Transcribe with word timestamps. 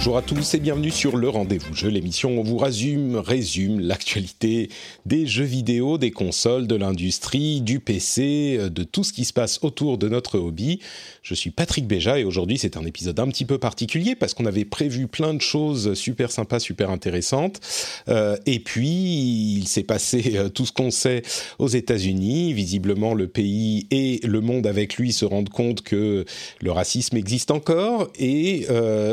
Bonjour 0.00 0.16
à 0.16 0.22
tous 0.22 0.54
et 0.54 0.60
bienvenue 0.60 0.90
sur 0.90 1.18
le 1.18 1.28
rendez-vous 1.28 1.74
jeu, 1.74 1.90
l'émission 1.90 2.30
où 2.30 2.40
on 2.40 2.42
vous 2.42 2.56
résume, 2.56 3.16
résume 3.16 3.80
l'actualité 3.80 4.70
des 5.04 5.26
jeux 5.26 5.44
vidéo, 5.44 5.98
des 5.98 6.10
consoles, 6.10 6.66
de 6.66 6.74
l'industrie, 6.74 7.60
du 7.60 7.80
PC, 7.80 8.56
euh, 8.58 8.70
de 8.70 8.82
tout 8.82 9.04
ce 9.04 9.12
qui 9.12 9.26
se 9.26 9.34
passe 9.34 9.58
autour 9.60 9.98
de 9.98 10.08
notre 10.08 10.38
hobby. 10.38 10.80
Je 11.22 11.34
suis 11.34 11.50
Patrick 11.50 11.86
Béja 11.86 12.18
et 12.18 12.24
aujourd'hui 12.24 12.56
c'est 12.56 12.78
un 12.78 12.86
épisode 12.86 13.20
un 13.20 13.28
petit 13.28 13.44
peu 13.44 13.58
particulier 13.58 14.14
parce 14.14 14.32
qu'on 14.32 14.46
avait 14.46 14.64
prévu 14.64 15.06
plein 15.06 15.34
de 15.34 15.42
choses 15.42 15.92
super 15.92 16.32
sympas, 16.32 16.60
super 16.60 16.88
intéressantes. 16.88 17.60
Euh, 18.08 18.38
et 18.46 18.58
puis 18.58 19.58
il 19.58 19.68
s'est 19.68 19.82
passé 19.82 20.32
euh, 20.36 20.48
tout 20.48 20.64
ce 20.64 20.72
qu'on 20.72 20.90
sait 20.90 21.20
aux 21.58 21.68
États-Unis. 21.68 22.54
Visiblement 22.54 23.12
le 23.12 23.28
pays 23.28 23.86
et 23.90 24.20
le 24.24 24.40
monde 24.40 24.66
avec 24.66 24.96
lui 24.96 25.12
se 25.12 25.26
rendent 25.26 25.50
compte 25.50 25.82
que 25.82 26.24
le 26.62 26.72
racisme 26.72 27.18
existe 27.18 27.50
encore 27.50 28.08
et, 28.18 28.66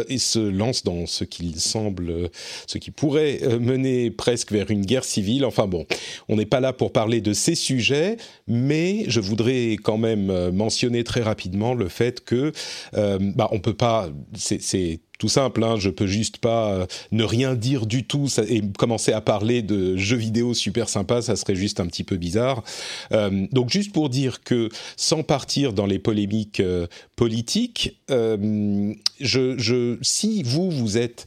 et 0.07 0.17
se 0.17 0.39
lancent 0.39 0.76
dans 0.83 1.05
ce 1.05 1.23
qu'il 1.23 1.59
semble, 1.59 2.29
ce 2.67 2.77
qui 2.77 2.91
pourrait 2.91 3.39
euh, 3.43 3.59
mener 3.59 4.11
presque 4.11 4.51
vers 4.51 4.71
une 4.71 4.85
guerre 4.85 5.03
civile. 5.03 5.45
Enfin 5.45 5.67
bon, 5.67 5.85
on 6.29 6.35
n'est 6.35 6.45
pas 6.45 6.59
là 6.59 6.73
pour 6.73 6.91
parler 6.91 7.21
de 7.21 7.33
ces 7.33 7.55
sujets, 7.55 8.17
mais 8.47 9.05
je 9.07 9.19
voudrais 9.19 9.77
quand 9.83 9.97
même 9.97 10.29
euh, 10.29 10.51
mentionner 10.51 11.03
très 11.03 11.21
rapidement 11.21 11.73
le 11.73 11.87
fait 11.89 12.23
que 12.23 12.51
euh, 12.95 13.17
bah, 13.19 13.49
on 13.51 13.59
peut 13.59 13.73
pas, 13.73 14.09
c'est 14.33 14.99
tout 15.17 15.29
simple, 15.29 15.63
hein, 15.63 15.75
je 15.77 15.89
peux 15.89 16.07
juste 16.07 16.37
pas 16.37 16.71
euh, 16.71 16.85
ne 17.11 17.23
rien 17.23 17.55
dire 17.55 17.85
du 17.85 18.03
tout 18.03 18.27
ça, 18.27 18.43
et 18.47 18.61
commencer 18.77 19.11
à 19.13 19.21
parler 19.21 19.61
de 19.61 19.97
jeux 19.97 20.17
vidéo 20.17 20.53
super 20.53 20.89
sympas, 20.89 21.23
ça 21.23 21.35
serait 21.35 21.55
juste 21.55 21.79
un 21.79 21.87
petit 21.87 22.03
peu 22.03 22.17
bizarre. 22.17 22.63
Euh, 23.11 23.47
donc 23.51 23.69
juste 23.69 23.91
pour 23.93 24.09
dire 24.09 24.43
que 24.43 24.69
sans 24.95 25.23
partir 25.23 25.73
dans 25.73 25.85
les 25.85 25.99
polémiques 25.99 26.59
euh, 26.59 26.87
politiques, 27.15 27.99
je, 28.09 29.97
si 30.01 30.43
vous 30.43 30.69
vous 30.69 30.97
êtes 30.97 31.25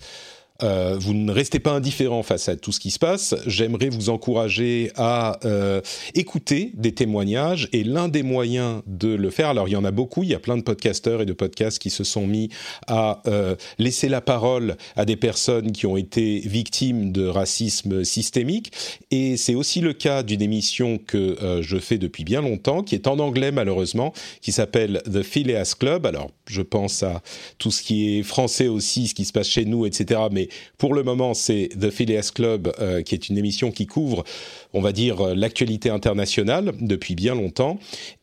euh, 0.62 0.96
vous 0.98 1.14
ne 1.14 1.32
restez 1.32 1.58
pas 1.58 1.72
indifférent 1.72 2.22
face 2.22 2.48
à 2.48 2.56
tout 2.56 2.72
ce 2.72 2.80
qui 2.80 2.90
se 2.90 2.98
passe. 2.98 3.34
J'aimerais 3.46 3.88
vous 3.88 4.10
encourager 4.10 4.90
à 4.96 5.38
euh, 5.44 5.80
écouter 6.14 6.72
des 6.74 6.92
témoignages 6.92 7.68
et 7.72 7.84
l'un 7.84 8.08
des 8.08 8.22
moyens 8.22 8.82
de 8.86 9.08
le 9.08 9.30
faire, 9.30 9.48
alors 9.48 9.68
il 9.68 9.72
y 9.72 9.76
en 9.76 9.84
a 9.84 9.90
beaucoup, 9.90 10.22
il 10.22 10.30
y 10.30 10.34
a 10.34 10.38
plein 10.38 10.56
de 10.56 10.62
podcasteurs 10.62 11.22
et 11.22 11.26
de 11.26 11.32
podcasts 11.32 11.78
qui 11.78 11.90
se 11.90 12.04
sont 12.04 12.26
mis 12.26 12.50
à 12.86 13.22
euh, 13.26 13.56
laisser 13.78 14.08
la 14.08 14.20
parole 14.20 14.76
à 14.96 15.04
des 15.04 15.16
personnes 15.16 15.72
qui 15.72 15.86
ont 15.86 15.96
été 15.96 16.40
victimes 16.40 17.12
de 17.12 17.26
racisme 17.26 18.04
systémique 18.04 18.72
et 19.10 19.36
c'est 19.36 19.54
aussi 19.54 19.80
le 19.80 19.92
cas 19.92 20.22
d'une 20.22 20.42
émission 20.42 20.98
que 20.98 21.36
je 21.60 21.78
fais 21.78 21.98
depuis 21.98 22.24
bien 22.24 22.42
longtemps, 22.42 22.82
qui 22.82 22.94
est 22.94 23.06
en 23.06 23.18
anglais 23.18 23.52
malheureusement, 23.52 24.12
qui 24.40 24.52
s'appelle 24.52 25.02
The 25.10 25.22
Phileas 25.22 25.74
Club. 25.78 26.06
Alors 26.06 26.30
je 26.46 26.62
pense 26.62 27.02
à 27.02 27.22
tout 27.58 27.70
ce 27.70 27.82
qui 27.82 28.18
est 28.18 28.22
français 28.22 28.68
aussi, 28.68 29.08
ce 29.08 29.14
qui 29.14 29.24
se 29.24 29.32
passe 29.32 29.48
chez 29.48 29.64
nous, 29.64 29.86
etc. 29.86 30.20
Mais 30.30 30.48
pour 30.78 30.94
le 30.94 31.02
moment, 31.02 31.34
c'est 31.34 31.68
The 31.78 31.90
Phileas 31.90 32.30
Club, 32.34 32.72
euh, 32.80 33.02
qui 33.02 33.14
est 33.14 33.28
une 33.28 33.38
émission 33.38 33.70
qui 33.70 33.86
couvre, 33.86 34.24
on 34.72 34.80
va 34.80 34.92
dire, 34.92 35.20
euh, 35.20 35.34
l'actualité 35.34 35.90
internationale 35.90 36.72
depuis 36.80 37.14
bien 37.14 37.34
longtemps. 37.34 37.78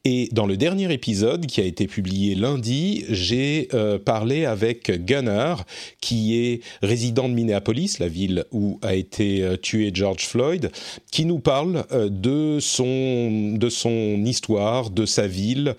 Et 0.05 0.29
dans 0.31 0.45
le 0.45 0.57
dernier 0.57 0.91
épisode, 0.91 1.45
qui 1.45 1.61
a 1.61 1.65
été 1.65 1.87
publié 1.87 2.35
lundi, 2.35 3.05
j'ai 3.09 3.67
euh, 3.73 3.99
parlé 3.99 4.45
avec 4.45 4.91
Gunner, 5.05 5.55
qui 6.01 6.37
est 6.37 6.61
résident 6.81 7.29
de 7.29 7.33
Minneapolis, 7.33 7.99
la 7.99 8.07
ville 8.07 8.45
où 8.51 8.79
a 8.81 8.95
été 8.95 9.45
tué 9.61 9.91
George 9.93 10.25
Floyd, 10.25 10.71
qui 11.11 11.25
nous 11.25 11.39
parle 11.39 11.85
de 11.91 12.59
son 12.59 13.53
de 13.57 13.69
son 13.69 14.23
histoire, 14.25 14.89
de 14.89 15.05
sa 15.05 15.27
ville. 15.27 15.75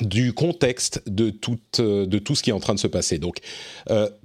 Du 0.00 0.32
contexte 0.32 1.02
de 1.08 1.30
tout, 1.30 1.58
de 1.78 2.18
tout 2.18 2.36
ce 2.36 2.44
qui 2.44 2.50
est 2.50 2.52
en 2.52 2.60
train 2.60 2.74
de 2.74 2.78
se 2.78 2.86
passer. 2.86 3.18
Donc, 3.18 3.38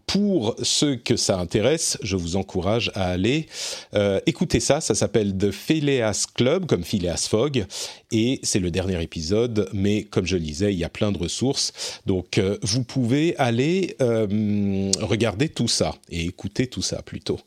pour 0.05 0.55
ceux 0.61 0.95
que 0.95 1.15
ça 1.15 1.39
intéresse, 1.39 1.97
je 2.01 2.15
vous 2.15 2.35
encourage 2.35 2.91
à 2.93 3.09
aller 3.09 3.47
euh, 3.93 4.19
écouter 4.25 4.59
ça. 4.59 4.81
Ça 4.81 4.95
s'appelle 4.95 5.35
The 5.37 5.51
Phileas 5.51 6.27
Club, 6.33 6.65
comme 6.65 6.83
Phileas 6.83 7.27
Fogg, 7.29 7.65
et 8.11 8.39
c'est 8.43 8.59
le 8.59 8.71
dernier 8.71 9.01
épisode. 9.01 9.69
Mais 9.73 10.03
comme 10.03 10.25
je 10.25 10.35
le 10.35 10.43
disais, 10.43 10.73
il 10.73 10.79
y 10.79 10.83
a 10.83 10.89
plein 10.89 11.11
de 11.11 11.17
ressources, 11.17 11.73
donc 12.05 12.37
euh, 12.37 12.57
vous 12.61 12.83
pouvez 12.83 13.35
aller 13.37 13.95
euh, 14.01 14.91
regarder 15.01 15.49
tout 15.49 15.67
ça 15.67 15.95
et 16.09 16.25
écouter 16.25 16.67
tout 16.67 16.81
ça 16.81 17.01
plutôt. 17.01 17.39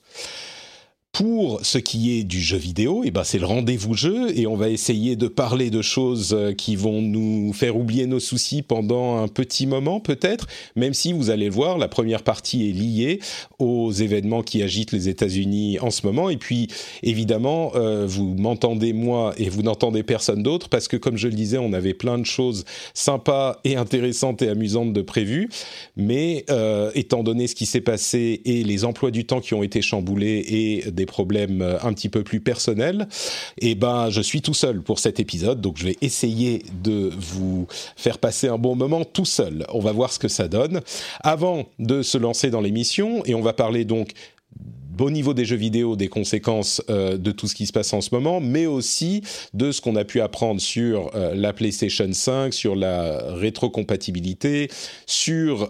Pour 1.16 1.60
ce 1.62 1.78
qui 1.78 2.18
est 2.18 2.24
du 2.24 2.42
jeu 2.42 2.58
vidéo, 2.58 3.00
eh 3.06 3.10
ben 3.10 3.24
c'est 3.24 3.38
le 3.38 3.46
rendez-vous 3.46 3.94
jeu 3.94 4.38
et 4.38 4.46
on 4.46 4.54
va 4.54 4.68
essayer 4.68 5.16
de 5.16 5.28
parler 5.28 5.70
de 5.70 5.80
choses 5.80 6.34
euh, 6.38 6.52
qui 6.52 6.76
vont 6.76 7.00
nous 7.00 7.54
faire 7.54 7.78
oublier 7.78 8.06
nos 8.06 8.20
soucis 8.20 8.60
pendant 8.60 9.16
un 9.16 9.26
petit 9.26 9.66
moment 9.66 9.98
peut-être, 9.98 10.46
même 10.74 10.92
si 10.92 11.14
vous 11.14 11.30
allez 11.30 11.46
le 11.46 11.52
voir, 11.52 11.78
la 11.78 11.88
première 11.88 12.22
partie 12.22 12.68
est 12.68 12.72
liée 12.72 13.20
aux 13.58 13.92
événements 13.92 14.42
qui 14.42 14.62
agitent 14.62 14.92
les 14.92 15.08
États-Unis 15.08 15.78
en 15.80 15.90
ce 15.90 16.04
moment. 16.04 16.28
Et 16.28 16.36
puis 16.36 16.68
évidemment 17.02 17.72
euh, 17.76 18.04
vous 18.06 18.34
m'entendez 18.34 18.92
moi 18.92 19.32
et 19.38 19.48
vous 19.48 19.62
n'entendez 19.62 20.02
personne 20.02 20.42
d'autre 20.42 20.68
parce 20.68 20.86
que 20.86 20.98
comme 20.98 21.16
je 21.16 21.28
le 21.28 21.34
disais, 21.34 21.56
on 21.56 21.72
avait 21.72 21.94
plein 21.94 22.18
de 22.18 22.26
choses 22.26 22.66
sympas 22.92 23.58
et 23.64 23.76
intéressantes 23.76 24.42
et 24.42 24.50
amusantes 24.50 24.92
de 24.92 25.00
prévues, 25.00 25.48
mais 25.96 26.44
euh, 26.50 26.90
étant 26.94 27.22
donné 27.22 27.46
ce 27.46 27.54
qui 27.54 27.64
s'est 27.64 27.80
passé 27.80 28.42
et 28.44 28.64
les 28.64 28.84
emplois 28.84 29.10
du 29.10 29.24
temps 29.24 29.40
qui 29.40 29.54
ont 29.54 29.62
été 29.62 29.80
chamboulés 29.80 30.44
et 30.46 30.90
des 30.90 31.05
problèmes 31.06 31.62
euh, 31.62 31.78
un 31.82 31.92
petit 31.92 32.08
peu 32.08 32.22
plus 32.22 32.40
personnels, 32.40 33.08
et 33.58 33.74
ben 33.74 34.10
je 34.10 34.20
suis 34.20 34.42
tout 34.42 34.54
seul 34.54 34.82
pour 34.82 34.98
cet 34.98 35.20
épisode, 35.20 35.60
donc 35.60 35.78
je 35.78 35.84
vais 35.84 35.96
essayer 36.02 36.64
de 36.82 37.10
vous 37.16 37.66
faire 37.96 38.18
passer 38.18 38.48
un 38.48 38.58
bon 38.58 38.76
moment 38.76 39.04
tout 39.04 39.24
seul. 39.24 39.64
On 39.72 39.80
va 39.80 39.92
voir 39.92 40.12
ce 40.12 40.18
que 40.18 40.28
ça 40.28 40.48
donne. 40.48 40.80
Avant 41.20 41.66
de 41.78 42.02
se 42.02 42.18
lancer 42.18 42.50
dans 42.50 42.60
l'émission, 42.60 43.24
et 43.24 43.34
on 43.34 43.42
va 43.42 43.52
parler 43.52 43.84
donc 43.84 44.12
au 45.04 45.10
niveau 45.10 45.34
des 45.34 45.44
jeux 45.44 45.56
vidéo, 45.56 45.96
des 45.96 46.08
conséquences 46.08 46.82
euh, 46.90 47.16
de 47.16 47.30
tout 47.30 47.48
ce 47.48 47.54
qui 47.54 47.66
se 47.66 47.72
passe 47.72 47.92
en 47.92 48.00
ce 48.00 48.10
moment, 48.12 48.40
mais 48.40 48.66
aussi 48.66 49.22
de 49.54 49.72
ce 49.72 49.80
qu'on 49.80 49.96
a 49.96 50.04
pu 50.04 50.20
apprendre 50.20 50.60
sur 50.60 51.10
euh, 51.14 51.34
la 51.34 51.52
PlayStation 51.52 52.08
5, 52.10 52.52
sur 52.54 52.74
la 52.74 53.34
rétrocompatibilité, 53.34 54.70
sur 55.06 55.68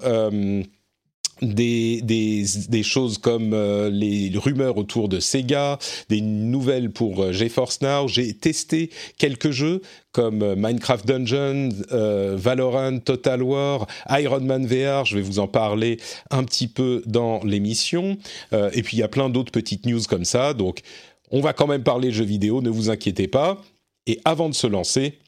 des, 1.42 2.00
des, 2.02 2.44
des 2.68 2.82
choses 2.82 3.18
comme 3.18 3.52
euh, 3.52 3.90
les 3.90 4.32
rumeurs 4.36 4.76
autour 4.76 5.08
de 5.08 5.20
Sega, 5.20 5.78
des 6.08 6.20
nouvelles 6.20 6.90
pour 6.90 7.22
euh, 7.22 7.32
GeForce 7.32 7.80
Now. 7.82 8.08
J'ai 8.08 8.34
testé 8.34 8.90
quelques 9.18 9.50
jeux 9.50 9.82
comme 10.12 10.42
euh, 10.42 10.56
Minecraft 10.56 11.06
Dungeon, 11.06 11.68
euh, 11.92 12.36
Valorant, 12.38 12.98
Total 13.00 13.42
War, 13.42 13.86
Iron 14.10 14.40
Man 14.40 14.66
VR. 14.66 15.04
Je 15.04 15.16
vais 15.16 15.22
vous 15.22 15.38
en 15.38 15.48
parler 15.48 15.98
un 16.30 16.44
petit 16.44 16.68
peu 16.68 17.02
dans 17.06 17.42
l'émission. 17.44 18.16
Et 18.52 18.82
puis 18.82 18.96
il 18.96 19.00
y 19.00 19.02
a 19.02 19.08
plein 19.08 19.28
d'autres 19.28 19.52
petites 19.52 19.86
news 19.86 20.02
comme 20.08 20.24
ça. 20.24 20.54
Donc 20.54 20.80
on 21.30 21.40
va 21.40 21.52
quand 21.52 21.66
même 21.66 21.82
parler 21.82 22.12
jeux 22.12 22.24
vidéo, 22.24 22.62
ne 22.62 22.70
vous 22.70 22.90
inquiétez 22.90 23.28
pas. 23.28 23.62
Et 24.06 24.20
avant 24.24 24.48
de 24.48 24.54
se 24.54 24.66
lancer, 24.66 25.18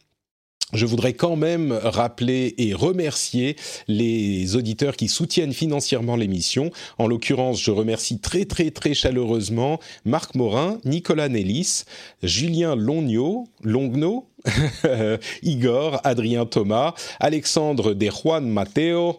je 0.73 0.87
voudrais 0.87 1.15
quand 1.15 1.37
même 1.37 1.73
rappeler 1.73 2.55
et 2.59 2.75
remercier 2.75 3.57
les 3.87 4.57
auditeurs 4.57 4.97
qui 4.97 5.09
soutiennent 5.09 5.53
financièrement 5.53 6.17
l'émission. 6.17 6.71
En 6.99 7.07
l'occurrence, 7.07 7.63
je 7.63 7.71
remercie 7.71 8.19
très 8.19 8.45
très 8.45 8.71
très 8.71 8.95
chaleureusement 8.95 9.81
Marc 10.05 10.35
Morin, 10.35 10.79
Nicolas 10.85 11.29
Nellis, 11.29 11.85
Julien 12.23 12.77
Longno, 12.77 13.49
Longno, 13.63 14.27
Igor, 15.43 16.01
Adrien 16.05 16.47
Thomas, 16.47 16.95
Alexandre 17.21 17.95
De 17.95 18.09
Juan 18.11 18.49
Mateo, 18.49 19.19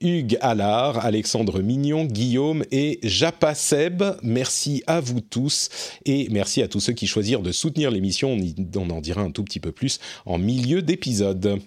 Hugues 0.00 0.38
Allard, 0.40 1.04
Alexandre 1.04 1.60
Mignon, 1.60 2.04
Guillaume 2.04 2.64
et 2.70 3.00
Japa 3.02 3.54
Seb. 3.54 4.02
Merci 4.22 4.82
à 4.86 5.00
vous 5.00 5.20
tous 5.20 5.68
et 6.04 6.28
merci 6.30 6.62
à 6.62 6.68
tous 6.68 6.80
ceux 6.80 6.92
qui 6.92 7.06
choisirent 7.06 7.42
de 7.42 7.52
soutenir 7.52 7.90
l'émission. 7.90 8.36
On, 8.76 8.90
en 8.90 9.00
dira 9.00 9.22
un 9.22 9.30
tout 9.30 9.44
petit 9.44 9.60
peu 9.60 9.72
plus 9.72 9.98
en 10.26 10.38
milieu 10.38 10.82
d'épisode. 10.82 11.58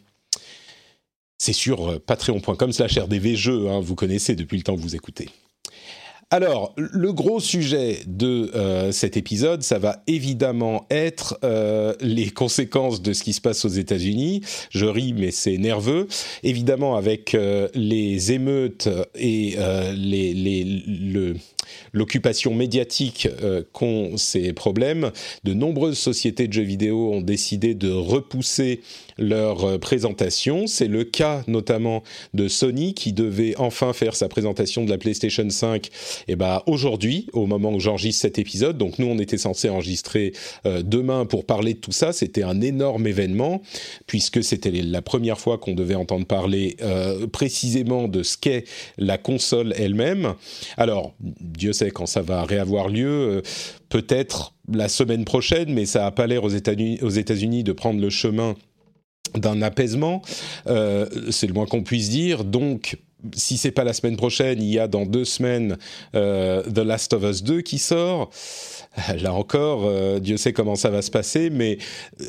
C'est 1.37 1.53
sur 1.53 1.89
euh, 1.89 1.99
patreon.com 1.99 2.71
slash 2.71 2.97
rdvjeux, 2.97 3.69
hein, 3.69 3.79
vous 3.79 3.95
connaissez 3.95 4.35
depuis 4.35 4.57
le 4.57 4.63
temps 4.63 4.75
que 4.75 4.81
vous 4.81 4.95
écoutez. 4.95 5.29
Alors, 6.33 6.73
le 6.77 7.11
gros 7.11 7.41
sujet 7.41 7.99
de 8.07 8.51
euh, 8.55 8.93
cet 8.93 9.17
épisode, 9.17 9.63
ça 9.63 9.79
va 9.79 10.01
évidemment 10.07 10.85
être 10.89 11.37
euh, 11.43 11.93
les 11.99 12.29
conséquences 12.29 13.01
de 13.01 13.11
ce 13.11 13.21
qui 13.21 13.33
se 13.33 13.41
passe 13.41 13.65
aux 13.65 13.69
États-Unis. 13.69 14.41
Je 14.69 14.85
ris, 14.85 15.11
mais 15.11 15.31
c'est 15.31 15.57
nerveux. 15.57 16.07
Évidemment, 16.43 16.95
avec 16.95 17.35
euh, 17.35 17.67
les 17.73 18.31
émeutes 18.31 18.87
et 19.13 19.57
les, 19.93 20.33
les, 20.33 20.63
le 20.87 21.35
l'occupation 21.93 22.53
médiatique 22.53 23.27
euh, 23.43 23.63
qu'ont 23.73 24.17
ces 24.17 24.53
problèmes, 24.53 25.11
de 25.43 25.53
nombreuses 25.53 25.97
sociétés 25.97 26.47
de 26.47 26.53
jeux 26.53 26.61
vidéo 26.61 27.13
ont 27.13 27.21
décidé 27.21 27.73
de 27.73 27.91
repousser 27.91 28.81
leur 29.17 29.65
euh, 29.65 29.77
présentation. 29.77 30.67
C'est 30.67 30.87
le 30.87 31.03
cas 31.03 31.43
notamment 31.47 32.03
de 32.33 32.47
Sony 32.47 32.93
qui 32.93 33.13
devait 33.13 33.55
enfin 33.57 33.93
faire 33.93 34.15
sa 34.15 34.27
présentation 34.27 34.83
de 34.85 34.89
la 34.89 34.97
PlayStation 34.97 35.49
5 35.49 35.89
et 36.27 36.35
ben 36.35 36.61
aujourd'hui, 36.65 37.27
au 37.33 37.45
moment 37.45 37.73
où 37.73 37.79
j'enregistre 37.79 38.21
cet 38.21 38.39
épisode. 38.39 38.77
Donc 38.77 38.99
nous, 38.99 39.07
on 39.07 39.19
était 39.19 39.37
censé 39.37 39.69
enregistrer 39.69 40.33
euh, 40.65 40.81
demain 40.83 41.25
pour 41.25 41.45
parler 41.45 41.73
de 41.73 41.79
tout 41.79 41.91
ça. 41.91 42.13
C'était 42.13 42.43
un 42.43 42.61
énorme 42.61 43.07
événement 43.07 43.61
puisque 44.07 44.43
c'était 44.43 44.71
la 44.71 45.01
première 45.01 45.39
fois 45.39 45.57
qu'on 45.57 45.73
devait 45.73 45.95
entendre 45.95 46.25
parler 46.25 46.75
précisément 47.31 48.07
de 48.07 48.23
ce 48.23 48.37
qu'est 48.37 48.65
la 48.97 49.17
console 49.17 49.73
elle-même. 49.77 50.35
Alors, 50.77 51.13
Dieu 51.61 51.73
sait 51.73 51.91
quand 51.91 52.07
ça 52.07 52.21
va 52.21 52.43
réavoir 52.43 52.89
lieu. 52.89 53.07
Euh, 53.07 53.41
peut-être 53.89 54.55
la 54.71 54.89
semaine 54.89 55.25
prochaine, 55.25 55.71
mais 55.71 55.85
ça 55.85 56.01
n'a 56.01 56.11
pas 56.11 56.25
l'air 56.25 56.43
aux 56.43 56.49
États-Unis 56.49 57.63
de 57.63 57.71
prendre 57.71 58.01
le 58.01 58.09
chemin 58.09 58.55
d'un 59.35 59.61
apaisement. 59.61 60.23
Euh, 60.65 61.05
c'est 61.29 61.45
le 61.45 61.53
moins 61.53 61.67
qu'on 61.67 61.83
puisse 61.83 62.09
dire. 62.09 62.43
Donc, 62.43 62.97
si 63.35 63.57
c'est 63.57 63.71
pas 63.71 63.83
la 63.83 63.93
semaine 63.93 64.17
prochaine, 64.17 64.59
il 64.61 64.69
y 64.69 64.79
a 64.79 64.87
dans 64.87 65.05
deux 65.05 65.25
semaines 65.25 65.77
euh, 66.15 66.63
The 66.63 66.79
Last 66.79 67.13
of 67.13 67.23
Us 67.23 67.43
2 67.43 67.61
qui 67.61 67.77
sort. 67.77 68.31
Là 69.21 69.33
encore, 69.33 70.19
Dieu 70.19 70.37
sait 70.37 70.53
comment 70.53 70.75
ça 70.75 70.89
va 70.89 71.01
se 71.01 71.11
passer, 71.11 71.49
mais 71.49 71.77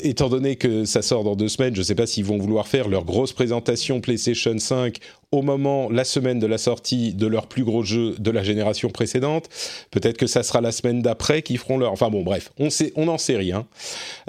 étant 0.02 0.28
donné 0.28 0.56
que 0.56 0.84
ça 0.84 1.02
sort 1.02 1.24
dans 1.24 1.34
deux 1.34 1.48
semaines, 1.48 1.74
je 1.74 1.80
ne 1.80 1.84
sais 1.84 1.94
pas 1.94 2.06
s'ils 2.06 2.24
vont 2.24 2.38
vouloir 2.38 2.68
faire 2.68 2.88
leur 2.88 3.04
grosse 3.04 3.32
présentation 3.32 4.00
PlayStation 4.00 4.56
5 4.56 4.98
au 5.32 5.40
moment, 5.40 5.88
la 5.90 6.04
semaine 6.04 6.38
de 6.38 6.46
la 6.46 6.58
sortie 6.58 7.14
de 7.14 7.26
leur 7.26 7.46
plus 7.46 7.64
gros 7.64 7.82
jeu 7.82 8.14
de 8.18 8.30
la 8.30 8.42
génération 8.42 8.90
précédente. 8.90 9.48
Peut-être 9.90 10.18
que 10.18 10.26
ça 10.26 10.42
sera 10.42 10.60
la 10.60 10.72
semaine 10.72 11.00
d'après 11.00 11.40
qu'ils 11.42 11.58
feront 11.58 11.78
leur. 11.78 11.90
Enfin 11.90 12.10
bon, 12.10 12.22
bref, 12.22 12.52
on 12.58 13.04
n'en 13.06 13.18
sait 13.18 13.36
rien. 13.36 13.66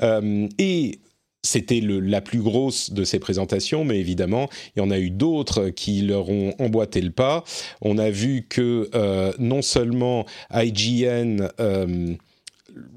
Euh, 0.02 0.48
et 0.58 1.00
c'était 1.44 1.82
la 1.82 2.22
plus 2.22 2.40
grosse 2.40 2.92
de 2.92 3.04
ces 3.04 3.20
présentations, 3.20 3.84
mais 3.84 4.00
évidemment, 4.00 4.50
il 4.76 4.80
y 4.80 4.82
en 4.82 4.90
a 4.90 4.98
eu 4.98 5.10
d'autres 5.10 5.70
qui 5.70 6.02
leur 6.02 6.30
ont 6.30 6.54
emboîté 6.58 7.02
le 7.02 7.12
pas. 7.12 7.44
On 7.82 7.98
a 7.98 8.10
vu 8.10 8.48
que 8.50 8.90
euh, 8.96 9.34
non 9.40 9.62
seulement 9.62 10.26
IGN 10.54 11.50
euh, 11.60 12.16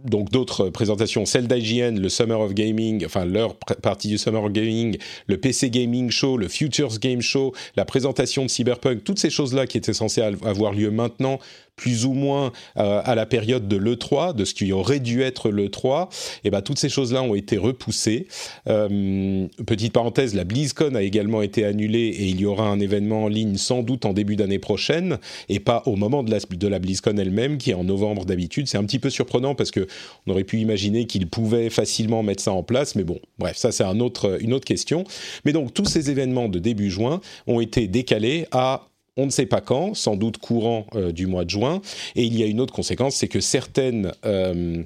donc 0.04 0.31
d'autres 0.31 0.70
présentations, 0.70 1.26
celle 1.26 1.48
d'IGN, 1.48 1.98
le 2.00 2.08
Summer 2.08 2.40
of 2.40 2.54
Gaming, 2.54 3.04
enfin 3.04 3.25
leur 3.25 3.56
partie 3.56 4.08
du 4.08 4.19
Summer 4.19 4.43
of 4.43 4.52
Gaming, 4.52 4.96
le 5.26 5.38
PC 5.38 5.70
Gaming 5.70 6.10
Show, 6.10 6.37
le 6.37 6.48
Futures 6.48 6.98
Game 6.98 7.20
Show, 7.20 7.52
la 7.76 7.84
présentation 7.84 8.44
de 8.44 8.48
Cyberpunk, 8.48 9.04
toutes 9.04 9.19
ces 9.19 9.31
choses-là 9.31 9.66
qui 9.66 9.76
étaient 9.76 9.93
censées 9.93 10.22
avoir 10.22 10.72
lieu 10.72 10.90
maintenant 10.90 11.38
plus 11.76 12.06
ou 12.06 12.12
moins 12.12 12.52
euh, 12.78 13.00
à 13.05 13.14
la 13.14 13.26
période 13.26 13.69
de 13.69 13.76
l'E3, 13.76 14.34
de 14.34 14.44
ce 14.44 14.55
qui 14.55 14.73
aurait 14.73 15.00
dû 15.00 15.23
être 15.23 15.50
l'E3, 15.50 16.08
et 16.44 16.50
ben 16.50 16.62
toutes 16.62 16.78
ces 16.78 16.88
choses-là 16.88 17.23
ont 17.23 17.34
été 17.34 17.58
repoussées. 17.58 18.26
Euh, 18.69 19.46
petite 19.67 19.93
parenthèse, 19.93 20.34
la 20.34 20.44
BlizzCon 20.44 20.94
a 20.94 21.02
également 21.02 21.43
été 21.43 21.64
annulée 21.64 22.08
et 22.08 22.25
il 22.25 22.40
y 22.40 22.46
aura 22.46 22.67
un 22.67 22.81
événement 22.81 23.25
en 23.25 23.28
ligne 23.28 23.56
sans 23.56 23.82
doute 23.82 24.06
en 24.06 24.14
début 24.14 24.37
d'année 24.37 24.58
prochaine 24.58 25.19
et 25.49 25.61
pas 25.61 25.82
au 25.87 25.96
moment 25.96 26.23
de 26.23 26.31
la, 26.31 26.38
de 26.38 26.69
la 26.69 26.78
BlizzCon 26.78 27.17
elle-même 27.19 27.58
qui 27.58 27.70
est 27.70 27.75
en 27.75 27.84
novembre 27.84 28.25
d'habitude. 28.25 28.69
C'est 28.69 28.79
un 28.79 28.84
petit 28.84 28.99
peu 28.99 29.11
surprenant 29.11 29.55
parce 29.55 29.70
que 29.70 29.87
on 30.26 30.32
aurait 30.32 30.44
pu 30.44 30.58
imaginer 30.58 31.06
qu'ils 31.06 31.29
pouvaient 31.29 31.70
facilement 31.70 32.22
mettre 32.22 32.43
ça 32.43 32.52
en 32.52 32.62
place, 32.62 32.94
mais 32.94 33.05
bon, 33.05 33.20
bref, 33.38 33.56
ça 33.56 33.70
c'est 33.70 33.84
un 33.84 34.00
autre, 34.00 34.38
une 34.40 34.55
autre 34.55 34.64
question. 34.64 35.05
Mais 35.44 35.52
donc 35.52 35.75
tous 35.75 35.84
ces 35.84 36.11
événements 36.11 36.49
de 36.49 36.58
début 36.58 36.90
juin 36.90 37.20
ont 37.46 37.61
été 37.61 37.87
décalés 37.87 38.46
à 38.50 38.88
on 39.16 39.26
ne 39.26 39.30
sait 39.30 39.46
pas 39.46 39.60
quand, 39.60 39.94
sans 39.94 40.16
doute 40.16 40.38
courant 40.38 40.86
euh, 40.94 41.12
du 41.12 41.26
mois 41.26 41.44
de 41.44 41.50
juin. 41.50 41.80
Et 42.14 42.24
il 42.24 42.38
y 42.38 42.42
a 42.42 42.46
une 42.46 42.60
autre 42.60 42.74
conséquence, 42.74 43.16
c'est 43.16 43.28
que 43.28 43.40
certaines 43.40 44.12
euh, 44.24 44.82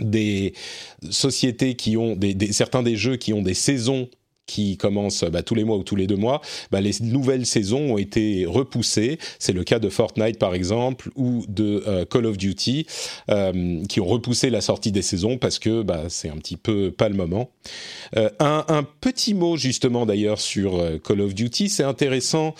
des 0.00 0.52
sociétés 1.10 1.74
qui 1.74 1.96
ont 1.96 2.14
des, 2.16 2.52
certains 2.52 2.82
des 2.82 2.96
jeux 2.96 3.16
qui 3.16 3.32
ont 3.32 3.42
des 3.42 3.54
saisons 3.54 4.08
qui 4.48 4.76
commence 4.76 5.22
bah, 5.24 5.44
tous 5.44 5.54
les 5.54 5.62
mois 5.62 5.76
ou 5.76 5.84
tous 5.84 5.94
les 5.94 6.08
deux 6.08 6.16
mois, 6.16 6.40
bah, 6.72 6.80
les 6.80 6.94
nouvelles 7.02 7.46
saisons 7.46 7.92
ont 7.92 7.98
été 7.98 8.46
repoussées. 8.46 9.18
C'est 9.38 9.52
le 9.52 9.62
cas 9.62 9.78
de 9.78 9.88
Fortnite 9.88 10.38
par 10.38 10.54
exemple 10.54 11.10
ou 11.14 11.44
de 11.48 11.84
euh, 11.86 12.04
Call 12.04 12.26
of 12.26 12.38
Duty 12.38 12.86
euh, 13.30 13.84
qui 13.86 14.00
ont 14.00 14.06
repoussé 14.06 14.50
la 14.50 14.60
sortie 14.60 14.90
des 14.90 15.02
saisons 15.02 15.36
parce 15.38 15.58
que 15.58 15.82
bah, 15.82 16.04
c'est 16.08 16.30
un 16.30 16.36
petit 16.36 16.56
peu 16.56 16.90
pas 16.90 17.08
le 17.08 17.14
moment. 17.14 17.50
Euh, 18.16 18.30
un, 18.40 18.84
petit 19.00 19.34
mot 19.34 19.56
justement 19.56 20.06
d'ailleurs 20.06 20.40
sur 20.40 20.82
Call 21.04 21.20
of 21.20 21.34
Duty, 21.34 21.68
c'est 21.68 21.82
intéressant. 21.82 22.54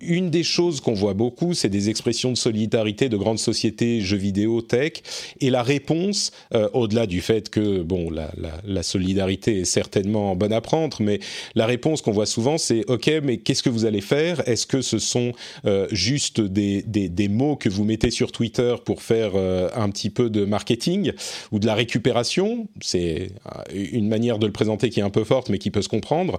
Une 0.00 0.30
des 0.30 0.44
choses 0.44 0.80
qu'on 0.80 0.92
voit 0.92 1.14
beaucoup, 1.14 1.52
c'est 1.52 1.68
des 1.68 1.88
expressions 1.88 2.30
de 2.30 2.36
solidarité 2.36 3.08
de 3.08 3.16
grandes 3.16 3.40
sociétés 3.40 4.00
jeux 4.00 4.16
vidéo, 4.16 4.62
tech, 4.62 4.92
et 5.40 5.50
la 5.50 5.62
réponse, 5.64 6.30
au-delà 6.72 7.06
du 7.06 7.20
fait 7.20 7.48
que 7.48 7.82
bon 7.82 8.10
la, 8.10 8.30
la 8.64 8.82
solidarité 8.82 9.60
est 9.60 9.64
certainement 9.64 10.36
bonne 10.36 10.52
à 10.52 10.60
prendre 10.60 10.91
mais 11.00 11.20
la 11.54 11.66
réponse 11.66 12.02
qu'on 12.02 12.12
voit 12.12 12.26
souvent, 12.26 12.58
c'est 12.58 12.84
OK, 12.88 13.10
mais 13.22 13.38
qu'est-ce 13.38 13.62
que 13.62 13.70
vous 13.70 13.84
allez 13.84 14.00
faire? 14.00 14.46
Est-ce 14.48 14.66
que 14.66 14.82
ce 14.82 14.98
sont 14.98 15.32
euh, 15.64 15.86
juste 15.90 16.40
des, 16.40 16.82
des, 16.82 17.28
mots 17.28 17.56
que 17.56 17.68
vous 17.68 17.84
mettez 17.84 18.10
sur 18.10 18.32
Twitter 18.32 18.74
pour 18.84 19.02
faire 19.02 19.32
euh, 19.34 19.68
un 19.74 19.90
petit 19.90 20.10
peu 20.10 20.30
de 20.30 20.44
marketing 20.44 21.12
ou 21.50 21.58
de 21.58 21.66
la 21.66 21.74
récupération? 21.74 22.68
C'est 22.80 23.30
euh, 23.46 23.86
une 23.92 24.08
manière 24.08 24.38
de 24.38 24.46
le 24.46 24.52
présenter 24.52 24.90
qui 24.90 25.00
est 25.00 25.04
un 25.04 25.10
peu 25.10 25.24
forte, 25.24 25.48
mais 25.48 25.58
qui 25.58 25.70
peut 25.70 25.82
se 25.82 25.88
comprendre. 25.88 26.38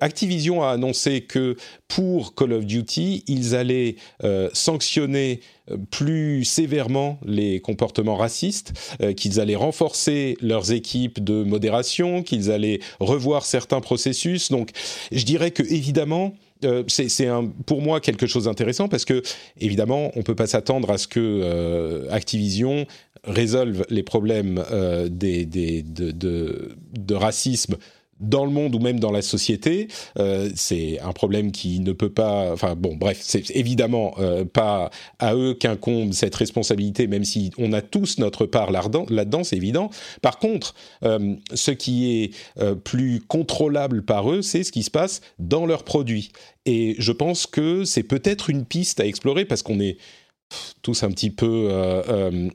Activision 0.00 0.62
a 0.62 0.70
annoncé 0.70 1.22
que 1.22 1.56
pour 1.88 2.34
Call 2.34 2.52
of 2.52 2.66
Duty, 2.66 3.24
ils 3.26 3.54
allaient 3.54 3.96
sanctionner 4.52 5.40
plus 5.90 6.44
sévèrement 6.44 7.18
les 7.24 7.60
comportements 7.60 8.16
racistes, 8.16 8.72
euh, 9.02 9.12
qu'ils 9.12 9.40
allaient 9.40 9.54
renforcer 9.54 10.36
leurs 10.40 10.72
équipes 10.72 11.22
de 11.22 11.42
modération, 11.42 12.22
qu'ils 12.22 12.50
allaient 12.50 12.80
revoir 13.00 13.46
certains 13.46 13.80
processus. 13.80 14.50
Donc, 14.50 14.70
je 15.10 15.24
dirais 15.24 15.50
que 15.50 15.62
évidemment, 15.62 16.34
euh, 16.64 16.82
c'est 16.88 17.28
pour 17.66 17.80
moi 17.82 18.00
quelque 18.00 18.26
chose 18.26 18.44
d'intéressant 18.44 18.88
parce 18.88 19.04
que 19.04 19.22
évidemment 19.60 20.10
on 20.16 20.22
peut 20.22 20.34
pas 20.34 20.46
s'attendre 20.46 20.90
à 20.90 20.98
ce 20.98 21.08
que 21.08 21.20
euh, 21.20 22.06
Activision 22.10 22.86
résolve 23.24 23.84
les 23.90 24.02
problèmes 24.02 24.62
de, 25.10 25.54
racisme 27.14 27.76
dans 28.20 28.44
le 28.44 28.50
monde 28.50 28.74
ou 28.74 28.78
même 28.78 29.00
dans 29.00 29.10
la 29.10 29.22
société, 29.22 29.88
euh, 30.18 30.50
c'est 30.54 31.00
un 31.00 31.12
problème 31.12 31.52
qui 31.52 31.80
ne 31.80 31.92
peut 31.92 32.10
pas. 32.10 32.52
Enfin 32.52 32.74
bon, 32.76 32.96
bref, 32.96 33.18
c'est 33.20 33.50
évidemment 33.50 34.14
euh, 34.18 34.44
pas 34.44 34.90
à 35.18 35.34
eux 35.34 35.54
qu'incombe 35.54 36.12
cette 36.12 36.34
responsabilité, 36.34 37.06
même 37.06 37.24
si 37.24 37.50
on 37.58 37.72
a 37.72 37.82
tous 37.82 38.18
notre 38.18 38.46
part 38.46 38.70
là-dedans, 38.70 39.44
c'est 39.44 39.56
évident. 39.56 39.90
Par 40.22 40.38
contre, 40.38 40.74
euh, 41.04 41.34
ce 41.52 41.70
qui 41.70 42.22
est 42.22 42.30
plus 42.84 43.20
contrôlable 43.20 44.04
par 44.04 44.30
eux, 44.30 44.42
c'est 44.42 44.64
ce 44.64 44.72
qui 44.72 44.82
se 44.82 44.90
passe 44.90 45.20
dans 45.38 45.66
leurs 45.66 45.84
produits. 45.84 46.30
Et 46.66 46.96
je 46.98 47.12
pense 47.12 47.46
que 47.46 47.84
c'est 47.84 48.02
peut-être 48.02 48.50
une 48.50 48.64
piste 48.64 49.00
à 49.00 49.06
explorer 49.06 49.44
parce 49.44 49.62
qu'on 49.62 49.80
est 49.80 49.98
tous 50.82 51.02
un 51.02 51.10
petit 51.10 51.30
peu 51.30 51.70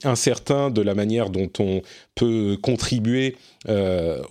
incertains 0.03 0.69
de 0.69 0.81
la 0.81 0.95
manière 0.95 1.29
dont 1.29 1.49
on 1.59 1.81
peut 2.15 2.57
contribuer 2.61 3.35
euh, 3.67 4.21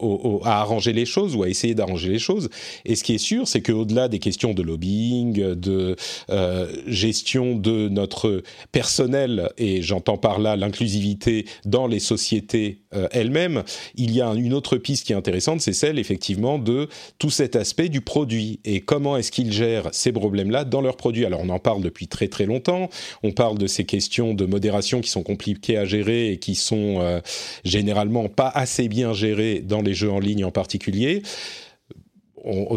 à 0.44 0.60
arranger 0.60 0.94
les 0.94 1.04
choses 1.04 1.36
ou 1.36 1.42
à 1.42 1.50
essayer 1.50 1.74
d'arranger 1.74 2.08
les 2.08 2.18
choses. 2.18 2.48
Et 2.86 2.94
ce 2.94 3.04
qui 3.04 3.14
est 3.14 3.18
sûr, 3.18 3.46
c'est 3.46 3.60
qu'au-delà 3.60 4.08
des 4.08 4.20
questions 4.20 4.54
de 4.54 4.62
lobbying, 4.62 5.54
de 5.54 5.96
euh, 6.30 6.66
gestion 6.86 7.54
de 7.54 7.90
notre 7.90 8.42
personnel, 8.72 9.50
et 9.58 9.82
j'entends 9.82 10.16
par 10.16 10.38
là 10.38 10.56
l'inclusivité 10.56 11.44
dans 11.66 11.86
les 11.86 11.98
sociétés 11.98 12.78
euh, 12.94 13.06
elles-mêmes, 13.10 13.64
il 13.96 14.14
y 14.14 14.22
a 14.22 14.32
une 14.32 14.54
autre 14.54 14.78
piste 14.78 15.06
qui 15.06 15.12
est 15.12 15.16
intéressante, 15.16 15.60
c'est 15.60 15.74
celle 15.74 15.98
effectivement 15.98 16.58
de 16.58 16.88
tout 17.18 17.28
cet 17.28 17.54
aspect 17.54 17.90
du 17.90 18.00
produit 18.00 18.60
et 18.64 18.80
comment 18.80 19.18
est-ce 19.18 19.30
qu'ils 19.30 19.52
gèrent 19.52 19.90
ces 19.92 20.10
problèmes-là 20.10 20.64
dans 20.64 20.80
leurs 20.80 20.96
produits? 20.96 21.26
Alors 21.26 21.40
on 21.42 21.50
en 21.50 21.58
parle 21.58 21.82
depuis 21.82 22.08
très 22.08 22.28
très 22.28 22.46
longtemps, 22.46 22.88
on 23.22 23.32
parle 23.32 23.58
de 23.58 23.66
ces 23.66 23.84
questions 23.84 24.32
de 24.32 24.46
modération 24.46 25.02
qui 25.02 25.10
sont 25.10 25.22
compliquées 25.22 25.76
à 25.76 25.84
gérer 25.84 26.32
et 26.32 26.38
qui 26.38 26.54
sont 26.54 27.20
généralement 27.64 28.28
pas 28.28 28.50
assez 28.54 28.88
bien 28.88 29.12
géré 29.18 29.60
dans 29.60 29.82
les 29.82 29.94
jeux 29.94 30.10
en 30.10 30.20
ligne 30.20 30.44
en 30.44 30.50
particulier. 30.50 31.22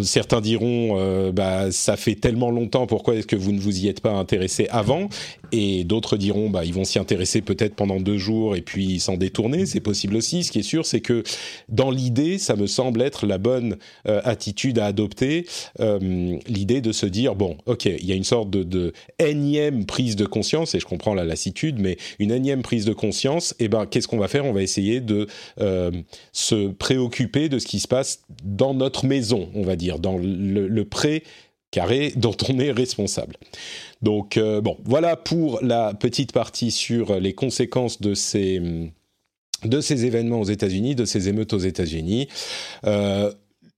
Certains 0.04 0.42
diront, 0.42 0.98
euh, 0.98 1.32
bah, 1.32 1.72
ça 1.72 1.96
fait 1.96 2.16
tellement 2.16 2.52
longtemps, 2.52 2.88
pourquoi 2.88 3.16
est-ce 3.16 3.28
que 3.28 3.36
vous 3.36 3.52
ne 3.52 3.60
vous 3.60 3.80
y 3.80 3.88
êtes 3.88 4.02
pas 4.02 4.12
intéressé 4.12 4.68
avant? 4.70 5.10
Et 5.52 5.84
d'autres 5.84 6.18
diront, 6.18 6.50
bah, 6.50 6.64
ils 6.66 6.74
vont 6.74 6.84
s'y 6.84 7.00
intéresser 7.00 7.42
peut-être 7.42 7.76
pendant 7.76 8.00
deux 8.00 8.18
jours 8.18 8.56
et 8.56 8.62
puis 8.62 9.00
s'en 9.00 9.18
détourner. 9.18 9.66
C'est 9.66 9.82
possible 9.82 10.16
aussi. 10.16 10.44
Ce 10.44 10.52
qui 10.52 10.60
est 10.60 10.64
sûr, 10.64 10.86
c'est 10.86 11.02
que 11.02 11.24
dans 11.70 11.92
l'idée, 11.92 12.38
ça 12.38 12.56
me 12.56 12.68
semble 12.68 13.02
être 13.02 13.26
la 13.26 13.38
bonne 13.38 13.78
euh, 14.08 14.22
attitude 14.24 14.80
à 14.80 14.86
adopter. 14.86 15.46
Euh, 15.80 16.38
l'idée 16.48 16.82
de 16.82 16.92
se 16.92 17.06
dire, 17.06 17.36
bon, 17.36 17.58
ok, 17.66 17.86
il 17.86 18.06
y 18.06 18.12
a 18.12 18.16
une 18.16 18.24
sorte 18.24 18.50
de, 18.50 18.64
de, 18.64 18.94
énième 19.20 19.86
prise 19.86 20.16
de 20.16 20.26
conscience, 20.26 20.74
et 20.76 20.80
je 20.80 20.86
comprends 20.86 21.14
la 21.14 21.26
lassitude, 21.26 21.80
mais 21.80 21.98
une 22.20 22.32
énième 22.32 22.62
prise 22.62 22.86
de 22.86 22.94
conscience, 22.94 23.54
et 23.60 23.66
eh 23.66 23.68
ben, 23.68 23.86
qu'est-ce 23.86 24.08
qu'on 24.08 24.18
va 24.18 24.28
faire? 24.28 24.46
On 24.46 24.54
va 24.54 24.62
essayer 24.62 25.02
de 25.02 25.28
se 26.32 26.68
préoccuper 26.68 27.50
de 27.50 27.60
ce 27.60 27.68
qui 27.68 27.80
se 27.80 27.88
passe 27.88 28.22
dans 28.44 28.74
notre 28.74 29.06
maison, 29.06 29.50
on 29.61 29.61
va 29.64 29.76
dire, 29.76 30.00
dans 30.00 30.18
le, 30.18 30.84
pré 30.86 31.24
carré 31.72 32.14
dont 32.16 32.36
on 32.50 32.60
est 32.60 32.72
responsable. 32.72 33.38
Donc 34.02 34.38
euh, 34.38 34.62
bon, 34.62 34.78
voilà 34.84 35.16
pour 35.16 35.60
la 35.62 35.94
petite 35.94 36.34
partie 36.34 36.72
sur 36.72 37.20
les 37.20 37.34
conséquences 37.34 38.02
de 38.02 38.14
ces 38.14 38.92
de 39.64 39.80
ces 39.80 40.06
événements 40.06 40.42
aux 40.42 40.46
États-Unis, 40.46 40.96
de 40.96 41.06
ces 41.06 41.30
émeutes 41.30 41.54
aux 41.54 41.60
États-Unis. 41.60 42.28
Euh, 42.86 43.32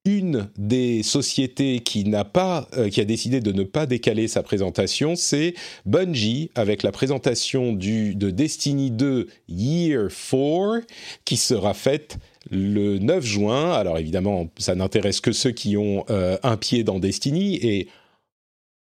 une 0.06 0.50
des 0.58 1.02
sociétés 1.02 1.80
qui 1.80 2.04
n'a 2.04 2.26
pas, 2.26 2.68
euh, 2.76 2.90
a 2.96 3.04
décidé 3.06 3.40
de 3.40 3.54
ne 3.54 3.64
pas 3.64 3.86
décaler 3.86 4.28
sa 4.28 4.44
présentation, 4.44 5.16
c'est 5.16 5.54
Bungie 5.86 6.52
avec 6.56 6.84
la 6.84 6.92
présentation 6.92 7.72
du 7.72 8.14
de 8.16 8.30
Destiny 8.30 8.92
2 8.92 9.28
Year 9.48 10.10
4 10.10 10.82
qui 11.24 11.38
sera 11.38 11.74
faite 11.74 12.18
le 12.50 12.98
9 13.00 13.26
juin. 13.26 13.72
Alors 13.72 13.98
évidemment, 13.98 14.50
ça 14.58 14.76
n'intéresse 14.76 15.22
que 15.22 15.32
ceux 15.32 15.52
qui 15.52 15.78
ont 15.78 16.06
euh, 16.10 16.38
un 16.44 16.58
pied 16.58 16.84
dans 16.84 17.00
Destiny 17.00 17.56
et 17.56 17.88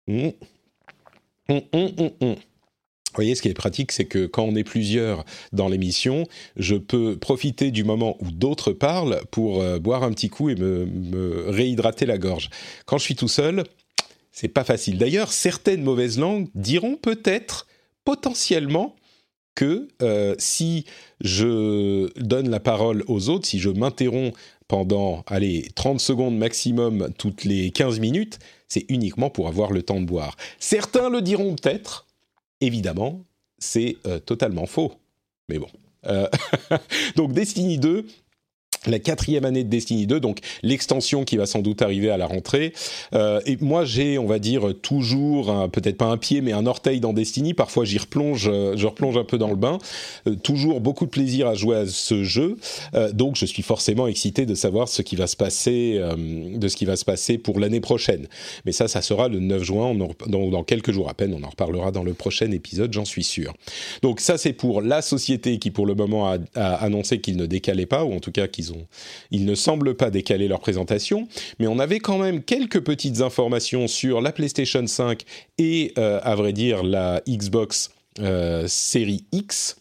hum, 0.09 0.33
hum, 1.49 1.62
hum, 1.73 2.37
vous 3.19 3.25
voyez, 3.25 3.35
ce 3.35 3.43
qui 3.43 3.49
est 3.49 3.55
pratique, 3.55 3.90
c'est 3.90 4.05
que 4.05 4.26
quand 4.26 4.45
on 4.45 4.55
est 4.55 4.64
plusieurs 4.64 5.25
dans 5.52 5.69
l'émission, 5.69 6.26
je 6.57 6.76
peux 6.76 7.17
profiter 7.17 7.71
du 7.71 7.83
moment 7.83 8.17
où 8.21 8.31
d'autres 8.31 8.73
parlent 8.73 9.21
pour 9.31 9.62
euh, 9.62 9.78
boire 9.78 10.02
un 10.02 10.12
petit 10.12 10.28
coup 10.28 10.50
et 10.50 10.55
me, 10.55 10.85
me, 10.85 11.49
réhydrater 11.49 12.07
la 12.07 12.19
gorge. 12.19 12.50
Quand 12.85 12.99
je 12.99 13.05
suis 13.05 13.17
tout 13.17 13.28
seul, 13.28 13.64
c'est 14.31 14.49
pas 14.49 14.62
facile. 14.62 14.99
D'ailleurs, 14.99 15.33
certaines 15.33 15.83
mauvaises 15.83 16.19
langues 16.19 16.49
diront 16.55 16.97
peut-être, 16.97 17.67
potentiellement, 18.05 18.95
que 19.58 19.88
euh, 20.02 20.36
si 20.38 20.84
je 21.20 22.16
donne 22.22 22.48
la 22.48 22.60
parole 22.60 23.02
aux 23.08 23.28
autres, 23.28 23.44
si 23.44 23.58
je 23.58 23.70
m'interromps 23.70 24.38
pendant, 24.68 25.24
allez, 25.26 25.66
30 25.74 25.98
secondes 25.98 26.38
maximum 26.38 27.08
toutes 27.18 27.42
les 27.42 27.72
15 27.72 27.98
minutes, 27.98 28.38
c'est 28.68 28.84
uniquement 28.88 29.30
pour 29.30 29.48
avoir 29.48 29.72
le 29.72 29.82
temps 29.82 30.00
de 30.00 30.06
boire. 30.06 30.36
Certains 30.60 31.10
le 31.10 31.22
diront 31.22 31.56
peut-être, 31.56 32.06
évidemment, 32.60 33.24
c'est 33.58 33.96
euh, 34.06 34.20
totalement 34.20 34.66
faux. 34.66 34.92
Mais 35.48 35.58
bon. 35.58 35.70
Euh, 36.06 36.28
donc 37.16 37.32
Destiny 37.32 37.78
2, 37.78 38.06
la 38.87 38.99
quatrième 38.99 39.44
année 39.44 39.64
de 39.64 39.68
Destiny 39.68 40.06
2, 40.06 40.20
donc 40.20 40.38
l'extension 40.62 41.25
qui 41.25 41.37
va 41.37 41.47
sans 41.47 41.61
doute 41.61 41.82
arriver 41.82 42.11
à 42.11 42.16
la 42.16 42.26
rentrée. 42.26 42.73
Euh, 43.14 43.40
et 43.47 43.56
moi, 43.61 43.85
j'ai, 43.85 44.18
on 44.18 44.26
va 44.26 44.38
dire, 44.38 44.75
toujours, 44.82 45.68
peut-être 45.70 45.97
pas 45.97 46.06
un 46.06 46.16
pied, 46.16 46.40
mais 46.40 46.52
un 46.52 46.66
orteil 46.66 47.00
dans 47.00 47.12
Destiny. 47.12 47.54
Parfois, 47.54 47.85
j'y 47.85 47.99
replonge, 47.99 48.49
euh, 48.52 48.75
je 48.76 48.87
replonge 48.87 49.16
un 49.16 49.25
peu 49.25 49.38
dans 49.38 49.49
le 49.49 49.56
bain. 49.56 49.78
Euh, 50.26 50.37
toujours 50.37 50.80
beaucoup 50.80 51.04
de 51.04 51.11
plaisir 51.11 51.47
à 51.47 51.54
jouer 51.54 51.76
à 51.76 51.87
ce 51.87 52.25
jeu. 52.25 52.56
Euh, 52.94 53.12
donc, 53.12 53.37
je 53.37 53.47
suis 53.47 53.62
forcément 53.62 54.06
excité 54.06 54.47
de 54.47 54.54
savoir 54.54 54.88
ce 54.88 55.02
qui 55.02 55.16
va 55.16 55.26
se 55.26 55.37
passer, 55.37 55.97
euh, 55.99 56.14
de 56.56 56.68
ce 56.68 56.76
qui 56.76 56.85
va 56.85 56.97
se 56.97 57.04
passer 57.04 57.38
pour 57.38 57.58
l'année 57.58 57.80
prochaine. 57.80 58.26
Mais 58.64 58.73
ça, 58.73 58.88
ça 58.88 59.02
sera 59.02 59.28
le 59.28 59.40
9 59.40 59.62
juin, 59.62 59.87
en, 59.87 59.97
dans, 60.26 60.64
quelques 60.64 60.92
jours 60.92 61.08
à 61.08 61.14
peine. 61.14 61.35
On 61.35 61.44
en 61.44 61.50
reparlera 61.50 61.90
dans 61.90 62.02
le 62.02 62.14
prochain 62.14 62.50
épisode, 62.50 62.92
j'en 62.92 63.04
suis 63.04 63.25
sûr. 63.25 63.54
Donc, 64.02 64.20
ça, 64.20 64.38
c'est 64.38 64.52
pour 64.52 64.82
la 64.82 65.02
société 65.02 65.58
qui, 65.58 65.70
pour 65.70 65.87
le 65.87 65.94
moment, 65.94 66.30
a, 66.30 66.38
a 66.54 66.75
annoncé 66.85 67.20
qu'il 67.20 67.37
ne 67.37 67.47
décalait 67.47 67.87
pas, 67.87 68.04
ou 68.04 68.14
en 68.14 68.20
tout 68.20 68.32
cas 68.32 68.49
qu'ils 68.49 68.67
ils 69.30 69.44
ne 69.44 69.54
semblent 69.54 69.94
pas 69.94 70.10
décaler 70.10 70.48
leur 70.48 70.60
présentation, 70.60 71.28
mais 71.58 71.66
on 71.66 71.78
avait 71.78 72.00
quand 72.00 72.18
même 72.18 72.42
quelques 72.42 72.80
petites 72.80 73.20
informations 73.20 73.88
sur 73.88 74.20
la 74.20 74.32
PlayStation 74.32 74.87
5 74.87 75.22
et, 75.58 75.92
euh, 75.98 76.20
à 76.22 76.34
vrai 76.34 76.52
dire, 76.52 76.82
la 76.82 77.22
Xbox 77.28 77.90
euh, 78.20 78.66
série 78.66 79.25
X. 79.32 79.76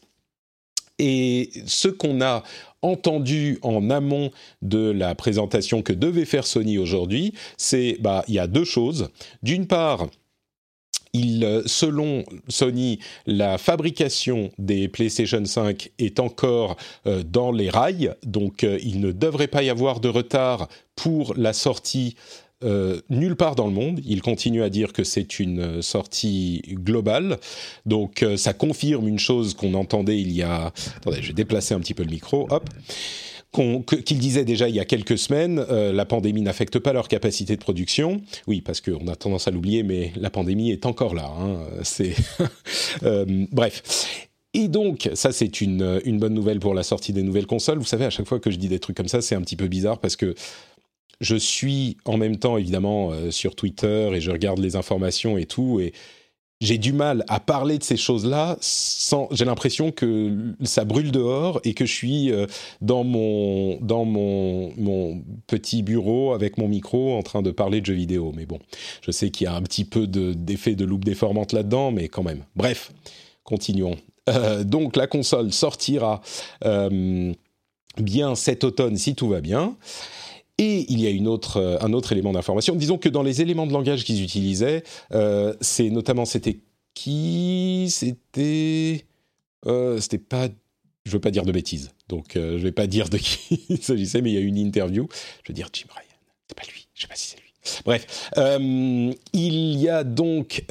Et 0.99 1.51
ce 1.65 1.87
qu'on 1.87 2.21
a 2.21 2.43
entendu 2.81 3.59
en 3.61 3.89
amont 3.89 4.31
de 4.61 4.89
la 4.91 5.15
présentation 5.15 5.81
que 5.81 5.93
devait 5.93 6.25
faire 6.25 6.45
Sony 6.45 6.77
aujourd'hui, 6.77 7.33
c'est 7.57 7.97
bah 7.99 8.23
il 8.27 8.35
y 8.35 8.39
a 8.39 8.47
deux 8.47 8.63
choses. 8.63 9.09
D'une 9.43 9.67
part, 9.67 10.07
euh, 11.15 11.63
selon 11.65 12.23
Sony, 12.47 12.99
la 13.25 13.57
fabrication 13.57 14.51
des 14.57 14.87
PlayStation 14.87 15.43
5 15.43 15.91
est 15.99 16.19
encore 16.19 16.77
euh, 17.05 17.23
dans 17.23 17.51
les 17.51 17.69
rails, 17.69 18.13
donc 18.23 18.63
euh, 18.63 18.79
il 18.83 18.99
ne 18.99 19.11
devrait 19.11 19.47
pas 19.47 19.63
y 19.63 19.69
avoir 19.69 19.99
de 19.99 20.09
retard 20.09 20.67
pour 20.95 21.33
la 21.35 21.53
sortie 21.53 22.15
nulle 23.11 23.35
part 23.35 23.55
dans 23.55 23.67
le 23.67 23.71
monde. 23.71 24.01
Il 24.03 24.23
continue 24.23 24.63
à 24.63 24.69
dire 24.71 24.91
que 24.91 25.03
c'est 25.03 25.39
une 25.39 25.83
sortie 25.83 26.63
globale. 26.71 27.37
Donc 27.85 28.25
ça 28.35 28.53
confirme 28.53 29.07
une 29.07 29.19
chose 29.19 29.53
qu'on 29.53 29.75
entendait 29.75 30.19
il 30.19 30.31
y 30.31 30.41
a... 30.41 30.73
Attendez, 30.95 31.21
je 31.21 31.27
vais 31.27 31.33
déplacer 31.33 31.75
un 31.75 31.79
petit 31.79 31.93
peu 31.93 32.01
le 32.01 32.09
micro. 32.09 32.47
Hop 32.49 32.67
qu'ils 33.51 34.19
disaient 34.19 34.45
déjà 34.45 34.69
il 34.69 34.75
y 34.75 34.79
a 34.79 34.85
quelques 34.85 35.17
semaines, 35.17 35.65
euh, 35.69 35.91
la 35.91 36.05
pandémie 36.05 36.41
n'affecte 36.41 36.79
pas 36.79 36.93
leur 36.93 37.07
capacité 37.07 37.55
de 37.55 37.61
production. 37.61 38.21
Oui, 38.45 38.61
parce 38.61 38.81
qu'on 38.81 39.07
a 39.07 39.15
tendance 39.15 39.47
à 39.47 39.51
l'oublier, 39.51 39.83
mais 39.83 40.11
la 40.15 40.29
pandémie 40.29 40.71
est 40.71 40.85
encore 40.85 41.15
là. 41.15 41.31
Hein. 41.39 41.57
C'est 41.83 42.13
euh, 43.03 43.45
bref. 43.51 44.27
Et 44.53 44.67
donc, 44.67 45.09
ça 45.13 45.31
c'est 45.31 45.61
une, 45.61 46.01
une 46.05 46.19
bonne 46.19 46.33
nouvelle 46.33 46.59
pour 46.59 46.73
la 46.73 46.83
sortie 46.83 47.13
des 47.13 47.23
nouvelles 47.23 47.47
consoles. 47.47 47.77
Vous 47.77 47.85
savez, 47.85 48.05
à 48.05 48.09
chaque 48.09 48.27
fois 48.27 48.39
que 48.39 48.51
je 48.51 48.57
dis 48.57 48.69
des 48.69 48.79
trucs 48.79 48.97
comme 48.97 49.07
ça, 49.07 49.21
c'est 49.21 49.35
un 49.35 49.41
petit 49.41 49.55
peu 49.55 49.67
bizarre 49.67 49.99
parce 49.99 50.15
que 50.15 50.35
je 51.21 51.35
suis 51.35 51.97
en 52.05 52.17
même 52.17 52.37
temps 52.37 52.57
évidemment 52.57 53.11
euh, 53.11 53.31
sur 53.31 53.55
Twitter 53.55 54.09
et 54.13 54.21
je 54.21 54.31
regarde 54.31 54.59
les 54.59 54.75
informations 54.75 55.37
et 55.37 55.45
tout, 55.45 55.79
et 55.79 55.93
j'ai 56.59 56.77
du 56.77 56.91
mal 56.91 57.23
à 57.27 57.39
parler 57.39 57.77
de 57.77 57.83
ces 57.83 57.97
choses-là 57.97 58.57
sans. 58.61 59.27
J'ai 59.31 59.45
l'impression 59.45 59.91
que 59.91 60.55
ça 60.63 60.85
brûle 60.85 61.11
dehors 61.11 61.59
et 61.63 61.73
que 61.73 61.85
je 61.85 61.93
suis 61.93 62.31
euh, 62.31 62.47
dans 62.81 63.03
mon 63.03 63.77
dans 63.81 64.05
mon 64.05 64.73
mon 64.75 65.21
petit 65.45 65.83
bureau 65.83 66.33
avec 66.33 66.57
mon 66.57 66.67
micro 66.67 67.15
en 67.15 67.21
train 67.21 67.41
de 67.43 67.51
parler 67.51 67.81
de 67.81 67.85
jeux 67.85 67.93
vidéo. 67.93 68.33
Mais 68.35 68.45
bon, 68.45 68.59
je 69.01 69.11
sais 69.11 69.29
qu'il 69.29 69.45
y 69.45 69.47
a 69.47 69.53
un 69.53 69.61
petit 69.61 69.85
peu 69.85 70.07
d'effet 70.07 70.75
de, 70.75 70.85
loupe 70.85 71.05
déformante 71.05 71.53
là-dedans, 71.53 71.91
mais 71.91 72.07
quand 72.07 72.23
même. 72.23 72.43
Bref, 72.55 72.91
continuons. 73.43 73.95
Euh, 74.29 74.63
donc 74.63 74.95
la 74.95 75.07
console 75.07 75.53
sortira 75.53 76.21
euh, 76.65 77.33
bien 77.97 78.35
cet 78.35 78.63
automne 78.63 78.97
si 78.97 79.15
tout 79.15 79.29
va 79.29 79.41
bien. 79.41 79.75
Et 80.59 80.85
il 80.91 80.99
y 80.99 81.07
a 81.07 81.11
euh, 81.11 81.77
un 81.81 81.93
autre 81.93 82.11
élément 82.11 82.33
d'information. 82.33 82.75
Disons 82.75 82.97
que 82.97 83.09
dans 83.09 83.23
les 83.23 83.41
éléments 83.41 83.67
de 83.67 83.73
langage 83.73 84.03
qu'ils 84.03 84.23
utilisaient, 84.23 84.83
euh, 85.13 85.53
c'est 85.61 85.89
notamment 85.89 86.25
c'était 86.25 86.59
qui? 86.95 87.87
C'était 87.91 89.05
euh, 89.67 89.99
c'était 89.99 90.17
pas 90.17 90.49
je 91.05 91.11
veux 91.13 91.21
pas 91.21 91.31
dire 91.31 91.45
de 91.45 91.53
bêtises, 91.53 91.91
donc 92.09 92.35
euh, 92.35 92.57
je 92.57 92.63
vais 92.63 92.73
pas 92.73 92.87
dire 92.87 93.07
de 93.07 93.17
qui 93.17 93.65
il 93.69 93.81
s'agissait, 93.81 94.21
mais 94.21 94.31
il 94.31 94.33
y 94.33 94.37
a 94.37 94.41
une 94.41 94.57
interview. 94.57 95.07
Je 95.43 95.51
veux 95.51 95.53
dire 95.53 95.69
Jim 95.71 95.87
Ryan, 95.89 96.17
c'est 96.47 96.57
pas 96.57 96.67
lui, 96.69 96.87
je 96.93 97.01
sais 97.01 97.07
pas 97.07 97.15
si 97.15 97.27
c'est 97.27 97.37
lui. 97.37 97.43
Bref, 97.85 98.31
euh, 98.37 99.11
il 99.33 99.77
y 99.77 99.89
a 99.89 100.05
donc 100.05 100.63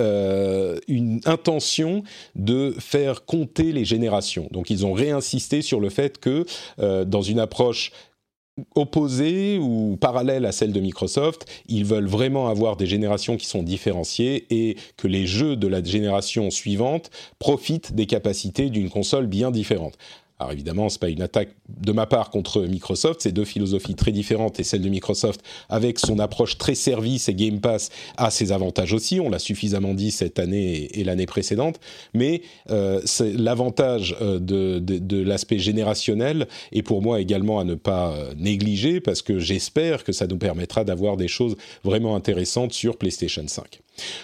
une 0.88 1.20
intention 1.26 2.02
de 2.34 2.74
faire 2.78 3.26
compter 3.26 3.72
les 3.72 3.84
générations. 3.84 4.48
Donc 4.50 4.70
ils 4.70 4.86
ont 4.86 4.94
réinsisté 4.94 5.60
sur 5.60 5.78
le 5.78 5.90
fait 5.90 6.18
que 6.18 6.46
dans 6.78 7.20
une 7.20 7.38
approche 7.38 7.92
opposée 8.74 9.58
ou 9.58 9.96
parallèle 10.00 10.46
à 10.46 10.52
celle 10.52 10.72
de 10.72 10.80
Microsoft, 10.80 11.44
ils 11.68 11.84
veulent 11.84 12.06
vraiment 12.06 12.48
avoir 12.48 12.76
des 12.76 12.86
générations 12.86 13.36
qui 13.36 13.46
sont 13.46 13.62
différenciées 13.62 14.46
et 14.50 14.76
que 14.96 15.08
les 15.08 15.26
jeux 15.26 15.56
de 15.56 15.66
la 15.66 15.82
génération 15.82 16.50
suivante 16.50 17.10
profitent 17.38 17.94
des 17.94 18.06
capacités 18.06 18.70
d'une 18.70 18.88
console 18.88 19.26
bien 19.26 19.50
différente. 19.50 19.98
Alors 20.38 20.52
évidemment, 20.52 20.90
c'est 20.90 21.00
pas 21.00 21.08
une 21.08 21.22
attaque 21.22 21.48
de 21.68 21.92
ma 21.92 22.04
part 22.04 22.28
contre 22.28 22.60
Microsoft, 22.62 23.22
c'est 23.22 23.32
deux 23.32 23.46
philosophies 23.46 23.94
très 23.94 24.12
différentes 24.12 24.60
et 24.60 24.64
celle 24.64 24.82
de 24.82 24.88
Microsoft 24.90 25.40
avec 25.70 25.98
son 25.98 26.18
approche 26.18 26.58
très 26.58 26.74
service 26.74 27.30
et 27.30 27.34
Game 27.34 27.60
Pass 27.60 27.90
a 28.18 28.30
ses 28.30 28.52
avantages 28.52 28.92
aussi, 28.92 29.18
on 29.18 29.30
l'a 29.30 29.38
suffisamment 29.38 29.94
dit 29.94 30.10
cette 30.10 30.38
année 30.38 30.90
et, 30.92 31.04
l'année 31.04 31.24
précédente, 31.24 31.80
mais 32.12 32.42
euh, 32.70 33.00
l'avantage 33.20 34.14
euh, 34.20 34.38
de, 34.38 34.78
de, 34.78 34.98
de 34.98 35.22
l'aspect 35.22 35.58
générationnel 35.58 36.48
est 36.70 36.82
pour 36.82 37.00
moi 37.00 37.20
également 37.20 37.58
à 37.58 37.64
ne 37.64 37.74
pas 37.74 38.12
euh, 38.12 38.34
négliger 38.36 39.00
parce 39.00 39.22
que 39.22 39.38
j'espère 39.38 40.04
que 40.04 40.12
ça 40.12 40.26
nous 40.26 40.38
permettra 40.38 40.84
d'avoir 40.84 41.16
des 41.16 41.28
choses 41.28 41.56
vraiment 41.82 42.14
intéressantes 42.14 42.74
sur 42.74 42.98
PlayStation 42.98 43.46
5. 43.46 43.80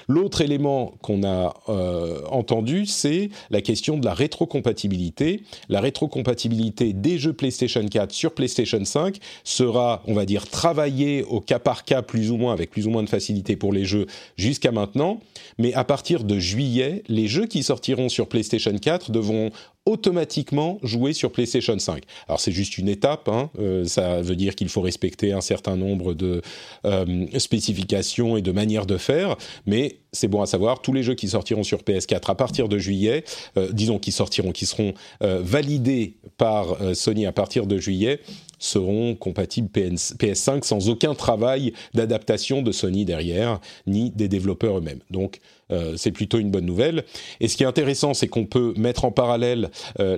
L'autre 0.08 0.40
élément 0.40 0.94
qu'on 1.02 1.22
a 1.24 1.54
euh, 1.68 2.22
entendu, 2.30 2.86
c'est 2.86 3.30
la 3.50 3.60
question 3.60 3.98
de 3.98 4.04
la 4.04 4.14
rétrocompatibilité. 4.14 5.42
La 5.68 5.80
rétrocompatibilité 5.80 6.92
des 6.92 7.18
jeux 7.18 7.32
PlayStation 7.32 7.86
4 7.86 8.12
sur 8.12 8.34
PlayStation 8.34 8.84
5 8.84 9.18
sera, 9.44 10.02
on 10.06 10.14
va 10.14 10.24
dire, 10.24 10.48
travaillée 10.48 11.22
au 11.24 11.40
cas 11.40 11.58
par 11.58 11.84
cas 11.84 12.02
plus 12.02 12.30
ou 12.30 12.36
moins, 12.36 12.52
avec 12.52 12.70
plus 12.70 12.86
ou 12.86 12.90
moins 12.90 13.02
de 13.02 13.08
facilité 13.08 13.56
pour 13.56 13.72
les 13.72 13.84
jeux 13.84 14.06
jusqu'à 14.36 14.72
maintenant. 14.72 15.20
Mais 15.58 15.74
à 15.74 15.84
partir 15.84 16.24
de 16.24 16.38
juillet, 16.38 17.02
les 17.08 17.28
jeux 17.28 17.46
qui 17.46 17.62
sortiront 17.62 18.08
sur 18.08 18.28
PlayStation 18.28 18.76
4 18.76 19.10
devront 19.10 19.50
automatiquement 19.84 20.78
jouer 20.82 21.12
sur 21.12 21.32
PlayStation 21.32 21.76
5. 21.76 22.04
Alors 22.28 22.40
c'est 22.40 22.52
juste 22.52 22.78
une 22.78 22.88
étape, 22.88 23.28
hein. 23.28 23.50
euh, 23.58 23.84
ça 23.84 24.22
veut 24.22 24.36
dire 24.36 24.54
qu'il 24.54 24.68
faut 24.68 24.80
respecter 24.80 25.32
un 25.32 25.40
certain 25.40 25.76
nombre 25.76 26.14
de 26.14 26.40
euh, 26.84 27.26
spécifications 27.38 28.36
et 28.36 28.42
de 28.42 28.52
manières 28.52 28.86
de 28.86 28.96
faire, 28.96 29.36
mais 29.66 29.98
c'est 30.12 30.28
bon 30.28 30.40
à 30.40 30.46
savoir, 30.46 30.82
tous 30.82 30.92
les 30.92 31.02
jeux 31.02 31.14
qui 31.14 31.28
sortiront 31.28 31.64
sur 31.64 31.78
PS4 31.78 32.30
à 32.30 32.34
partir 32.34 32.68
de 32.68 32.78
juillet, 32.78 33.24
euh, 33.56 33.70
disons 33.72 33.98
qui 33.98 34.12
sortiront, 34.12 34.52
qui 34.52 34.66
seront 34.66 34.94
validés 35.20 36.14
par 36.36 36.76
Sony 36.94 37.26
à 37.26 37.32
partir 37.32 37.66
de 37.66 37.78
juillet, 37.78 38.20
seront 38.58 39.14
compatibles 39.14 39.68
PS5 39.68 40.64
sans 40.64 40.88
aucun 40.88 41.14
travail 41.14 41.72
d'adaptation 41.94 42.62
de 42.62 42.72
Sony 42.72 43.04
derrière, 43.04 43.60
ni 43.86 44.10
des 44.10 44.28
développeurs 44.28 44.78
eux-mêmes. 44.78 45.00
Donc 45.10 45.40
euh, 45.72 45.96
c'est 45.96 46.12
plutôt 46.12 46.38
une 46.38 46.50
bonne 46.50 46.66
nouvelle. 46.66 47.04
Et 47.40 47.48
ce 47.48 47.56
qui 47.56 47.62
est 47.62 47.66
intéressant, 47.66 48.14
c'est 48.14 48.28
qu'on 48.28 48.46
peut 48.46 48.74
mettre 48.76 49.04
en 49.04 49.12
parallèle 49.12 49.70
euh, 50.00 50.16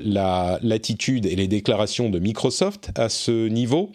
l'attitude 0.63 1.27
et 1.27 1.37
les 1.37 1.49
déclarations 1.49 2.11
de 2.11 2.19
Microsoft 2.19 2.91
à 2.97 3.09
ce 3.09 3.49
niveau. 3.49 3.91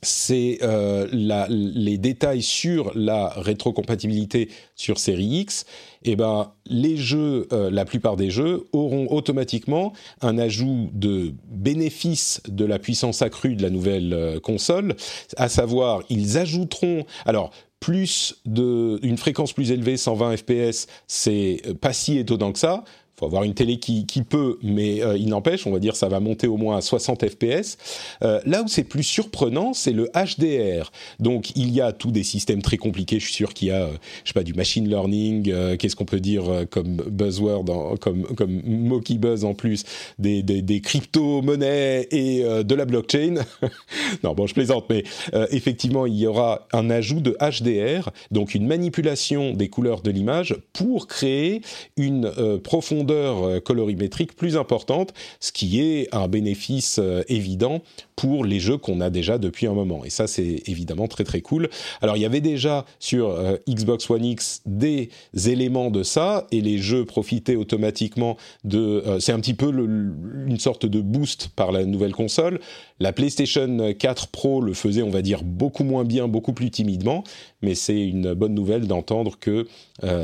C'est 0.00 0.58
euh, 0.62 1.08
les 1.48 1.98
détails 1.98 2.42
sur 2.42 2.92
la 2.94 3.30
rétrocompatibilité 3.30 4.48
sur 4.76 4.98
série 4.98 5.40
X, 5.40 5.66
et 6.04 6.12
eh 6.12 6.16
ben 6.16 6.52
les 6.66 6.96
jeux, 6.96 7.48
la 7.50 7.84
plupart 7.84 8.14
des 8.14 8.30
jeux 8.30 8.68
auront 8.72 9.08
automatiquement 9.10 9.92
un 10.20 10.38
ajout 10.38 10.88
de 10.92 11.34
bénéfice 11.48 12.40
de 12.46 12.64
la 12.64 12.78
puissance 12.78 13.22
accrue 13.22 13.56
de 13.56 13.62
la 13.62 13.70
nouvelle 13.70 14.38
console, 14.40 14.94
à 15.36 15.48
savoir 15.48 16.04
ils 16.10 16.38
ajouteront 16.38 17.04
alors 17.26 17.50
plus 17.80 18.40
de 18.44 18.98
une 19.02 19.18
fréquence 19.18 19.52
plus 19.52 19.70
élevée, 19.70 19.96
120 19.96 20.36
fps, 20.36 20.86
c'est 21.06 21.62
pas 21.80 21.92
si 21.92 22.18
étonnant 22.18 22.52
que 22.52 22.58
ça 22.58 22.84
faut 23.18 23.26
avoir 23.26 23.42
une 23.42 23.54
télé 23.54 23.78
qui, 23.78 24.06
qui 24.06 24.22
peut, 24.22 24.58
mais 24.62 25.02
euh, 25.02 25.16
il 25.16 25.28
n'empêche, 25.28 25.66
on 25.66 25.72
va 25.72 25.80
dire 25.80 25.96
ça 25.96 26.08
va 26.08 26.20
monter 26.20 26.46
au 26.46 26.56
moins 26.56 26.76
à 26.76 26.80
60 26.80 27.28
fps. 27.28 27.76
Euh, 28.22 28.40
là 28.46 28.62
où 28.62 28.68
c'est 28.68 28.84
plus 28.84 29.02
surprenant, 29.02 29.72
c'est 29.72 29.92
le 29.92 30.08
HDR. 30.14 30.92
Donc 31.18 31.50
il 31.56 31.70
y 31.74 31.80
a 31.80 31.92
tous 31.92 32.12
des 32.12 32.22
systèmes 32.22 32.62
très 32.62 32.76
compliqués. 32.76 33.18
Je 33.18 33.24
suis 33.24 33.34
sûr 33.34 33.54
qu'il 33.54 33.68
y 33.68 33.70
a, 33.72 33.82
euh, 33.82 33.92
je 34.22 34.28
sais 34.28 34.34
pas, 34.34 34.44
du 34.44 34.54
machine 34.54 34.88
learning. 34.88 35.52
Qu'est-ce 35.78 35.96
qu'on 35.96 36.04
peut 36.04 36.20
dire 36.20 36.44
comme 36.70 36.96
buzzword, 36.96 37.98
comme 38.00 38.22
comme 38.22 39.00
buzz 39.18 39.44
en 39.44 39.54
plus, 39.54 39.84
des, 40.18 40.42
des, 40.42 40.62
des 40.62 40.80
crypto-monnaies 40.80 42.06
et 42.10 42.42
de 42.42 42.74
la 42.74 42.84
blockchain. 42.84 43.36
non, 44.22 44.34
bon, 44.34 44.46
je 44.46 44.54
plaisante, 44.54 44.84
mais 44.90 45.02
effectivement, 45.50 46.06
il 46.06 46.14
y 46.14 46.26
aura 46.26 46.68
un 46.72 46.90
ajout 46.90 47.20
de 47.20 47.36
HDR, 47.40 48.10
donc 48.30 48.54
une 48.54 48.66
manipulation 48.66 49.52
des 49.52 49.68
couleurs 49.68 50.02
de 50.02 50.10
l'image 50.10 50.56
pour 50.72 51.06
créer 51.06 51.62
une 51.96 52.32
profondeur 52.62 53.07
euh, 53.14 53.60
colorimétrique 53.60 54.34
plus 54.34 54.56
importante, 54.56 55.12
ce 55.40 55.52
qui 55.52 55.80
est 55.80 56.08
un 56.14 56.28
bénéfice 56.28 56.98
euh, 56.98 57.22
évident 57.28 57.82
pour 58.16 58.44
les 58.44 58.60
jeux 58.60 58.76
qu'on 58.76 59.00
a 59.00 59.10
déjà 59.10 59.38
depuis 59.38 59.66
un 59.66 59.72
moment. 59.72 60.04
Et 60.04 60.10
ça, 60.10 60.26
c'est 60.26 60.62
évidemment 60.66 61.08
très 61.08 61.24
très 61.24 61.40
cool. 61.40 61.68
Alors, 62.00 62.16
il 62.16 62.20
y 62.20 62.26
avait 62.26 62.40
déjà 62.40 62.84
sur 62.98 63.30
euh, 63.30 63.56
Xbox 63.68 64.08
One 64.10 64.24
X 64.24 64.62
des 64.66 65.10
éléments 65.46 65.90
de 65.90 66.02
ça, 66.02 66.46
et 66.50 66.60
les 66.60 66.78
jeux 66.78 67.04
profitaient 67.04 67.56
automatiquement 67.56 68.36
de... 68.64 69.02
c'est 69.20 69.32
un 69.32 69.40
petit 69.40 69.54
peu 69.54 69.68
une 69.68 70.58
sorte 70.58 70.86
de 70.86 71.00
boost 71.00 71.48
par 71.54 71.72
la 71.72 71.84
nouvelle 71.84 72.12
console. 72.12 72.60
La 73.00 73.12
PlayStation 73.12 73.94
4 73.98 74.28
Pro 74.28 74.60
le 74.60 74.74
faisait, 74.74 75.02
on 75.02 75.10
va 75.10 75.22
dire, 75.22 75.42
beaucoup 75.44 75.84
moins 75.84 76.04
bien, 76.04 76.28
beaucoup 76.28 76.52
plus 76.52 76.70
timidement, 76.70 77.24
mais 77.62 77.74
c'est 77.74 78.00
une 78.00 78.34
bonne 78.34 78.54
nouvelle 78.54 78.86
d'entendre 78.86 79.38
que 79.38 79.66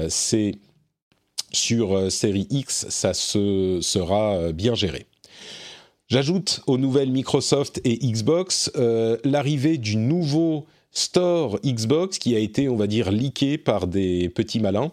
c'est 0.09 0.53
sur 1.55 1.97
euh, 1.97 2.11
série 2.11 2.47
X, 2.51 2.87
ça 2.91 3.15
se, 3.15 3.79
sera 3.81 4.35
euh, 4.35 4.53
bien 4.53 4.75
géré. 4.75 5.07
J'ajoute 6.09 6.61
aux 6.67 6.77
nouvelles 6.77 7.11
Microsoft 7.11 7.81
et 7.85 7.97
Xbox 7.97 8.71
euh, 8.77 9.17
l'arrivée 9.25 9.79
du 9.79 9.97
nouveau 9.97 10.67
store 10.95 11.59
Xbox 11.65 12.19
qui 12.19 12.37
a 12.37 12.39
été, 12.39 12.69
on 12.69 12.77
va 12.77 12.87
dire, 12.87 13.11
leaké 13.11 13.59
par 13.59 13.89
des 13.89 14.29
petits 14.29 14.61
malins 14.61 14.93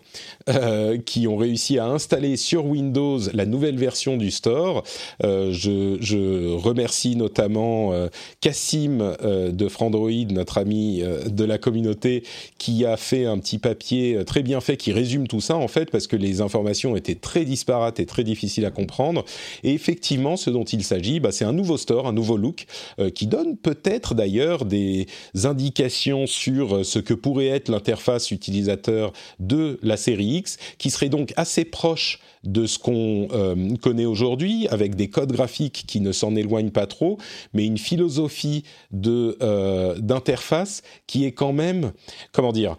euh, 0.50 0.98
qui 0.98 1.28
ont 1.28 1.38
réussi 1.38 1.78
à 1.78 1.86
installer 1.86 2.38
sur 2.38 2.66
Windows 2.66 3.20
la 3.34 3.46
nouvelle 3.46 3.78
version 3.78 4.18
du 4.18 4.32
store. 4.32 4.84
Euh, 5.24 5.52
je, 5.54 5.98
je, 6.02 6.56
remercie 6.56 7.16
notamment 7.16 7.94
euh, 7.94 8.08
Cassim 8.42 9.00
euh, 9.02 9.52
de 9.52 9.68
Frandroid, 9.68 10.26
notre 10.32 10.58
ami 10.58 11.02
euh, 11.04 11.26
de 11.26 11.44
la 11.44 11.60
communauté, 11.60 12.24
qui 12.58 12.84
a 12.86 12.98
fait 12.98 13.26
un 13.26 13.38
petit 13.38 13.60
papier 13.60 14.16
euh, 14.16 14.24
très 14.24 14.42
bien 14.42 14.60
fait 14.60 14.78
qui 14.78 14.92
résume 14.92 15.28
tout 15.28 15.42
ça 15.42 15.56
en 15.56 15.68
fait 15.68 15.92
parce 15.92 16.08
que 16.08 16.16
les 16.16 16.42
informations 16.42 16.96
étaient 16.96 17.16
très 17.16 17.46
disparates 17.46 18.00
et 18.00 18.08
très 18.08 18.24
difficiles 18.24 18.66
à 18.66 18.72
comprendre. 18.72 19.24
Et 19.64 19.74
effectivement, 19.74 20.36
ce 20.36 20.50
dont 20.50 20.64
il 20.64 20.84
s'agit, 20.84 21.20
bah, 21.20 21.32
c'est 21.32 21.46
un 21.46 21.54
nouveau 21.54 21.78
store, 21.78 22.08
un 22.08 22.14
nouveau 22.14 22.38
look 22.38 22.66
qui 23.14 23.28
donne 23.28 23.56
peut-être 23.58 24.16
d'ailleurs 24.16 24.66
des 24.66 25.06
indications 25.44 25.91
sur 26.26 26.76
euh, 26.76 26.84
ce 26.84 27.00
que 27.00 27.14
pourrait 27.14 27.48
être 27.48 27.70
l'interface 27.70 28.32
utilisateur 28.32 29.14
de 29.40 29.80
la 29.84 29.98
série 29.98 30.38
X, 30.38 30.58
qui 30.78 30.90
serait 30.90 31.10
donc 31.10 31.34
assez 31.36 31.66
proche 31.66 32.20
de 32.44 32.66
ce 32.66 32.80
qu'on 32.80 33.28
euh, 33.32 33.76
connaît 33.82 34.06
aujourd'hui, 34.06 34.68
avec 34.70 34.96
des 34.96 35.10
codes 35.10 35.32
graphiques 35.32 35.84
qui 35.88 36.02
ne 36.02 36.12
s'en 36.12 36.36
éloignent 36.36 36.72
pas 36.72 36.88
trop, 36.88 37.18
mais 37.54 37.66
une 37.66 37.78
philosophie 37.78 38.64
euh, 39.06 39.96
d'interface 40.00 40.82
qui 41.06 41.26
est 41.26 41.34
quand 41.34 41.54
même, 41.54 41.92
comment 42.32 42.52
dire, 42.52 42.78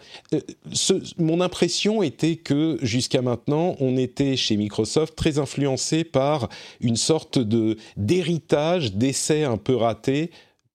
mon 1.18 1.40
impression 1.40 2.02
était 2.02 2.36
que 2.36 2.78
jusqu'à 2.82 3.22
maintenant, 3.22 3.76
on 3.78 3.96
était 3.96 4.36
chez 4.36 4.56
Microsoft 4.56 5.14
très 5.14 5.38
influencé 5.38 6.04
par 6.04 6.48
une 6.80 6.96
sorte 6.96 7.38
de 7.38 7.76
d'héritage 7.96 8.94
d'essais 8.94 9.44
un 9.44 9.56
peu 9.56 9.76
ratés 9.76 10.30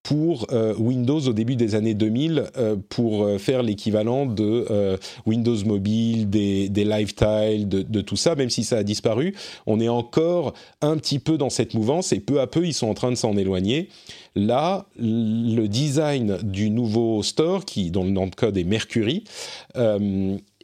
pour 0.08 0.48
euh, 0.54 0.74
Windows 0.78 1.20
au 1.20 1.34
début 1.34 1.58
des 1.58 1.76
années 1.76 1.93
2000 1.93 2.46
euh, 2.56 2.78
pour 2.88 3.24
euh, 3.24 3.38
faire 3.38 3.62
l'équivalent 3.62 4.26
de 4.26 4.98
Windows 5.26 5.58
Mobile, 5.65 6.30
des, 6.30 6.70
des 6.70 6.86
Lifetile, 6.86 7.67
de, 7.67 7.82
de, 7.82 8.00
tout 8.00 8.15
ça, 8.15 8.34
même 8.36 8.50
si 8.50 8.63
ça 8.63 8.78
a 8.78 8.84
disparu. 8.84 9.36
On 9.65 9.82
est 9.82 9.89
encore 9.89 10.54
un 10.80 10.96
petit 10.96 11.20
peu 11.20 11.38
dans 11.38 11.50
cette 11.50 11.74
mouvance 11.74 12.13
et 12.13 12.22
peu 12.22 12.39
à 12.39 12.48
peu 12.48 12.65
ils 12.65 12.74
sont 12.74 12.88
en 12.88 12.93
train 12.93 13.10
de 13.10 13.17
s'en 13.17 13.36
éloigner. 13.36 13.89
Là, 14.34 14.86
le 14.98 15.67
design 15.67 16.38
du 16.41 16.70
nouveau 16.70 17.22
store, 17.22 17.65
qui, 17.65 17.91
dont 17.91 18.06
le 18.06 18.12
nom 18.12 18.28
de 18.28 18.36
code 18.36 18.58
est 18.58 18.63
Mercury, 18.63 19.26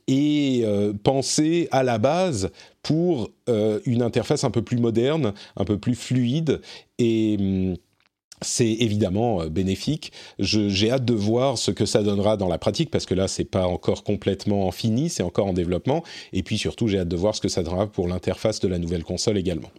est 0.07 0.65
pensé 1.03 1.67
à 1.71 1.83
la 1.83 1.97
base 1.97 2.49
pour 2.81 3.29
une 3.47 4.01
interface 4.03 4.45
un 4.45 4.51
peu 4.51 4.61
plus 4.61 4.77
moderne, 4.77 5.33
un 5.57 5.65
peu 5.65 5.77
plus 5.77 5.95
fluide 5.95 6.61
et 6.97 7.35
hum, 7.39 7.75
c'est 8.43 8.71
évidemment 8.71 9.41
euh, 9.41 9.49
bénéfique. 9.49 10.11
J'ai 10.39 10.91
hâte 10.91 11.05
de 11.05 11.13
voir 11.13 11.57
ce 11.57 11.71
que 11.71 11.85
ça 11.85 12.03
donnera 12.03 12.37
dans 12.37 12.47
la 12.47 12.57
pratique 12.57 12.91
parce 12.91 13.05
que 13.05 13.13
là, 13.13 13.27
c'est 13.27 13.43
pas 13.43 13.65
encore 13.65 14.03
complètement 14.03 14.69
fini, 14.71 15.09
c'est 15.09 15.23
encore 15.23 15.47
en 15.47 15.53
développement. 15.53 16.03
Et 16.31 16.43
puis 16.43 16.57
surtout, 16.57 16.87
j'ai 16.87 16.99
hâte 16.99 17.07
de 17.07 17.15
voir 17.15 17.35
ce 17.35 17.41
que 17.41 17.49
ça 17.49 17.63
donnera 17.63 17.87
pour 17.87 18.07
l'interface 18.07 18.59
de 18.59 18.67
la 18.67 18.77
nouvelle 18.77 19.03
console 19.03 19.37
également. 19.37 19.69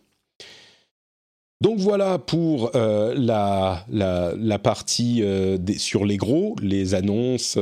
Donc 1.60 1.78
voilà 1.78 2.18
pour 2.18 2.72
euh, 2.74 3.14
la, 3.16 4.58
partie 4.58 5.22
euh, 5.22 5.56
sur 5.78 6.04
les 6.04 6.16
gros, 6.16 6.56
les 6.60 6.94
annonces 6.94 7.56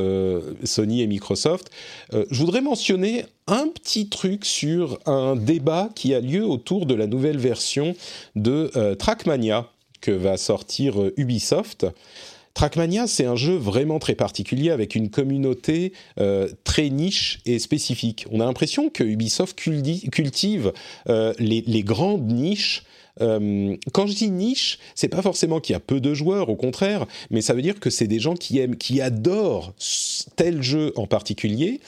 Sony 0.63 1.01
et 1.01 1.07
Microsoft. 1.07 1.69
je 2.11 2.37
voudrais 2.37 2.61
mentionner 2.61 3.25
un 3.47 3.67
petit 3.67 4.09
truc 4.09 4.45
sur 4.45 4.99
un 5.05 5.35
débat 5.35 5.89
qui 5.95 6.13
a 6.13 6.19
lieu 6.19 6.43
autour 6.43 6.85
de 6.85 6.95
la 6.95 7.07
nouvelle 7.07 7.37
version 7.37 7.95
de 8.35 8.71
Trackmania 8.95 9.72
que 10.03 10.11
va 10.11 10.35
sortir 10.37 11.01
euh, 11.01 11.13
Ubisoft. 11.17 11.87
Trackmania, 12.53 13.07
c'est 13.07 13.25
un 13.25 13.37
jeu 13.37 13.55
vraiment 13.55 13.97
très 13.97 14.13
particulier 14.13 14.69
avec 14.69 14.93
une 14.93 15.09
communauté 15.09 15.93
euh, 16.19 16.49
très 16.65 16.89
niche 16.89 17.39
et 17.47 17.57
spécifique. 17.57 18.27
On 18.29 18.41
a 18.41 18.45
l'impression 18.45 18.89
que 18.89 19.03
Ubisoft 19.03 19.57
cultive 19.57 20.71
euh, 21.09 21.33
les, 21.39 21.83
grandes 21.83 22.27
niches. 22.27 22.83
quand 23.19 24.05
je 24.05 24.13
dis 24.13 24.29
niche, 24.29 24.77
c'est 24.93 25.07
pas 25.07 25.23
forcément 25.23 25.59
qu'il 25.59 25.73
y 25.73 25.75
a 25.75 25.79
peu 25.79 25.99
de 25.99 26.13
joueurs, 26.13 26.49
au 26.49 26.55
contraire, 26.55 27.07
mais 27.31 27.41
ça 27.41 27.55
veut 27.55 27.63
dire 27.63 27.79
que 27.79 27.89
c'est 27.89 28.07
des 28.07 28.19
gens 28.19 28.35
qui 28.35 28.59
aiment, 28.59 28.75
qui 28.75 29.01
adorent 29.01 29.73
tel 30.35 30.61
jeu 30.61 30.93
en 30.95 31.07
particulier 31.07 31.79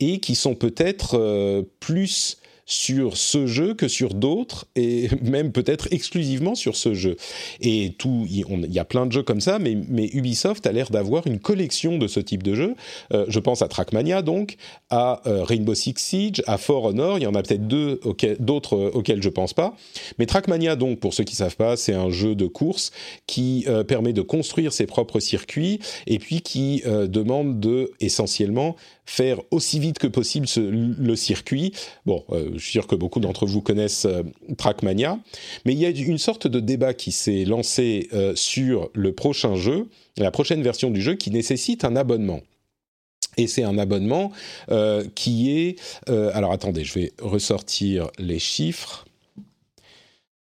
et 0.00 0.20
qui 0.20 0.36
sont 0.36 0.54
peut-être 0.54 1.66
plus 1.80 2.38
sur 2.66 3.16
ce 3.16 3.46
jeu 3.46 3.74
que 3.74 3.88
sur 3.88 4.14
d'autres, 4.14 4.66
et 4.76 5.08
même 5.22 5.52
peut-être 5.52 5.88
exclusivement 5.90 6.54
sur 6.54 6.76
ce 6.76 6.94
jeu. 6.94 7.16
Et 7.60 7.94
tout, 7.98 8.26
il 8.28 8.72
y 8.72 8.78
a 8.78 8.84
plein 8.84 9.06
de 9.06 9.12
jeux 9.12 9.22
comme 9.22 9.40
ça, 9.40 9.58
mais, 9.58 9.76
mais 9.88 10.08
Ubisoft 10.12 10.66
a 10.66 10.72
l'air 10.72 10.90
d'avoir 10.90 11.26
une 11.26 11.38
collection 11.38 11.98
de 11.98 12.06
ce 12.06 12.20
type 12.20 12.42
de 12.42 12.54
jeux. 12.54 12.74
Euh, 13.12 13.26
je 13.28 13.38
pense 13.38 13.62
à 13.62 13.68
Trackmania, 13.68 14.22
donc, 14.22 14.56
à 14.90 15.22
euh, 15.26 15.44
Rainbow 15.44 15.74
Six 15.74 15.94
Siege, 15.96 16.42
à 16.46 16.58
For 16.58 16.84
Honor, 16.84 17.18
il 17.18 17.22
y 17.22 17.26
en 17.26 17.34
a 17.34 17.42
peut-être 17.42 17.66
deux 17.66 18.00
d'autres 18.38 18.76
euh, 18.76 18.90
auxquels 18.94 19.22
je 19.22 19.28
pense 19.28 19.52
pas. 19.52 19.74
Mais 20.18 20.26
Trackmania, 20.26 20.76
donc, 20.76 21.00
pour 21.00 21.14
ceux 21.14 21.24
qui 21.24 21.36
savent 21.36 21.56
pas, 21.56 21.76
c'est 21.76 21.94
un 21.94 22.10
jeu 22.10 22.34
de 22.34 22.46
course 22.46 22.90
qui 23.26 23.66
permet 23.88 24.12
de 24.12 24.22
construire 24.22 24.72
ses 24.72 24.86
propres 24.86 25.20
circuits 25.20 25.80
et 26.06 26.18
puis 26.18 26.40
qui 26.40 26.82
demande 26.84 27.60
de, 27.60 27.90
essentiellement, 28.00 28.76
faire 29.06 29.40
aussi 29.50 29.78
vite 29.78 29.98
que 29.98 30.06
possible 30.06 30.46
le 30.56 31.16
circuit. 31.16 31.72
Bon, 32.06 32.24
euh, 32.30 32.50
je 32.54 32.58
suis 32.58 32.72
sûr 32.72 32.86
que 32.86 32.94
beaucoup 32.94 33.20
d'entre 33.20 33.46
vous 33.46 33.60
connaissent 33.60 34.06
euh, 34.06 34.22
Trackmania, 34.56 35.18
mais 35.64 35.72
il 35.72 35.78
y 35.78 35.86
a 35.86 35.90
une 35.90 36.18
sorte 36.18 36.46
de 36.46 36.60
débat 36.60 36.94
qui 36.94 37.12
s'est 37.12 37.44
lancé 37.44 38.08
euh, 38.12 38.34
sur 38.34 38.90
le 38.94 39.12
prochain 39.12 39.56
jeu, 39.56 39.88
la 40.16 40.30
prochaine 40.30 40.62
version 40.62 40.90
du 40.90 41.02
jeu 41.02 41.14
qui 41.14 41.30
nécessite 41.30 41.84
un 41.84 41.96
abonnement. 41.96 42.40
Et 43.36 43.48
c'est 43.48 43.64
un 43.64 43.78
abonnement 43.78 44.30
qui 45.16 45.50
est... 45.50 45.80
alors 46.06 46.52
attendez, 46.52 46.84
je 46.84 46.94
vais 46.94 47.12
ressortir 47.20 48.08
les 48.16 48.38
chiffres. 48.38 49.06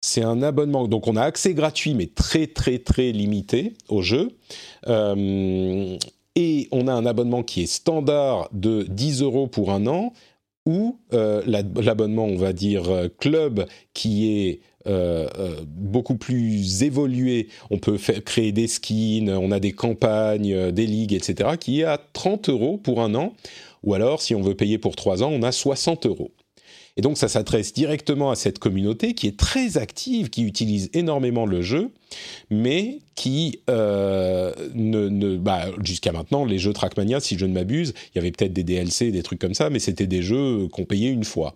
C'est 0.02 0.24
un 0.24 0.42
abonnement, 0.42 0.88
donc 0.88 1.08
on 1.08 1.16
a 1.16 1.22
accès 1.22 1.54
gratuit 1.54 1.94
mais 1.94 2.08
très 2.08 2.48
très 2.48 2.80
très 2.80 3.12
limité 3.12 3.76
au 3.88 4.02
jeu 4.02 4.32
et 6.36 6.68
on 6.72 6.88
a 6.88 6.94
un 6.94 7.06
abonnement 7.06 7.44
qui 7.44 7.64
est 7.64 7.72
standard 7.72 8.50
de 8.54 8.84
10 8.84 9.22
euros 9.22 9.48
pour 9.48 9.72
un 9.72 9.88
an, 9.88 10.14
ou 10.66 11.00
euh, 11.14 11.42
l'abonnement, 11.46 12.26
on 12.26 12.36
va 12.36 12.54
dire, 12.54 12.90
euh, 12.90 13.08
club, 13.10 13.66
qui 13.94 14.32
est 14.32 14.60
euh, 14.88 15.28
beaucoup 15.66 16.16
plus 16.16 16.84
évolué. 16.84 17.48
On 17.70 17.78
peut 17.78 17.98
faire, 17.98 18.24
créer 18.24 18.52
des 18.52 18.68
skins, 18.68 19.30
on 19.30 19.52
a 19.52 19.60
des 19.60 19.72
campagnes, 19.72 20.72
des 20.72 20.86
ligues, 20.86 21.14
etc., 21.14 21.52
qui 21.60 21.82
est 21.82 21.86
à 21.86 22.00
30 22.14 22.50
euros 22.50 22.78
pour 22.78 23.02
un 23.02 23.16
an. 23.16 23.34
Ou 23.84 23.96
alors, 23.96 24.22
si 24.22 24.36
on 24.36 24.42
veut 24.42 24.56
payer 24.56 24.78
pour 24.78 24.96
3 24.96 25.24
ans, 25.24 25.32
on 25.32 25.42
a 25.42 25.52
60 25.52 26.06
euros. 26.06 26.32
Et 26.98 27.02
donc 27.02 27.18
ça 27.18 27.28
s'adresse 27.28 27.74
directement 27.74 28.32
à 28.32 28.36
cette 28.36 28.60
communauté 28.60 29.14
qui 29.14 29.28
est 29.28 29.38
très 29.38 29.78
active, 29.78 30.30
qui 30.30 30.44
utilise 30.44 30.90
énormément 30.94 31.46
le 31.46 31.62
jeu, 31.62 31.90
mais 32.50 33.00
qui 33.16 33.60
euh, 33.70 34.54
ne, 34.74 35.38
bah, 35.38 35.68
jusqu'à 35.84 36.12
maintenant 36.12 36.46
les 36.46 36.60
jeux 36.60 36.74
Trackmania, 36.74 37.20
si 37.20 37.38
je 37.38 37.46
ne 37.46 37.54
m'abuse, 37.54 37.94
il 38.14 38.18
y 38.18 38.20
avait 38.20 38.32
peut-être 38.32 38.54
des 38.54 38.64
DLC, 38.64 39.12
des 39.12 39.24
trucs 39.24 39.40
comme 39.40 39.54
ça, 39.54 39.70
mais 39.70 39.80
c'était 39.80 40.08
des 40.08 40.22
jeux 40.22 40.68
qu'on 40.68 40.86
payait 40.86 41.10
une 41.10 41.24
fois. 41.24 41.56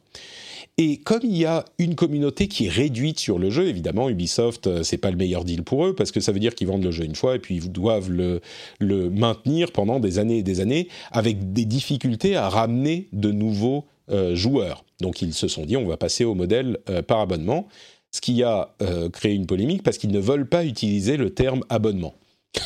Et 0.77 0.97
comme 0.97 1.21
il 1.23 1.37
y 1.37 1.45
a 1.45 1.63
une 1.77 1.95
communauté 1.95 2.49
qui 2.49 2.65
est 2.65 2.69
réduite 2.69 3.17
sur 3.17 3.39
le 3.39 3.49
jeu, 3.49 3.67
évidemment, 3.67 4.09
Ubisoft, 4.09 4.67
euh, 4.67 4.83
c'est 4.83 4.97
pas 4.97 5.09
le 5.09 5.15
meilleur 5.15 5.45
deal 5.45 5.63
pour 5.63 5.85
eux 5.85 5.95
parce 5.95 6.11
que 6.11 6.19
ça 6.19 6.33
veut 6.33 6.39
dire 6.39 6.53
qu'ils 6.53 6.67
vendent 6.67 6.83
le 6.83 6.91
jeu 6.91 7.05
une 7.05 7.15
fois 7.15 7.35
et 7.35 7.39
puis 7.39 7.55
ils 7.55 7.71
doivent 7.71 8.11
le, 8.11 8.41
maintenir 8.81 9.71
pendant 9.71 10.01
des 10.01 10.19
années 10.19 10.39
et 10.39 10.43
des 10.43 10.59
années 10.59 10.89
avec 11.11 11.53
des 11.53 11.63
difficultés 11.63 12.35
à 12.35 12.49
ramener 12.49 13.07
de 13.13 13.31
nouveaux 13.31 13.85
euh, 13.85 13.94
joueurs. 14.09 14.83
Donc 15.01 15.21
ils 15.21 15.33
se 15.33 15.47
sont 15.47 15.65
dit 15.65 15.77
on 15.77 15.87
va 15.87 15.97
passer 15.97 16.23
au 16.25 16.35
modèle 16.35 16.79
euh, 16.89 17.01
par 17.01 17.19
abonnement, 17.19 17.67
ce 18.11 18.21
qui 18.21 18.43
a 18.43 18.75
euh, 18.81 19.09
créé 19.09 19.33
une 19.33 19.45
polémique 19.45 19.83
parce 19.83 19.97
qu'ils 19.97 20.11
ne 20.11 20.19
veulent 20.19 20.47
pas 20.47 20.65
utiliser 20.65 21.17
le 21.17 21.33
terme 21.33 21.63
abonnement. 21.69 22.13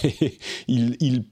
ils, 0.68 1.24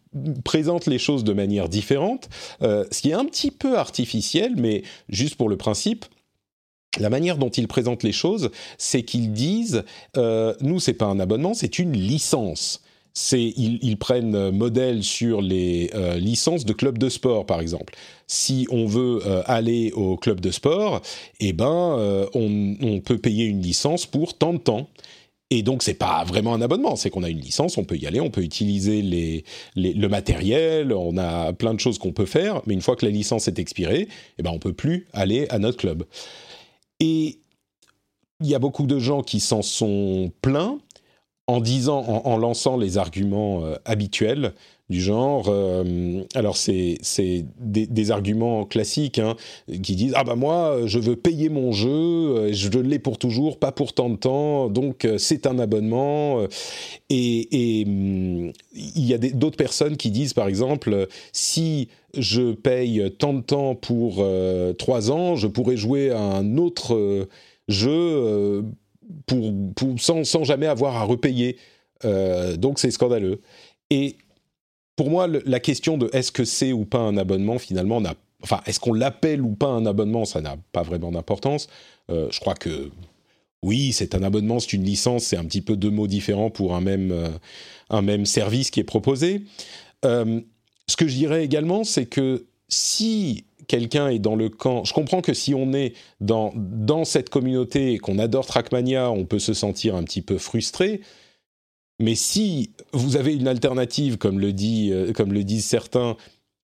présentent 0.44 0.88
les 0.88 0.98
choses 0.98 1.24
de 1.24 1.32
manière 1.32 1.70
différente, 1.70 2.28
ce 2.60 3.02
qui 3.02 3.12
est 3.12 3.14
un 3.14 3.26
petit 3.26 3.52
peu 3.52 3.78
artificiel, 3.78 4.54
mais 4.58 4.82
juste 5.10 5.36
pour 5.36 5.48
le 5.48 5.58
principe, 5.58 6.06
la 7.00 7.10
manière 7.10 7.38
dont 7.38 7.50
ils 7.50 7.68
présentent 7.68 8.04
les 8.04 8.12
choses, 8.12 8.50
c'est 8.78 9.04
qu'ils 9.04 9.32
disent 9.32 9.84
euh, 10.18 10.56
nous 10.62 10.80
c'est 10.80 10.94
pas 10.94 11.06
un 11.06 11.20
abonnement, 11.20 11.54
c'est 11.54 11.80
une 11.80 11.94
licence 11.94 12.82
c'est 13.20 13.52
ils, 13.58 13.98
prennent 13.98 14.52
modèle 14.52 15.04
sur 15.04 15.42
les 15.42 15.90
euh, 15.96 16.20
licences 16.20 16.66
de 16.66 16.74
clubs 16.74 17.00
de 17.00 17.10
sport, 17.10 17.48
par 17.48 17.60
exemple. 17.62 17.96
Si 18.28 18.68
on 18.70 18.86
veut 18.86 19.22
euh, 19.26 19.42
aller 19.48 19.92
au 19.94 20.18
club 20.18 20.40
de 20.40 20.52
sport, 20.52 21.02
eh 21.40 21.52
ben, 21.52 21.98
euh, 21.98 22.28
on, 22.36 23.00
peut 23.00 23.18
payer 23.18 23.46
une 23.46 23.60
licence 23.60 24.06
pour 24.06 24.38
tant 24.38 24.54
de 24.54 24.60
temps. 24.60 24.88
Et 25.50 25.64
donc 25.64 25.82
c'est 25.82 25.96
pas 25.96 26.26
vraiment 26.26 26.54
un 26.54 26.62
abonnement, 26.62 26.96
c'est 26.96 27.10
qu'on 27.10 27.24
a 27.24 27.30
une 27.30 27.40
licence, 27.40 27.80
on 27.80 27.86
peut 27.86 27.98
y 27.98 28.06
aller, 28.06 28.20
on 28.20 28.30
peut 28.30 28.44
utiliser 28.44 29.02
le 29.76 30.08
matériel, 30.08 30.94
on 30.94 31.18
a 31.18 31.54
plein 31.54 31.74
de 31.74 31.80
choses 31.80 31.98
qu'on 31.98 32.12
peut 32.12 32.28
faire, 32.28 32.62
mais 32.68 32.76
une 32.76 32.82
fois 32.82 32.96
que 32.96 33.06
la 33.06 33.12
licence 33.12 33.48
est 33.48 33.58
expirée, 33.58 34.10
eh 34.38 34.44
ben 34.44 34.52
on 34.54 34.60
peut 34.60 34.74
plus 34.74 35.08
aller 35.14 35.48
à 35.50 35.58
notre 35.58 35.78
club. 35.78 36.04
Et 37.00 37.40
il 38.42 38.48
y 38.48 38.54
a 38.54 38.60
beaucoup 38.60 38.86
de 38.86 39.00
gens 39.00 39.24
qui 39.24 39.40
s'en 39.40 39.64
sont 39.64 40.32
plaints 40.42 40.78
en 41.50 41.62
disant, 41.62 42.04
en, 42.04 42.38
lançant 42.38 42.76
les 42.76 42.98
arguments 42.98 43.64
euh, 43.64 43.76
habituels 43.86 44.54
du 44.90 45.02
genre, 45.02 45.48
euh, 45.48 46.24
alors 46.36 46.58
c'est 46.58 46.98
c'est 47.02 47.46
des, 47.60 48.12
arguments 48.12 48.66
classiques 48.66 49.20
hein, 49.20 49.36
qui 49.84 49.96
disent 49.96 50.14
ah 50.16 50.24
bah 50.24 50.36
moi 50.36 50.80
je 50.86 51.00
veux 51.00 51.16
payer 51.18 51.50
mon 51.50 51.72
jeu, 51.74 51.90
euh, 51.90 52.54
je 52.54 52.70
l'ai 52.80 53.00
pour 53.00 53.18
toujours, 53.18 53.60
pas 53.60 53.72
pour 53.72 53.94
tant 53.94 54.10
de 54.10 54.16
temps, 54.16 54.70
donc 54.70 55.08
c'est 55.18 55.46
un 55.46 55.60
abonnement. 55.60 56.46
Et, 57.10 57.84
hum, 57.86 58.52
il 58.74 59.06
y 59.06 59.14
a 59.14 59.18
d'autres 59.18 59.58
personnes 59.58 59.96
qui 59.96 60.12
disent 60.12 60.34
par 60.34 60.48
exemple 60.48 61.08
si 61.32 61.88
je 62.18 62.54
paye 62.54 63.10
tant 63.20 63.34
de 63.34 63.42
temps 63.42 63.76
pour 63.76 64.26
trois 64.78 65.12
ans, 65.12 65.36
je 65.38 65.48
pourrais 65.48 65.78
jouer 65.78 66.12
à 66.12 66.20
un 66.20 66.58
autre 66.58 67.28
jeu 67.68 68.64
pour, 69.26 70.00
sans, 70.00 70.44
jamais 70.44 70.68
avoir 70.68 70.96
à 70.96 71.04
repayer. 71.04 71.58
Euh, 72.06 72.58
donc 72.58 72.80
c'est 72.80 72.92
scandaleux. 72.92 73.42
Et 73.90 74.18
pour 74.96 75.10
moi, 75.10 75.28
la 75.28 75.60
question 75.60 75.98
de 75.98 76.10
est-ce 76.14 76.32
que 76.32 76.46
c'est 76.46 76.74
ou 76.74 76.86
pas 76.86 77.00
un 77.00 77.18
abonnement, 77.18 77.60
finalement, 77.60 78.02
n'a 78.02 78.16
enfin, 78.44 78.62
est-ce 78.66 78.80
qu'on 78.80 78.94
l'appelle 78.94 79.42
ou 79.42 79.56
pas 79.56 79.68
un 79.68 79.86
abonnement, 79.86 80.26
ça 80.26 80.42
n'a 80.42 80.58
pas 80.72 80.84
vraiment 80.84 81.12
d'importance. 81.12 81.68
Euh, 82.10 82.28
je 82.32 82.40
crois 82.40 82.54
que 82.54 82.92
oui, 83.64 83.92
c'est 83.92 84.14
un 84.14 84.24
abonnement, 84.24 84.60
c'est 84.60 84.74
une 84.74 84.84
licence, 84.84 85.24
c'est 85.24 85.38
un 85.38 85.46
petit 85.46 85.62
peu 85.62 85.76
deux 85.76 85.90
mots 85.90 86.08
différents 86.08 86.52
pour 86.52 86.76
un 86.76 86.82
même, 86.82 87.12
euh, 87.12 87.30
un 87.90 88.02
même 88.02 88.26
service 88.26 88.70
qui 88.70 88.80
est 88.80 88.86
proposé. 88.86 89.44
ce 90.04 90.96
que 90.96 91.08
je 91.08 91.16
dirais 91.16 91.44
également, 91.44 91.84
c'est 91.84 92.06
que 92.06 92.46
si 92.70 93.46
quelqu'un 93.68 94.10
est 94.10 94.20
dans 94.20 94.36
le 94.36 94.50
camp. 94.50 94.84
Je 94.84 94.94
comprends 94.94 95.22
que 95.22 95.34
si 95.34 95.54
on 95.54 95.74
est 95.74 95.94
dans, 96.20 96.54
dans 96.56 97.06
cette 97.06 97.30
communauté 97.30 97.94
et 97.94 97.98
qu'on 97.98 98.20
adore 98.20 98.46
Trackmania, 98.46 99.12
on 99.12 99.26
peut 99.26 99.40
se 99.40 99.54
sentir 99.54 99.96
un 99.96 100.04
petit 100.04 100.22
peu 100.22 100.38
frustré. 100.38 101.02
Mais 102.00 102.16
si 102.16 102.72
vous 102.94 103.16
avez 103.16 103.36
une 103.36 103.48
alternative, 103.48 104.18
comme 104.18 104.40
le, 104.40 104.54
dit, 104.54 104.92
euh, 104.92 105.14
comme 105.14 105.34
le 105.34 105.44
disent 105.44 105.66
certains, 105.66 106.16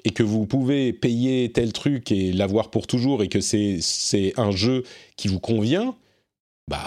et 0.06 0.12
que 0.12 0.24
vous 0.24 0.46
pouvez 0.46 0.94
payer 0.94 1.52
tel 1.52 1.72
truc 1.74 2.12
et 2.12 2.34
l'avoir 2.34 2.70
pour 2.70 2.88
toujours, 2.88 3.24
et 3.24 3.30
que 3.30 3.40
c'est 3.40 4.34
un 4.38 4.52
jeu 4.52 4.84
qui 5.16 5.28
vous 5.28 5.40
convient, 5.40 5.96
bah, 6.70 6.80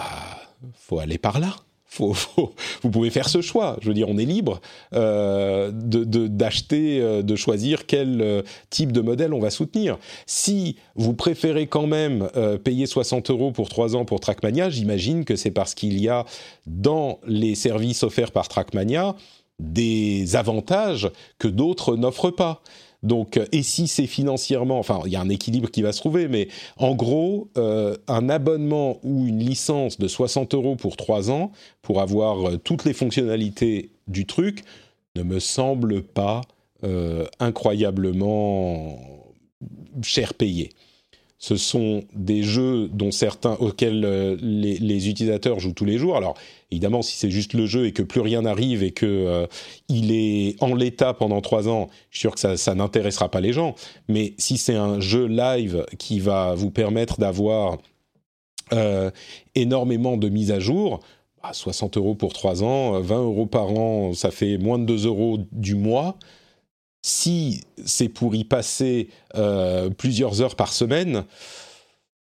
faut 0.75 0.99
aller 0.99 1.17
par 1.17 1.39
là 1.39 1.55
vous 1.99 2.91
pouvez 2.91 3.09
faire 3.09 3.29
ce 3.29 3.41
choix. 3.41 3.77
Je 3.81 3.87
veux 3.87 3.93
dire, 3.93 4.09
on 4.09 4.17
est 4.17 4.25
libre 4.25 4.61
euh, 4.93 5.71
d'acheter, 5.71 6.99
euh, 7.01 7.21
de, 7.21 7.35
choisir 7.35 7.85
quel 7.85 8.21
euh, 8.21 8.41
type 8.69 8.91
de 8.91 9.01
modèle 9.01 9.33
on 9.33 9.39
va 9.39 9.49
soutenir. 9.49 9.97
Si 10.25 10.77
vous 10.95 11.13
préférez 11.13 11.67
quand 11.67 11.87
même 11.87 12.29
payer 12.63 12.85
60 12.85 13.29
euros 13.29 13.51
pour 13.51 13.69
3 13.69 13.95
ans 13.95 14.05
pour 14.05 14.19
Trackmania, 14.19 14.69
j'imagine 14.69 15.25
que 15.25 15.35
c'est 15.35 15.51
parce 15.51 15.73
qu'il 15.73 15.99
y 15.99 16.09
a 16.09 16.25
dans 16.65 17.19
les 17.25 17.55
services 17.55 18.03
offerts 18.03 18.31
par 18.31 18.47
Trackmania 18.47 19.15
des 19.59 20.35
avantages 20.35 21.09
que 21.39 21.47
d'autres 21.47 21.95
n'offrent 21.95 22.31
pas. 22.31 22.61
Donc, 23.03 23.37
euh, 23.37 23.45
et 23.51 23.63
si 23.63 23.87
c'est 23.87 24.07
financièrement, 24.07 24.79
enfin, 24.79 24.99
il 25.05 25.11
y 25.11 25.15
a 25.15 25.21
un 25.21 25.29
équilibre 25.29 25.69
qui 25.69 25.81
va 25.81 25.91
se 25.91 25.99
trouver, 25.99 26.27
mais 26.27 26.47
en 26.77 26.95
gros, 26.95 27.49
euh, 27.57 27.95
un 28.07 28.29
abonnement 28.29 28.99
ou 29.03 29.27
une 29.27 29.39
licence 29.39 29.97
de 29.97 30.07
60 30.07 30.53
euros 30.53 30.75
pour 30.75 30.97
3 30.97 31.31
ans 31.31 31.51
pour 31.81 32.01
avoir 32.01 32.49
euh, 32.49 32.57
toutes 32.57 32.85
les 32.85 32.93
fonctionnalités 32.93 33.91
du 34.07 34.25
truc 34.25 34.63
ne 35.15 35.23
me 35.23 35.39
semble 35.39 36.03
pas 36.03 36.41
incroyablement 37.39 38.99
cher 40.03 40.35
payé 40.35 40.69
ce 41.39 41.55
sont 41.55 42.03
des 42.13 42.43
jeux 42.43 42.87
dont 42.87 43.11
certains 43.11 43.53
auxquels 43.53 44.03
euh, 44.05 44.37
les, 44.41 45.09
utilisateurs 45.09 45.59
jouent 45.59 45.73
tous 45.73 45.85
les 45.85 45.97
jours. 45.97 46.17
Alors 46.17 46.35
évidemment, 46.71 47.01
si 47.01 47.17
c'est 47.17 47.29
juste 47.29 47.53
le 47.53 47.65
jeu 47.65 47.85
et 47.85 47.93
que 47.93 48.03
plus 48.03 48.21
rien 48.21 48.43
n'arrive 48.43 48.83
et 48.83 48.91
que 48.91 49.05
euh, 49.05 49.47
il 49.89 50.11
est 50.11 50.61
en 50.61 50.75
l'état 50.75 51.13
pendant 51.13 51.41
trois 51.41 51.67
ans, 51.67 51.89
je 52.09 52.17
suis 52.17 52.21
sûr 52.21 52.35
que 52.35 52.57
ça, 52.57 52.75
n'intéressera 52.75 53.29
pas 53.29 53.41
les 53.41 53.53
gens. 53.53 53.75
Mais 54.07 54.33
si 54.37 54.57
c'est 54.57 54.75
un 54.75 54.99
jeu 54.99 55.25
live 55.25 55.85
qui 55.97 56.19
va 56.19 56.55
vous 56.55 56.71
permettre 56.71 57.19
d'avoir 57.19 57.77
euh, 58.73 59.11
énormément 59.55 60.17
de 60.17 60.29
mises 60.29 60.51
à 60.51 60.59
jour, 60.59 60.99
60 61.51 61.93
bah, 61.93 61.99
euros 61.99 62.15
pour 62.15 62.33
trois 62.33 62.63
ans, 62.63 62.99
20 62.99 63.21
euros 63.21 63.45
par 63.45 63.69
an, 63.71 64.13
ça 64.13 64.31
fait 64.31 64.57
moins 64.57 64.79
de 64.79 64.85
2 64.85 65.05
euros 65.05 65.39
du 65.51 65.75
mois 65.75 66.17
si 67.07 67.61
c'est 67.85 68.09
pour 68.09 68.35
y 68.35 68.43
passer 68.43 69.09
euh, 69.35 69.89
plusieurs 69.89 70.41
heures 70.41 70.55
par 70.55 70.73
semaine, 70.73 71.23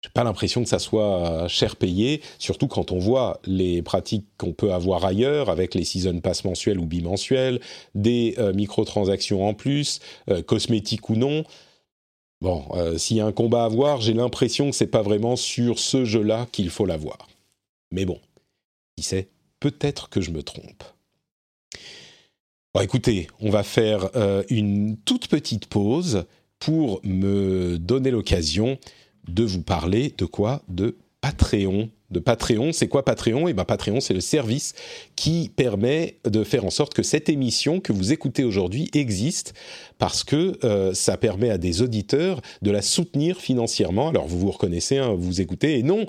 j'ai 0.04 0.10
pas 0.10 0.24
l'impression 0.24 0.64
que 0.64 0.70
ça 0.70 0.80
soit 0.80 1.48
cher 1.48 1.76
payé, 1.76 2.22
surtout 2.40 2.68
quand 2.68 2.92
on 2.92 2.98
voit 2.98 3.40
les 3.46 3.84
pratiques 3.84 4.26
qu'on 4.38 4.52
peut 4.52 4.74
avoir 4.74 5.06
ailleurs 5.06 5.50
avec 5.50 5.76
les 5.76 5.84
season 5.84 6.20
pass 6.22 6.44
mensuels 6.44 6.80
ou 6.80 6.86
bimensuels, 6.86 7.60
des 7.94 8.34
euh, 8.40 8.52
microtransactions 8.52 9.48
en 9.48 9.54
plus, 9.54 10.00
euh, 10.30 10.42
cosmétiques 10.42 11.10
ou 11.10 11.16
non. 11.16 11.44
Bon, 12.42 12.66
euh, 12.72 12.98
s'il 12.98 13.18
y 13.18 13.22
a 13.22 13.28
un 13.28 13.32
combat 13.32 13.66
à 13.66 13.68
voir, 13.68 14.02
j'ai 14.02 14.16
l'impression 14.16 14.72
que 14.72 14.76
c'est 14.76 14.88
pas 14.88 15.04
vraiment 15.04 15.36
sur 15.36 15.78
ce 15.78 16.04
jeu-là 16.04 16.48
qu'il 16.52 16.72
faut 16.72 16.88
l'avoir. 16.88 17.28
Mais 17.92 18.06
bon, 18.06 18.20
qui 18.98 19.04
sait, 19.04 19.30
peut-être 19.60 20.10
que 20.10 20.20
je 20.20 20.32
me 20.32 20.42
trompe. 20.42 20.84
Bon, 22.74 22.82
écoutez, 22.82 23.28
on 23.40 23.52
va 23.52 23.62
faire 23.64 24.10
une 24.50 24.98
toute 24.98 25.28
petite 25.28 25.68
pause 25.68 26.24
pour 26.58 27.02
me 27.04 27.78
donner 27.78 28.12
l'occasion 28.12 28.80
de 29.28 29.44
vous 29.44 29.62
parler 29.62 30.14
de 30.18 30.26
quoi 30.26 30.62
De 30.68 30.96
Patreon. 31.22 31.90
De 32.10 32.20
Patreon, 32.20 32.74
c'est 32.74 32.90
quoi 32.90 33.06
Patreon? 33.06 33.48
Et 33.48 33.52
eh 33.52 33.54
bien 33.54 33.64
Patreon, 33.64 34.02
c'est 34.02 34.14
le 34.14 34.20
service 34.22 34.74
qui 35.16 35.50
permet 35.56 36.18
de 36.26 36.44
faire 36.44 36.66
en 36.66 36.70
sorte 36.70 36.94
que 36.94 37.04
cette 37.04 37.30
émission 37.30 37.80
que 37.80 37.94
vous 37.94 38.12
écoutez 38.12 38.44
aujourd'hui 38.44 38.90
existe 38.94 39.54
parce 39.98 40.24
que 40.24 40.58
euh, 40.66 40.94
ça 40.94 41.16
permet 41.16 41.50
à 41.50 41.58
des 41.58 41.82
auditeurs 41.82 42.42
de 42.62 42.72
la 42.72 42.82
soutenir 42.82 43.40
financièrement. 43.40 44.10
Alors 44.10 44.28
vous 44.28 44.40
vous 44.40 44.52
reconnaissez, 44.52 44.98
hein, 44.98 45.16
vous 45.18 45.40
écoutez, 45.40 45.80
et 45.80 45.84
non, 45.84 46.06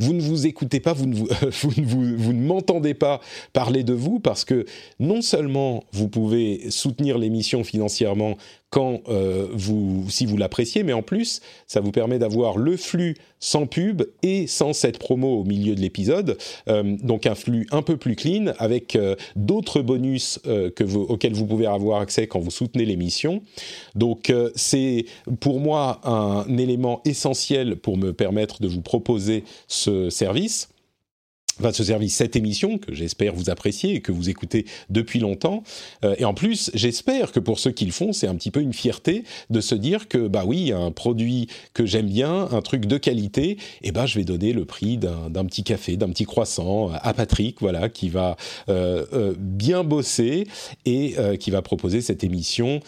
vous 0.00 0.12
ne 0.12 0.20
vous 0.20 0.46
écoutez 0.46 0.78
pas, 0.78 0.92
vous 0.92 1.06
ne, 1.06 1.14
vous, 1.16 1.22
ne 2.32 2.46
m'entendez 2.46 2.94
pas 2.94 3.20
parler 3.52 3.82
de 3.82 3.94
vous 3.94 4.20
parce 4.20 4.44
que 4.44 4.64
non 5.00 5.22
seulement 5.22 5.82
vous 5.92 6.08
pouvez 6.08 6.70
soutenir 6.70 7.18
l'émission 7.18 7.64
financièrement 7.64 8.36
quand 8.70 9.00
euh, 9.08 9.48
vous, 9.52 10.04
si 10.10 10.26
vous 10.26 10.36
l'appréciez, 10.36 10.82
mais 10.82 10.92
en 10.92 11.02
plus, 11.02 11.40
ça 11.66 11.80
vous 11.80 11.92
permet 11.92 12.18
d'avoir 12.18 12.58
le 12.58 12.76
flux 12.76 13.16
sans 13.40 13.66
pub 13.66 14.02
et 14.22 14.46
sans 14.46 14.72
cette 14.72 14.98
promo 14.98 15.40
au 15.40 15.44
milieu 15.44 15.74
de 15.74 15.80
l'épisode, 15.80 16.36
euh, 16.68 16.96
donc 17.02 17.26
un 17.26 17.34
flux 17.34 17.66
un 17.70 17.82
peu 17.82 17.96
plus 17.96 18.16
clean 18.16 18.52
avec 18.58 18.96
euh, 18.96 19.14
d'autres 19.36 19.80
bonus 19.80 20.40
auxquels 21.08 21.34
vous 21.34 21.46
pouvez 21.46 21.66
avoir 21.66 22.00
accès 22.00 22.26
quand 22.26 22.40
vous 22.40 22.50
soutenez 22.50 22.84
l'émission. 22.84 23.42
Donc 23.94 24.32
c'est 24.54 25.04
pour 25.40 25.60
moi 25.60 26.00
un 26.04 26.58
élément 26.58 27.00
essentiel 27.04 27.76
pour 27.76 27.96
me 27.96 28.12
permettre 28.12 28.60
de 28.60 28.68
vous 28.68 28.82
proposer 28.82 29.44
ce 29.68 30.10
service 30.10 30.68
va 31.58 31.72
se 31.72 31.84
servir 31.84 32.10
cette 32.10 32.36
émission 32.36 32.78
que 32.78 32.94
j'espère 32.94 33.34
vous 33.34 33.50
appréciez 33.50 33.94
et 33.94 34.00
que 34.00 34.12
vous 34.12 34.30
écoutez 34.30 34.66
depuis 34.90 35.18
longtemps. 35.18 35.62
Euh, 36.04 36.14
et 36.18 36.24
en 36.24 36.34
plus, 36.34 36.70
j'espère 36.74 37.32
que 37.32 37.40
pour 37.40 37.58
ceux 37.58 37.70
qui 37.70 37.84
le 37.84 37.92
font, 37.92 38.12
c'est 38.12 38.26
un 38.26 38.34
petit 38.34 38.50
peu 38.50 38.60
une 38.60 38.72
fierté 38.72 39.24
de 39.50 39.60
se 39.60 39.74
dire 39.74 40.08
que 40.08 40.28
bah 40.28 40.44
oui, 40.46 40.72
un 40.72 40.90
produit 40.90 41.48
que 41.74 41.84
j'aime 41.86 42.06
bien, 42.06 42.48
un 42.50 42.62
truc 42.62 42.86
de 42.86 42.98
qualité, 42.98 43.50
et 43.50 43.58
eh 43.82 43.92
ben 43.92 44.06
je 44.06 44.18
vais 44.18 44.24
donner 44.24 44.52
le 44.52 44.64
prix 44.64 44.98
d'un 44.98 45.44
petit 45.44 45.62
café, 45.62 45.96
d'un 45.96 46.08
petit 46.08 46.24
croissant 46.24 46.90
à 46.92 47.14
Patrick, 47.14 47.60
voilà, 47.60 47.88
qui 47.88 48.08
va 48.08 48.36
euh, 48.68 49.06
euh, 49.12 49.34
bien 49.38 49.84
bosser 49.84 50.48
et 50.84 51.14
qui 51.38 51.50
va 51.50 51.62
proposer 51.62 52.00
cette 52.00 52.24
émission 52.24 52.80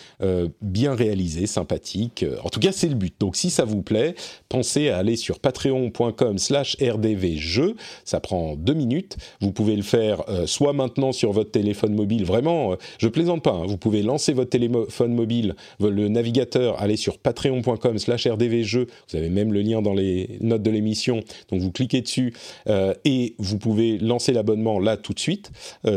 bien 0.60 0.94
réalisée, 0.94 1.46
sympathique. 1.46 2.24
En 2.44 2.48
tout 2.48 2.60
cas, 2.60 2.72
c'est 2.72 2.88
le 2.88 2.94
but. 2.94 3.14
Donc 3.18 3.36
si 3.36 3.50
ça 3.50 3.64
vous 3.64 3.82
plaît, 3.82 4.14
pensez 4.48 4.90
à 4.90 4.98
aller 4.98 5.16
sur 5.16 5.40
patreon.com/rdvjeux. 5.40 7.74
Ça 8.04 8.20
prend 8.20 8.54
deux 8.60 8.74
minutes. 8.74 9.16
Vous 9.40 9.52
pouvez 9.52 9.76
le 9.76 9.82
faire 9.82 10.22
euh, 10.28 10.46
soit 10.46 10.72
maintenant 10.72 11.12
sur 11.12 11.32
votre 11.32 11.50
téléphone 11.50 11.94
mobile, 11.94 12.24
vraiment, 12.24 12.72
euh, 12.72 12.76
je 12.98 13.08
plaisante 13.08 13.42
pas, 13.42 13.52
hein. 13.52 13.66
vous 13.66 13.76
pouvez 13.76 14.02
lancer 14.02 14.32
votre 14.32 14.50
téléphone 14.50 15.14
mobile, 15.14 15.54
le 15.80 16.08
navigateur, 16.08 16.80
aller 16.80 16.96
sur 16.96 17.18
patreon.com 17.18 17.98
slash 17.98 18.28
vous 18.30 19.16
avez 19.16 19.30
même 19.30 19.52
le 19.52 19.62
lien 19.62 19.82
dans 19.82 19.94
les 19.94 20.38
notes 20.40 20.62
de 20.62 20.70
l'émission, 20.70 21.22
donc 21.50 21.60
vous 21.60 21.72
cliquez 21.72 22.02
dessus 22.02 22.34
euh, 22.68 22.92
et 23.04 23.34
vous 23.38 23.58
pouvez 23.58 23.98
lancer 23.98 24.32
l'abonnement 24.32 24.78
là 24.78 24.96
tout 24.96 25.14
de 25.14 25.18
suite, 25.18 25.50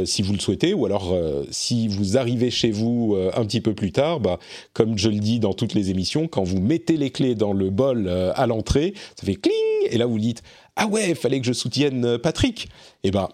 si 0.06 0.22
vous 0.22 0.34
le 0.34 0.40
souhaitez, 0.40 0.74
ou 0.74 0.86
alors 0.86 1.16
si 1.52 1.88
vous 1.88 2.18
arrivez 2.18 2.50
chez 2.50 2.72
vous 2.72 3.18
un 3.36 3.46
petit 3.46 3.62
peu 3.62 3.74
plus 3.74 3.92
tard, 3.92 4.20
bah, 4.20 4.40
comme 4.74 4.98
je 4.98 5.10
le 5.10 5.20
dis 5.20 5.40
dans 5.40 5.54
toutes 5.54 5.74
les 5.74 5.90
émissions, 5.90 6.28
quand 6.28 6.44
vous 6.44 6.62
mettez 6.62 6.98
les 6.98 7.10
clés 7.10 7.36
dans 7.36 7.54
le 7.54 7.70
bol 7.70 8.08
à 8.08 8.48
l'entrée, 8.48 8.94
ça 9.16 9.26
fait 9.26 9.36
cling, 9.36 9.54
et 9.90 9.98
là 9.98 10.06
vous 10.06 10.20
dites 10.20 10.44
ah 10.76 10.88
ouais, 10.88 11.10
il 11.10 11.16
fallait 11.16 11.40
que 11.40 11.46
je 11.46 11.54
soutienne 11.54 12.06
euh, 12.06 12.18
Patrick. 12.18 12.70
Eh 13.04 13.12
ben, 13.12 13.30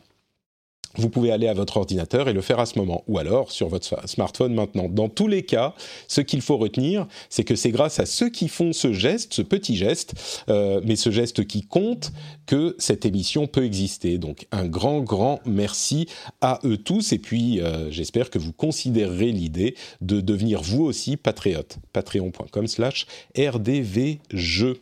vous 0.96 1.10
pouvez 1.10 1.32
aller 1.32 1.48
à 1.48 1.54
votre 1.54 1.78
ordinateur 1.78 2.28
et 2.30 2.34
le 2.34 2.42
faire 2.42 2.60
à 2.60 2.66
ce 2.66 2.80
moment, 2.80 3.04
ou 3.08 3.20
alors 3.20 3.52
sur 3.52 3.68
votre 3.68 4.08
smartphone 4.08 4.54
maintenant. 4.54 4.90
Dans 4.90 5.08
tous 5.08 5.28
les 5.28 5.44
cas, 5.44 5.76
ce 6.08 6.22
qu'il 6.22 6.42
faut 6.42 6.58
retenir, 6.58 7.08
c'est 7.30 7.44
que 7.44 7.56
c'est 7.56 7.72
grâce 7.72 8.00
à 8.00 8.06
ceux 8.06 8.30
qui 8.30 8.48
font 8.48 8.74
ce 8.74 8.92
geste, 8.92 9.34
ce 9.34 9.42
petit 9.42 9.76
geste, 9.76 10.44
euh, 10.50 10.82
mais 10.84 10.96
ce 10.96 11.12
geste 11.12 11.46
qui 11.46 11.62
compte, 11.62 12.12
que 12.48 12.76
cette 12.80 13.06
émission 13.06 13.46
peut 13.46 13.66
exister. 13.66 14.18
Donc 14.18 14.48
un 14.52 14.66
grand, 14.66 15.02
grand 15.02 15.40
merci 15.46 16.08
à 16.42 16.60
eux 16.66 16.78
tous, 16.78 17.14
et 17.14 17.20
puis 17.20 17.62
euh, 17.62 17.92
j'espère 17.92 18.32
que 18.32 18.40
vous 18.40 18.54
considérerez 18.54 19.32
l'idée 19.32 19.76
de 20.02 20.22
devenir 20.22 20.62
vous 20.62 20.84
aussi 20.84 21.18
patriote. 21.18 21.78
Patreon.com 21.94 22.68
slash 22.68 23.06
rdvjeux. 23.38 24.82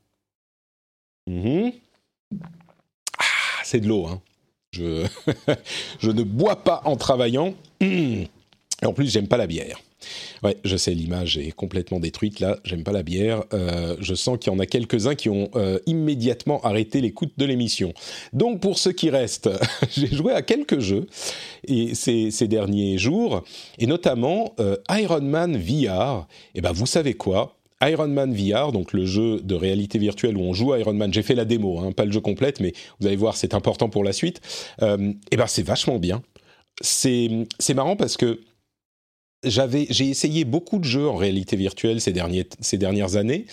Mhm. 1.27 1.71
Ah, 3.17 3.23
c'est 3.63 3.79
de 3.79 3.87
l'eau. 3.87 4.07
Hein. 4.07 4.21
Je, 4.73 6.09
ne 6.09 6.23
bois 6.23 6.63
pas 6.63 6.81
en 6.85 6.95
travaillant. 6.95 7.53
Et 7.81 8.27
en 8.85 8.93
plus, 8.93 9.11
j'aime 9.11 9.27
pas 9.27 9.37
la 9.37 9.47
bière. 9.47 9.79
Ouais, 10.43 10.57
je 10.63 10.75
sais, 10.75 10.93
l'image 10.93 11.37
est 11.37 11.51
complètement 11.51 11.99
détruite 11.99 12.39
là. 12.39 12.57
J'aime 12.63 12.83
pas 12.83 12.91
la 12.91 13.03
bière. 13.03 13.43
Euh, 13.53 13.95
je 13.99 14.15
sens 14.15 14.39
qu'il 14.39 14.51
y 14.51 14.55
en 14.55 14.59
a 14.59 14.65
quelques-uns 14.65 15.13
qui 15.13 15.29
ont 15.29 15.51
euh, 15.55 15.77
immédiatement 15.85 16.61
arrêté 16.63 17.01
l'écoute 17.01 17.33
de 17.37 17.45
l'émission. 17.45 17.93
Donc 18.33 18.59
pour 18.61 18.79
ceux 18.79 18.93
qui 18.93 19.09
restent, 19.09 19.49
j'ai 19.91 20.07
joué 20.07 20.33
à 20.33 20.41
quelques 20.41 20.79
jeux 20.79 21.05
et 21.67 21.93
ces, 21.93 22.31
derniers 22.47 22.97
jours, 22.97 23.43
et 23.77 23.85
notamment 23.85 24.55
euh, 24.59 24.77
Iron 24.89 25.21
Man 25.21 25.57
VR. 25.57 26.27
Et 26.55 26.61
ben 26.61 26.71
vous 26.71 26.87
savez 26.87 27.13
quoi? 27.13 27.55
Iron 27.81 28.07
Man 28.07 28.33
VR, 28.33 28.71
donc 28.71 28.93
le 28.93 29.05
jeu 29.05 29.39
de 29.41 29.55
réalité 29.55 29.97
virtuelle 29.97 30.37
où 30.37 30.41
on 30.41 30.53
joue 30.53 30.73
à 30.73 30.79
Iron 30.79 30.93
Man. 30.93 31.13
J'ai 31.13 31.23
fait 31.23 31.35
la 31.35 31.45
démo, 31.45 31.79
hein, 31.79 31.91
pas 31.91 32.05
le 32.05 32.11
jeu 32.11 32.21
complète, 32.21 32.59
mais 32.59 32.73
vous 32.99 33.07
allez 33.07 33.15
voir, 33.15 33.35
c'est 33.35 33.53
important 33.53 33.89
pour 33.89 34.03
la 34.03 34.13
suite. 34.13 34.41
Euh, 34.81 35.13
et 35.31 35.37
ben, 35.37 35.47
c'est 35.47 35.63
vachement 35.63 35.97
bien. 35.97 36.21
C'est 36.81 37.47
marrant 37.75 37.95
parce 37.95 38.17
que 38.17 38.41
j'avais 39.43 39.87
j'ai 39.89 40.07
essayé 40.09 40.45
beaucoup 40.45 40.77
de 40.77 40.83
jeux 40.83 41.07
en 41.07 41.15
réalité 41.15 41.55
virtuelle 41.55 41.99
ces 42.01 42.13
ces 42.59 42.77
dernières 42.77 43.15
années. 43.15 43.45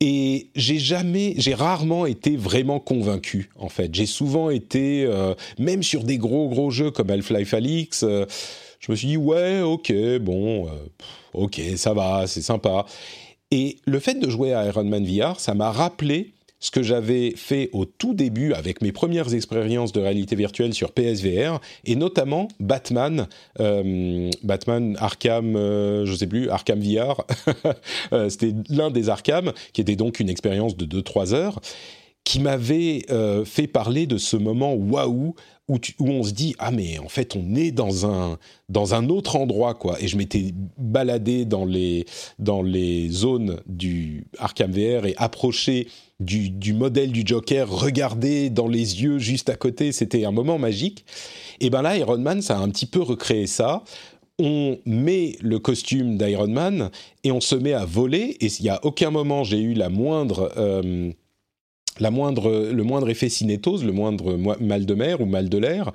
Et 0.00 0.50
j'ai 0.54 0.78
jamais, 0.78 1.34
j'ai 1.38 1.54
rarement 1.54 2.04
été 2.04 2.36
vraiment 2.36 2.80
convaincu. 2.80 3.50
En 3.56 3.68
fait, 3.68 3.94
j'ai 3.94 4.06
souvent 4.06 4.50
été, 4.50 5.04
euh, 5.04 5.34
même 5.58 5.82
sur 5.82 6.02
des 6.02 6.18
gros 6.18 6.48
gros 6.48 6.70
jeux 6.70 6.90
comme 6.90 7.10
Half-Life 7.10 7.54
euh, 8.02 8.26
je 8.80 8.92
me 8.92 8.96
suis 8.96 9.08
dit 9.08 9.16
ouais, 9.16 9.60
ok, 9.62 9.92
bon, 10.20 10.68
ok, 11.32 11.60
ça 11.76 11.94
va, 11.94 12.26
c'est 12.26 12.42
sympa. 12.42 12.84
Et 13.50 13.78
le 13.84 13.98
fait 13.98 14.14
de 14.14 14.28
jouer 14.28 14.52
à 14.52 14.66
Iron 14.66 14.84
Man 14.84 15.04
VR, 15.04 15.38
ça 15.38 15.54
m'a 15.54 15.70
rappelé 15.70 16.34
ce 16.64 16.70
que 16.70 16.82
j'avais 16.82 17.34
fait 17.36 17.68
au 17.74 17.84
tout 17.84 18.14
début 18.14 18.54
avec 18.54 18.80
mes 18.80 18.90
premières 18.90 19.34
expériences 19.34 19.92
de 19.92 20.00
réalité 20.00 20.34
virtuelle 20.34 20.72
sur 20.72 20.92
PSVR 20.92 21.60
et 21.84 21.94
notamment 21.94 22.48
Batman, 22.58 23.28
euh, 23.60 24.30
Batman 24.42 24.96
Arkham, 24.98 25.56
euh, 25.56 26.06
je 26.06 26.14
sais 26.14 26.26
plus, 26.26 26.48
Arkham 26.48 26.80
VR. 26.80 27.24
Euh, 28.12 28.28
c'était 28.28 28.54
l'un 28.68 28.90
des 28.90 29.08
Arkham 29.08 29.52
qui 29.72 29.80
était 29.80 29.96
donc 29.96 30.20
une 30.20 30.28
expérience 30.28 30.76
de 30.76 31.00
2-3 31.00 31.34
heures 31.34 31.60
qui 32.22 32.40
m'avait 32.40 33.02
fait 33.44 33.66
parler 33.66 34.06
de 34.06 34.16
ce 34.18 34.36
moment 34.36 34.74
waouh 34.74 35.34
où, 35.68 35.78
on 36.00 36.22
se 36.22 36.32
dit 36.32 36.54
ah 36.58 36.70
mais 36.70 36.98
en 36.98 37.08
fait 37.08 37.36
on 37.36 37.54
est 37.54 37.70
dans 37.70 38.06
un 38.06 38.38
dans 38.68 38.94
un 38.94 39.08
autre 39.08 39.36
endroit 39.36 39.74
quoi. 39.74 39.96
Et 40.00 40.08
je 40.08 40.16
m'étais 40.16 40.52
baladé 40.76 41.44
dans 41.44 41.64
les 41.64 42.04
dans 42.38 42.62
les 42.62 43.08
zones 43.08 43.60
du 43.66 44.26
Arkham 44.38 44.72
VR 44.72 45.06
et 45.06 45.14
approché 45.16 45.88
du, 46.20 46.48
du, 46.48 46.74
modèle 46.74 47.10
du 47.10 47.22
Joker 47.26 47.68
regardé 47.68 48.48
dans 48.48 48.68
les 48.68 49.02
yeux 49.02 49.18
juste 49.18 49.48
à 49.48 49.56
côté. 49.56 49.90
C'était 49.92 50.24
un 50.24 50.30
moment 50.30 50.58
magique. 50.58 51.04
Et 51.60 51.70
ben 51.70 51.82
là 51.82 51.96
Iron 51.96 52.18
Man 52.18 52.42
ça 52.42 52.58
a 52.58 52.60
un 52.60 52.68
petit 52.68 52.86
peu 52.86 53.00
recréé 53.00 53.46
ça. 53.46 53.84
On 54.38 54.78
met 54.84 55.36
le 55.40 55.60
costume 55.60 56.18
d'Iron 56.18 56.48
Man 56.48 56.90
et 57.22 57.32
on 57.32 57.40
se 57.40 57.54
met 57.54 57.72
à 57.72 57.84
voler. 57.84 58.36
Et 58.40 58.46
il 58.46 58.64
y 58.64 58.68
a 58.68 58.84
aucun 58.84 59.10
moment 59.10 59.44
j'ai 59.44 59.60
eu 59.60 59.72
la 59.72 59.88
moindre 59.88 60.52
euh, 60.58 61.10
la 62.00 62.10
moindre, 62.10 62.70
le 62.72 62.82
moindre 62.82 63.08
effet 63.08 63.28
cinétose, 63.28 63.84
le 63.84 63.92
moindre 63.92 64.36
mal 64.60 64.86
de 64.86 64.94
mer 64.94 65.20
ou 65.20 65.26
mal 65.26 65.48
de 65.48 65.58
l'air. 65.58 65.92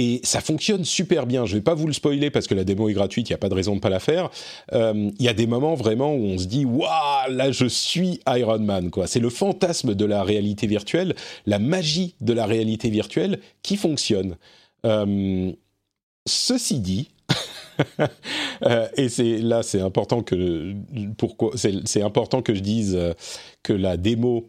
Et 0.00 0.20
ça 0.22 0.40
fonctionne 0.40 0.84
super 0.84 1.26
bien. 1.26 1.44
Je 1.44 1.54
ne 1.54 1.58
vais 1.58 1.64
pas 1.64 1.74
vous 1.74 1.88
le 1.88 1.92
spoiler 1.92 2.30
parce 2.30 2.46
que 2.46 2.54
la 2.54 2.62
démo 2.62 2.88
est 2.88 2.92
gratuite, 2.92 3.28
il 3.28 3.32
n'y 3.32 3.34
a 3.34 3.38
pas 3.38 3.48
de 3.48 3.54
raison 3.54 3.72
de 3.72 3.78
ne 3.78 3.80
pas 3.80 3.88
la 3.88 3.98
faire. 3.98 4.30
Euh, 4.72 5.10
il 5.18 5.24
y 5.24 5.28
a 5.28 5.34
des 5.34 5.48
moments 5.48 5.74
vraiment 5.74 6.14
où 6.14 6.24
on 6.24 6.38
se 6.38 6.46
dit 6.46 6.64
Waouh, 6.64 7.30
là 7.30 7.50
je 7.50 7.66
suis 7.66 8.20
Iron 8.28 8.60
Man. 8.60 8.90
C'est 9.06 9.18
le 9.18 9.28
fantasme 9.28 9.96
de 9.96 10.04
la 10.04 10.22
réalité 10.22 10.68
virtuelle, 10.68 11.16
la 11.46 11.58
magie 11.58 12.14
de 12.20 12.32
la 12.32 12.46
réalité 12.46 12.90
virtuelle 12.90 13.40
qui 13.62 13.76
fonctionne. 13.76 14.36
Euh, 14.86 15.50
ceci 16.26 16.78
dit, 16.78 17.08
euh, 18.62 18.86
et 18.96 19.08
c'est 19.08 19.38
là 19.38 19.64
c'est 19.64 19.80
important 19.80 20.22
que 20.22 20.74
pourquoi 21.16 21.50
c'est 21.56 22.02
important 22.02 22.40
que 22.40 22.54
je 22.54 22.60
dise 22.60 22.98
que 23.64 23.72
la 23.72 23.96
démo 23.96 24.48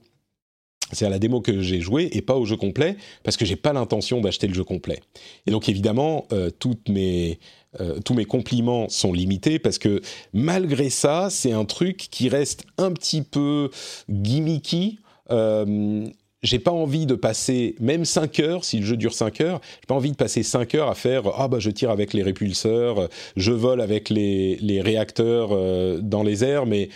c'est 0.91 1.05
à 1.05 1.09
la 1.09 1.19
démo 1.19 1.41
que 1.41 1.61
j'ai 1.61 1.81
joué 1.81 2.09
et 2.11 2.21
pas 2.21 2.35
au 2.35 2.45
jeu 2.45 2.55
complet 2.55 2.97
parce 3.23 3.37
que 3.37 3.45
j'ai 3.45 3.55
pas 3.55 3.73
l'intention 3.73 4.21
d'acheter 4.21 4.47
le 4.47 4.53
jeu 4.53 4.63
complet. 4.63 5.01
Et 5.45 5.51
donc 5.51 5.69
évidemment, 5.69 6.25
euh, 6.31 6.49
mes, 6.87 7.39
euh, 7.79 7.99
tous 8.03 8.13
mes 8.13 8.25
compliments 8.25 8.89
sont 8.89 9.13
limités 9.13 9.59
parce 9.59 9.77
que 9.77 10.01
malgré 10.33 10.89
ça, 10.89 11.27
c'est 11.29 11.51
un 11.51 11.65
truc 11.65 11.97
qui 11.97 12.29
reste 12.29 12.63
un 12.77 12.91
petit 12.91 13.21
peu 13.21 13.69
gimmicky. 14.09 14.99
Euh, 15.31 16.07
j'ai 16.41 16.59
pas 16.59 16.71
envie 16.71 17.05
de 17.05 17.15
passer 17.15 17.75
même 17.81 18.05
5 18.05 18.39
heures, 18.39 18.63
si 18.63 18.79
le 18.79 18.85
jeu 18.85 18.95
dure 18.95 19.13
5 19.13 19.41
heures, 19.41 19.59
j'ai 19.81 19.87
pas 19.87 19.95
envie 19.95 20.11
de 20.11 20.15
passer 20.15 20.41
5 20.41 20.73
heures 20.75 20.89
à 20.89 20.95
faire 20.95 21.23
ah 21.37 21.49
bah 21.49 21.59
je 21.59 21.69
tire 21.69 21.89
avec 21.89 22.13
les 22.13 22.23
répulseurs, 22.23 23.09
je 23.35 23.51
vole 23.51 23.81
avec 23.81 24.09
les, 24.09 24.55
les 24.61 24.79
réacteurs 24.79 25.49
dans 26.01 26.23
les 26.23 26.45
airs, 26.45 26.65
mais 26.65 26.87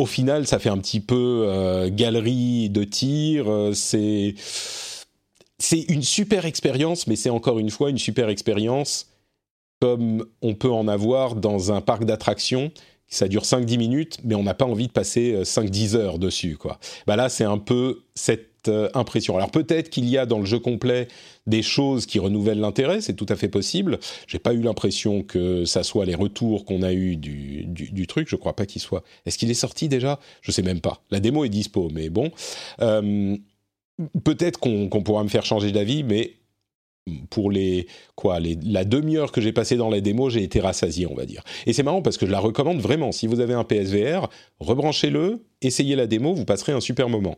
au 0.00 0.06
final, 0.06 0.46
ça 0.46 0.58
fait 0.58 0.70
un 0.70 0.78
petit 0.78 1.00
peu 1.00 1.44
euh, 1.46 1.90
galerie 1.92 2.70
de 2.70 2.84
tir. 2.84 3.50
Euh, 3.50 3.74
c'est 3.74 4.34
c'est 5.58 5.80
une 5.90 6.02
super 6.02 6.46
expérience, 6.46 7.06
mais 7.06 7.16
c'est 7.16 7.28
encore 7.28 7.58
une 7.58 7.68
fois 7.68 7.90
une 7.90 7.98
super 7.98 8.30
expérience 8.30 9.06
comme 9.82 10.26
on 10.42 10.54
peut 10.54 10.70
en 10.70 10.88
avoir 10.88 11.34
dans 11.36 11.72
un 11.72 11.80
parc 11.80 12.04
d'attractions. 12.04 12.70
Ça 13.10 13.28
dure 13.28 13.42
5-10 13.42 13.76
minutes, 13.76 14.18
mais 14.24 14.34
on 14.34 14.44
n'a 14.44 14.54
pas 14.54 14.64
envie 14.64 14.86
de 14.86 14.92
passer 14.92 15.42
5-10 15.42 15.94
euh, 15.94 15.98
heures 15.98 16.18
dessus. 16.18 16.56
Quoi. 16.56 16.78
Bah 17.06 17.16
là, 17.16 17.28
c'est 17.28 17.44
un 17.44 17.58
peu 17.58 18.04
cette 18.14 18.50
impression. 18.94 19.36
Alors 19.36 19.50
peut-être 19.50 19.90
qu'il 19.90 20.08
y 20.08 20.18
a 20.18 20.26
dans 20.26 20.38
le 20.38 20.44
jeu 20.44 20.58
complet 20.58 21.08
des 21.46 21.62
choses 21.62 22.06
qui 22.06 22.18
renouvellent 22.18 22.60
l'intérêt, 22.60 23.00
c'est 23.00 23.14
tout 23.14 23.26
à 23.28 23.36
fait 23.36 23.48
possible. 23.48 23.98
J'ai 24.26 24.38
pas 24.38 24.52
eu 24.52 24.60
l'impression 24.60 25.22
que 25.22 25.64
ça 25.64 25.82
soit 25.82 26.04
les 26.04 26.14
retours 26.14 26.64
qu'on 26.64 26.82
a 26.82 26.92
eu 26.92 27.16
du, 27.16 27.64
du, 27.64 28.06
truc. 28.06 28.28
Je 28.28 28.36
crois 28.36 28.54
pas 28.54 28.66
qu'il 28.66 28.82
soit. 28.82 29.02
Est-ce 29.24 29.38
qu'il 29.38 29.50
est 29.50 29.54
sorti 29.54 29.88
déjà? 29.88 30.20
Je 30.42 30.52
sais 30.52 30.62
même 30.62 30.80
pas. 30.80 31.02
La 31.10 31.20
démo 31.20 31.44
est 31.44 31.48
dispo, 31.48 31.88
mais 31.92 32.10
bon. 32.10 32.30
Euh, 32.80 33.36
peut-être 34.24 34.58
qu'on 34.58 34.88
pourra 34.88 35.24
me 35.24 35.28
faire 35.28 35.44
changer 35.44 35.72
d'avis, 35.72 36.04
mais 36.04 36.34
pour 37.30 37.50
les 37.50 37.86
quoi 38.14 38.40
les, 38.40 38.58
la 38.62 38.84
demi-heure 38.84 39.32
que 39.32 39.40
j'ai 39.40 39.52
passée 39.52 39.76
dans 39.76 39.88
la 39.88 40.00
démo, 40.00 40.30
j'ai 40.30 40.42
été 40.42 40.60
rassasié, 40.60 41.06
on 41.06 41.14
va 41.14 41.26
dire. 41.26 41.42
Et 41.66 41.72
c'est 41.72 41.82
marrant 41.82 42.02
parce 42.02 42.18
que 42.18 42.26
je 42.26 42.30
la 42.30 42.40
recommande 42.40 42.80
vraiment. 42.80 43.12
Si 43.12 43.26
vous 43.26 43.40
avez 43.40 43.54
un 43.54 43.64
PSVR, 43.64 44.28
rebranchez-le, 44.60 45.42
essayez 45.62 45.96
la 45.96 46.06
démo, 46.06 46.34
vous 46.34 46.44
passerez 46.44 46.72
un 46.72 46.80
super 46.80 47.08
moment 47.08 47.36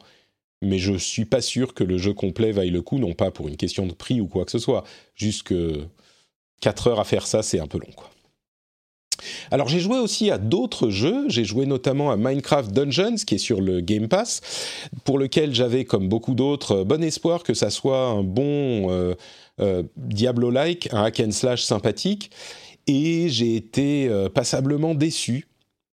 mais 0.62 0.79
je 0.79 0.96
suis 0.96 1.25
pas 1.25 1.42
sûr 1.42 1.75
que 1.75 1.85
le 1.85 1.98
jeu 1.98 2.14
complet 2.14 2.53
vaille 2.53 2.70
le 2.70 2.83
coup, 2.83 2.98
non 2.98 3.12
pas 3.12 3.31
pour 3.31 3.48
une 3.48 3.57
question 3.57 3.87
de 3.87 3.92
prix 3.92 4.20
ou 4.20 4.29
quoi 4.29 4.44
que 4.44 4.53
ce 4.53 4.61
soit, 4.61 4.85
juste 5.16 5.42
que 5.42 5.85
4 6.61 6.87
heures 6.87 7.01
à 7.01 7.05
faire 7.05 7.27
ça, 7.27 7.42
c'est 7.42 7.59
un 7.59 7.66
peu 7.66 7.79
long, 7.79 7.92
quoi. 7.94 8.09
Alors 9.53 9.68
j'ai 9.68 9.79
joué 9.79 9.98
aussi 9.98 10.31
à 10.31 10.38
d'autres 10.38 10.90
jeux, 10.90 11.29
j'ai 11.29 11.44
joué 11.44 11.66
notamment 11.66 12.11
à 12.11 12.16
Minecraft 12.16 12.72
Dungeons 12.72 13.16
qui 13.25 13.37
est 13.37 13.38
sur 13.38 13.61
le 13.61 13.81
Game 13.81 14.09
Pass, 14.09 14.40
pour 15.05 15.18
lequel 15.18 15.55
j'avais 15.55 15.85
comme 15.85 16.09
beaucoup 16.09 16.35
d'autres 16.35 16.83
bon 16.83 17.05
espoir 17.05 17.44
que 17.44 17.55
ça 17.55 17.70
soit 17.70 18.07
un 18.07 18.25
bon 18.25 18.90
euh, 18.90 19.14
Diablo-like, 19.97 20.88
un 20.93 21.05
hack 21.05 21.21
and 21.21 21.31
slash 21.31 21.62
sympathique, 21.62 22.31
et 22.87 23.29
j'ai 23.29 23.57
été 23.57 24.09
euh, 24.09 24.29
passablement 24.29 24.95
déçu. 24.95 25.47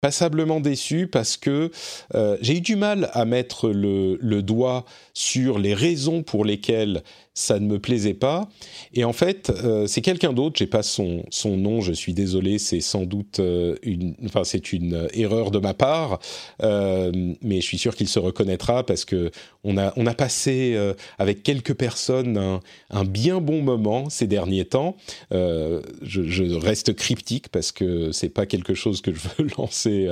Passablement 0.01 0.59
déçu 0.59 1.07
parce 1.07 1.37
que 1.37 1.71
euh, 2.17 2.37
j'ai 2.41 2.57
eu 2.57 2.61
du 2.61 2.75
mal 2.75 3.09
à 3.13 3.25
mettre 3.25 3.71
le, 3.71 4.41
doigt 4.43 4.85
sur 5.15 5.61
les 5.61 5.75
raisons 5.75 6.25
pour 6.25 6.45
lesquelles 6.45 7.05
ça 7.35 7.59
ne 7.59 7.67
me 7.67 7.79
plaisait 7.79 8.15
pas. 8.15 8.49
Et 8.93 9.05
en 9.05 9.13
fait, 9.13 9.51
euh, 9.51 9.87
c'est 9.87 10.03
quelqu'un 10.03 10.33
d'autre, 10.33 10.57
j'ai 10.59 10.67
pas 10.67 10.83
son, 10.83 11.25
nom, 11.45 11.81
je 11.81 11.93
suis 11.93 12.13
désolé, 12.13 12.59
c'est 12.59 12.81
sans 12.81 13.05
doute 13.05 13.41
euh, 13.41 13.77
une, 13.83 14.15
enfin, 14.27 14.45
c'est 14.45 14.73
une 14.73 15.09
erreur 15.15 15.51
de 15.51 15.59
ma 15.59 15.73
part, 15.73 16.19
euh, 16.63 17.11
mais 17.41 17.61
je 17.61 17.67
suis 17.67 17.79
sûr 17.79 17.97
qu'il 17.97 18.09
se 18.09 18.19
reconnaîtra 18.19 18.85
parce 18.85 19.05
que 19.05 19.31
on 19.65 19.79
a, 19.79 19.93
on 19.97 20.07
a 20.07 20.15
passé 20.15 20.77
avec 21.19 21.43
quelques 21.43 21.75
personnes 21.75 22.61
un, 22.91 23.05
bien 23.05 23.41
bon 23.41 23.63
moment 23.63 24.11
ces 24.11 24.27
derniers 24.27 24.65
temps. 24.65 24.97
Je, 25.31 26.57
reste 26.57 26.95
cryptique 26.95 27.49
parce 27.49 27.71
que 27.71 28.11
c'est 28.13 28.29
pas 28.29 28.47
quelque 28.47 28.75
chose 28.75 29.01
que 29.01 29.13
je 29.15 29.21
veux 29.21 29.49
lancer 29.59 30.09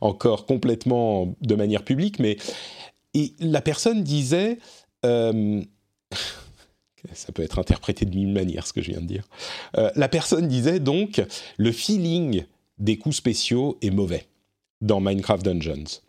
encore 0.00 0.46
complètement 0.46 1.34
de 1.42 1.54
manière 1.54 1.82
publique, 1.82 2.18
mais 2.18 2.38
la 3.40 3.60
personne 3.60 4.02
disait 4.02 4.58
ça 7.12 7.32
peut 7.32 7.42
être 7.42 7.58
interprété 7.58 8.06
de 8.06 8.14
mille 8.14 8.32
manières, 8.32 8.66
ce 8.66 8.72
que 8.72 8.82
je 8.82 8.90
viens 8.90 9.00
de 9.00 9.06
dire. 9.06 9.24
Euh, 9.76 9.90
la 9.96 10.08
personne 10.08 10.48
disait 10.48 10.80
donc 10.80 11.22
le 11.56 11.72
feeling 11.72 12.44
des 12.78 12.96
coups 12.96 13.16
spéciaux 13.16 13.78
est 13.82 13.90
mauvais 13.90 14.26
dans 14.80 15.00
Minecraft 15.00 15.44
Dungeons. 15.44 16.00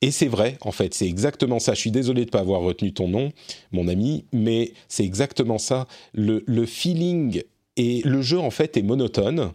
Et 0.00 0.10
c'est 0.10 0.28
vrai, 0.28 0.58
en 0.60 0.72
fait, 0.72 0.92
c'est 0.92 1.06
exactement 1.06 1.58
ça. 1.58 1.72
Je 1.72 1.80
suis 1.80 1.90
désolé 1.90 2.22
de 2.22 2.26
ne 2.26 2.30
pas 2.30 2.40
avoir 2.40 2.60
retenu 2.60 2.92
ton 2.92 3.08
nom, 3.08 3.32
mon 3.72 3.88
ami, 3.88 4.24
mais 4.32 4.72
c'est 4.88 5.04
exactement 5.04 5.58
ça. 5.58 5.86
Le, 6.12 6.44
le 6.46 6.66
feeling 6.66 7.42
et 7.76 8.02
le 8.04 8.20
jeu, 8.20 8.38
en 8.38 8.50
fait, 8.50 8.76
est 8.76 8.82
monotone 8.82 9.52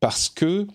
parce 0.00 0.28
que 0.28 0.66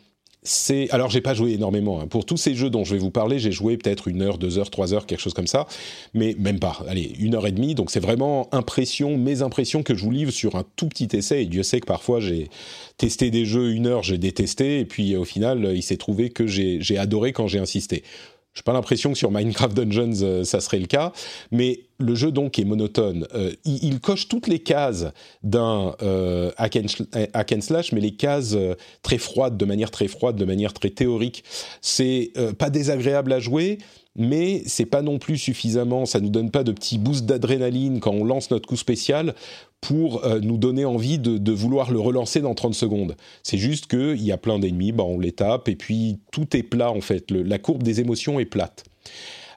c'est 0.44 0.90
alors 0.90 1.12
j'ai 1.12 1.22
pas 1.22 1.36
joué 1.36 1.52
énormément 1.52 2.02
hein. 2.02 2.08
pour 2.08 2.26
tous 2.26 2.38
ces 2.38 2.56
jeux 2.56 2.72
dont 2.72 2.84
je 2.84 2.96
vais 2.96 3.00
vous 3.00 3.12
parler 3.12 3.38
j'ai 3.38 3.52
joué 3.52 3.78
peut-être 3.78 4.08
une 4.08 4.24
heure 4.24 4.40
deux 4.40 4.58
heures 4.58 4.72
trois 4.72 4.92
heures 4.94 5.06
quelque 5.06 5.20
chose 5.20 5.34
comme 5.34 5.48
ça. 5.48 5.68
Mais 6.14 6.36
même 6.40 6.60
pas. 6.60 6.84
Allez 6.88 7.14
une 7.20 7.36
heure 7.36 7.46
et 7.46 7.52
demie. 7.52 7.76
Donc 7.76 7.92
c'est 7.92 8.00
vraiment 8.00 8.48
impression 8.54 9.18
mes 9.18 9.42
impressions 9.42 9.84
que 9.84 9.96
je 9.96 10.04
vous 10.04 10.12
livre 10.12 10.32
sur 10.32 10.56
un 10.56 10.64
tout 10.76 10.88
petit 10.88 11.10
essai. 11.14 11.44
Et 11.44 11.46
Dieu 11.46 11.64
sait 11.64 11.80
que 11.80 11.86
parfois 11.86 12.20
j'ai 12.20 12.50
testé 12.98 13.30
des 13.32 13.46
jeux 13.46 13.72
une 13.72 13.88
heure 13.88 14.04
j'ai 14.04 14.18
détesté. 14.18 14.80
Et 14.80 14.86
puis 14.86 15.16
au 15.16 15.26
final 15.26 15.72
il 15.76 15.84
s'est 15.84 15.98
trouvé 15.98 16.30
que 16.30 16.48
j'ai 16.48 16.98
adoré 16.98 17.34
quand 17.34 17.48
j'ai 17.48 17.60
insisté 17.60 18.04
j'ai 18.54 18.64
pas 18.64 18.74
l'impression 18.74 19.14
que 19.14 19.18
sur 19.18 19.32
Minecraft 19.32 19.74
Dungeons 19.74 20.22
euh, 20.24 20.44
ça 20.44 20.60
serait 20.60 20.80
le 20.80 20.88
cas, 20.88 21.14
mais 21.52 21.82
le 22.00 22.16
jeu 22.16 22.32
donc 22.32 22.60
est 22.60 22.66
monotone. 22.66 23.28
Euh, 23.34 23.54
il, 23.64 24.00
coche 24.02 24.28
toutes 24.28 24.48
les 24.48 24.60
cases 24.60 25.08
d'un 25.44 25.96
euh, 26.02 26.52
hack, 26.58 26.76
and 26.76 27.62
slash, 27.62 27.92
mais 27.94 28.02
les 28.02 28.12
cases 28.12 28.58
très 29.04 29.18
froides, 29.18 29.56
de 29.56 29.66
manière 29.66 29.92
très 29.92 30.08
froide, 30.08 30.36
de 30.36 30.46
manière 30.46 30.74
très 30.74 30.90
théorique. 30.90 31.44
C'est 31.82 32.34
pas 32.58 32.70
désagréable 32.70 33.32
à 33.32 33.40
jouer, 33.40 33.78
mais 34.15 34.63
c'est 34.65 34.86
pas 34.86 35.02
non 35.02 35.19
plus 35.19 35.38
suffisamment. 35.38 36.06
Ça 36.06 36.19
nous 36.19 36.30
donne 36.30 36.52
pas 36.52 36.63
de 36.63 36.71
petits 36.71 36.97
boosts 36.97 37.26
d'adrénaline 37.26 38.00
quand 38.00 38.12
on 38.12 38.24
lance 38.24 38.52
notre 38.52 38.67
coup 38.67 38.76
spécial 38.76 39.36
pour 39.80 40.26
euh, 40.26 40.39
nous 40.39 40.58
donner 40.58 40.86
envie 40.86 41.17
de, 41.17 41.52
vouloir 41.52 41.91
le 41.91 42.00
relancer 42.00 42.41
dans 42.41 42.54
30 42.54 42.74
secondes. 42.74 43.15
C'est 43.43 43.58
juste 43.58 43.88
qu'il 43.88 44.21
y 44.21 44.32
a 44.32 44.38
plein 44.38 44.60
d'ennemis, 44.60 44.91
bah 44.91 45.04
on 45.04 45.19
les 45.19 45.32
tape, 45.32 45.67
et 45.69 45.76
puis 45.76 46.19
tout 46.32 46.56
est 46.56 46.63
plat 46.63 46.91
en 46.91 47.02
fait, 47.02 47.32
la 47.32 47.58
courbe 47.58 47.84
des 47.84 48.00
émotions 48.00 48.39
est 48.39 48.45
plate. 48.45 48.84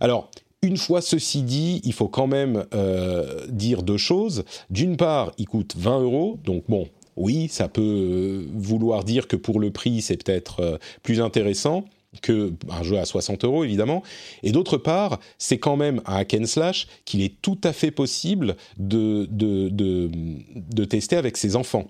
Alors, 0.00 0.30
une 0.62 0.78
fois 0.78 1.02
ceci 1.02 1.42
dit, 1.42 1.82
il 1.84 1.92
faut 1.92 2.08
quand 2.08 2.26
même 2.26 2.64
euh, 2.74 3.46
dire 3.48 3.82
deux 3.82 3.98
choses. 3.98 4.44
D'une 4.70 4.96
part, 4.96 5.32
il 5.36 5.46
coûte 5.46 5.74
20 5.76 6.00
euros, 6.00 6.38
donc 6.42 6.64
bon, 6.68 6.88
oui, 7.16 7.48
ça 7.50 7.68
peut 7.68 7.82
euh, 7.82 8.46
vouloir 8.54 9.04
dire 9.04 9.28
que 9.28 9.36
pour 9.36 9.60
le 9.60 9.70
prix, 9.70 10.00
c'est 10.00 10.22
peut-être 10.22 10.78
plus 11.02 11.20
intéressant 11.20 11.84
que 12.22 12.52
un 12.70 12.82
jeu 12.82 12.98
à 12.98 13.04
60 13.04 13.44
euros 13.44 13.64
évidemment, 13.64 14.02
et 14.42 14.52
d'autre 14.52 14.76
part, 14.76 15.18
c'est 15.38 15.58
quand 15.58 15.76
même 15.76 16.00
un 16.06 16.16
hack 16.16 16.36
and 16.40 16.46
slash 16.46 16.86
qu'il 17.04 17.22
est 17.22 17.40
tout 17.42 17.58
à 17.64 17.72
fait 17.72 17.90
possible 17.90 18.56
de, 18.78 19.26
de, 19.30 19.68
de, 19.68 20.10
de 20.54 20.84
tester 20.84 21.16
avec 21.16 21.36
ses 21.36 21.56
enfants. 21.56 21.86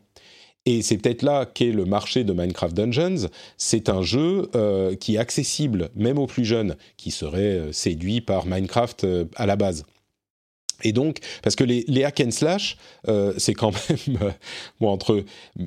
Et 0.66 0.82
c'est 0.82 0.96
peut-être 0.96 1.22
là 1.22 1.44
qu'est 1.44 1.72
le 1.72 1.84
marché 1.84 2.24
de 2.24 2.32
Minecraft 2.32 2.74
Dungeons. 2.74 3.28
C'est 3.58 3.88
un 3.88 4.02
jeu 4.02 4.48
euh, 4.54 4.94
qui 4.96 5.16
est 5.16 5.18
accessible 5.18 5.90
même 5.94 6.18
aux 6.18 6.26
plus 6.26 6.44
jeunes 6.44 6.76
qui 6.96 7.10
seraient 7.10 7.58
euh, 7.58 7.72
séduits 7.72 8.22
par 8.22 8.46
Minecraft 8.46 9.04
euh, 9.04 9.24
à 9.36 9.44
la 9.46 9.56
base. 9.56 9.84
Et 10.82 10.92
donc, 10.92 11.18
parce 11.42 11.56
que 11.56 11.64
les, 11.64 11.84
les 11.88 12.04
hack 12.04 12.20
and 12.20 12.30
slash, 12.30 12.76
euh, 13.08 13.32
c'est 13.38 13.54
quand 13.54 13.72
même 13.88 14.18
euh, 14.22 14.30
bon 14.80 14.88
entre 14.88 15.24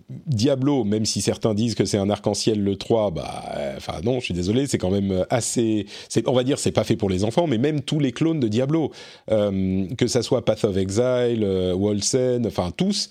Diablo, 0.09 0.83
même 0.83 1.05
si 1.05 1.21
certains 1.21 1.53
disent 1.53 1.75
que 1.75 1.85
c'est 1.85 1.97
un 1.97 2.09
arc-en-ciel 2.09 2.61
le 2.61 2.75
3, 2.75 3.11
bah, 3.11 3.43
euh, 3.55 3.75
enfin 3.77 4.01
non, 4.03 4.19
je 4.19 4.25
suis 4.25 4.33
désolé, 4.33 4.67
c'est 4.67 4.77
quand 4.77 4.91
même 4.91 5.25
assez, 5.29 5.85
on 6.25 6.33
va 6.33 6.43
dire, 6.43 6.59
c'est 6.59 6.71
pas 6.71 6.83
fait 6.83 6.95
pour 6.95 7.09
les 7.09 7.23
enfants, 7.23 7.47
mais 7.47 7.57
même 7.57 7.81
tous 7.81 7.99
les 7.99 8.11
clones 8.11 8.39
de 8.39 8.47
Diablo, 8.47 8.91
que 9.27 10.07
ça 10.07 10.21
soit 10.21 10.43
Path 10.43 10.63
of 10.63 10.77
Exile, 10.77 11.45
Wolsen, 11.75 12.45
enfin 12.45 12.71
tous, 12.75 13.09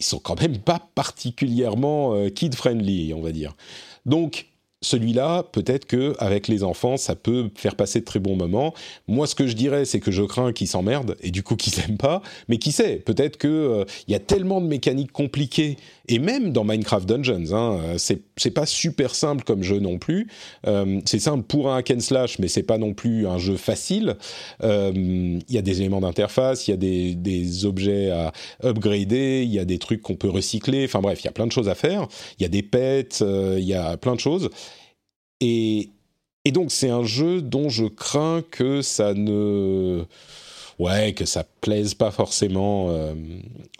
ils 0.00 0.06
sont 0.06 0.18
quand 0.18 0.40
même 0.40 0.58
pas 0.58 0.80
particulièrement 0.94 2.28
kid 2.30 2.54
friendly, 2.54 3.12
on 3.14 3.20
va 3.20 3.32
dire. 3.32 3.54
Donc 4.06 4.46
celui-là, 4.80 5.42
peut-être 5.42 5.86
que 5.86 6.14
avec 6.18 6.46
les 6.46 6.62
enfants, 6.62 6.96
ça 6.96 7.16
peut 7.16 7.50
faire 7.56 7.74
passer 7.74 8.00
de 8.00 8.04
très 8.04 8.20
bons 8.20 8.36
moments. 8.36 8.74
Moi, 9.08 9.26
ce 9.26 9.34
que 9.34 9.48
je 9.48 9.54
dirais, 9.54 9.84
c'est 9.84 9.98
que 9.98 10.12
je 10.12 10.22
crains 10.22 10.52
qu'ils 10.52 10.68
s'emmerdent 10.68 11.16
et 11.20 11.32
du 11.32 11.42
coup 11.42 11.56
qu'ils 11.56 11.72
s'aiment 11.74 11.96
pas. 11.96 12.22
Mais 12.48 12.58
qui 12.58 12.70
sait 12.70 12.96
Peut-être 12.96 13.38
que 13.38 13.48
euh, 13.48 13.84
il 14.06 14.12
y 14.12 14.14
a 14.14 14.20
tellement 14.20 14.60
de 14.60 14.66
mécaniques 14.66 15.10
compliquées 15.10 15.76
et 16.08 16.18
même 16.18 16.52
dans 16.52 16.64
Minecraft 16.64 17.08
Dungeons, 17.08 17.52
hein, 17.52 17.80
euh, 17.82 17.94
c'est 17.98 18.22
c'est 18.36 18.52
pas 18.52 18.66
super 18.66 19.14
simple 19.14 19.42
comme 19.44 19.64
jeu 19.64 19.80
non 19.80 19.98
plus. 19.98 20.28
Euh, 20.66 21.00
c'est 21.04 21.18
simple 21.18 21.42
pour 21.42 21.72
un 21.72 21.78
hack 21.78 21.90
and 21.90 22.00
slash, 22.00 22.38
mais 22.38 22.46
c'est 22.46 22.62
pas 22.62 22.78
non 22.78 22.94
plus 22.94 23.26
un 23.26 23.38
jeu 23.38 23.56
facile. 23.56 24.16
Il 24.62 25.42
y 25.48 25.58
a 25.58 25.62
des 25.62 25.80
éléments 25.80 26.00
d'interface, 26.00 26.68
il 26.68 26.70
y 26.70 26.74
a 26.74 26.76
des, 26.76 27.14
des 27.14 27.66
objets 27.66 28.10
à 28.10 28.32
upgrader, 28.62 29.42
il 29.42 29.52
y 29.52 29.58
a 29.58 29.64
des 29.64 29.78
trucs 29.78 30.02
qu'on 30.02 30.14
peut 30.14 30.30
recycler. 30.30 30.84
Enfin 30.84 31.00
bref, 31.00 31.20
il 31.22 31.24
y 31.24 31.28
a 31.28 31.32
plein 31.32 31.46
de 31.46 31.52
choses 31.52 31.68
à 31.68 31.74
faire. 31.74 32.06
Il 32.38 32.42
y 32.42 32.46
a 32.46 32.48
des 32.48 32.62
pets, 32.62 33.22
il 33.22 33.64
y 33.64 33.74
a 33.74 33.96
plein 33.96 34.14
de 34.14 34.20
choses. 34.20 34.50
Et, 35.40 35.90
donc 36.46 36.72
c'est 36.72 36.88
un 36.88 37.04
jeu 37.04 37.42
dont 37.42 37.68
je 37.68 37.84
crains 37.84 38.42
que 38.50 38.80
ça 38.80 39.12
ne 39.12 40.04
ouais, 40.78 41.12
que 41.12 41.26
ça 41.26 41.44
plaise 41.60 41.92
pas 41.92 42.10
forcément 42.10 42.88
euh, 42.88 43.14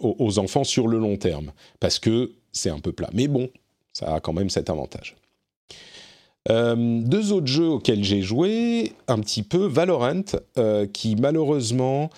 aux, 0.01 0.39
enfants 0.39 0.65
sur 0.65 0.87
le 0.87 0.99
long 0.99 1.17
terme, 1.17 1.53
parce 1.81 1.99
que 1.99 2.33
c'est 2.53 2.71
un 2.71 2.79
peu 2.79 2.93
plat. 2.93 3.09
Mais 3.15 3.27
bon, 3.27 3.49
ça 3.93 4.15
a 4.15 4.21
quand 4.21 4.35
même 4.35 4.51
cet 4.51 4.69
avantage. 4.69 5.17
Euh, 6.51 7.01
deux 7.03 7.33
autres 7.33 7.47
jeux 7.47 7.69
auxquels 7.69 8.05
j'ai 8.05 8.21
joué, 8.21 8.93
un 9.07 9.19
petit 9.21 9.43
peu 9.43 9.67
Valorant, 9.67 10.25
euh, 10.59 10.87
qui 10.87 11.17
malheureusement, 11.17 12.11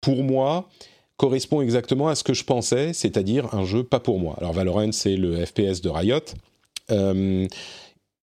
pour 0.00 0.24
moi, 0.24 0.68
correspond 1.16 1.60
exactement 1.60 2.08
à 2.08 2.16
ce 2.16 2.24
que 2.24 2.34
je 2.34 2.42
pensais, 2.42 2.92
c'est-à-dire 2.92 3.54
un 3.54 3.64
jeu 3.64 3.84
pas 3.84 4.00
pour 4.00 4.18
moi. 4.18 4.34
Alors 4.38 4.52
Valorant, 4.52 4.90
c'est 4.90 5.16
le 5.16 5.44
FPS 5.44 5.80
de 5.80 5.90
Riot 5.90 6.24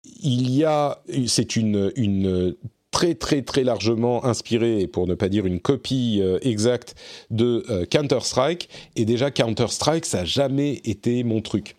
il 0.06 0.52
y 0.52 0.64
a, 0.64 1.02
c'est 1.28 1.56
une, 1.56 1.92
une 1.96 2.56
très 2.94 3.16
très 3.16 3.42
très 3.42 3.64
largement 3.64 4.24
inspiré, 4.24 4.88
pour 4.88 5.08
ne 5.08 5.16
pas 5.16 5.28
dire 5.28 5.46
une 5.46 5.60
copie 5.60 6.20
euh, 6.22 6.38
exacte 6.42 6.96
de 7.32 7.66
euh, 7.70 7.86
Counter-Strike. 7.86 8.70
Et 8.96 9.04
déjà 9.04 9.32
Counter-Strike, 9.32 10.06
ça 10.06 10.20
n'a 10.20 10.26
jamais 10.26 10.82
été 10.86 11.24
mon 11.24 11.42
truc. 11.42 11.76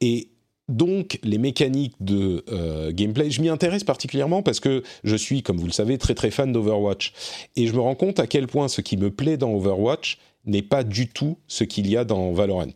Et 0.00 0.28
donc 0.68 1.18
les 1.22 1.38
mécaniques 1.38 1.94
de 2.00 2.44
euh, 2.50 2.90
gameplay, 2.92 3.30
je 3.30 3.40
m'y 3.40 3.48
intéresse 3.48 3.84
particulièrement 3.84 4.42
parce 4.42 4.60
que 4.60 4.82
je 5.04 5.16
suis, 5.16 5.42
comme 5.42 5.58
vous 5.58 5.66
le 5.66 5.72
savez, 5.72 5.98
très 5.98 6.14
très 6.14 6.30
fan 6.30 6.52
d'Overwatch. 6.52 7.12
Et 7.56 7.66
je 7.66 7.72
me 7.72 7.80
rends 7.80 7.94
compte 7.94 8.18
à 8.18 8.26
quel 8.26 8.48
point 8.48 8.68
ce 8.68 8.80
qui 8.80 8.96
me 8.96 9.10
plaît 9.10 9.36
dans 9.36 9.52
Overwatch 9.54 10.18
n'est 10.46 10.62
pas 10.62 10.84
du 10.84 11.08
tout 11.08 11.38
ce 11.46 11.64
qu'il 11.64 11.88
y 11.88 11.96
a 11.96 12.04
dans 12.04 12.32
Valorant. 12.32 12.74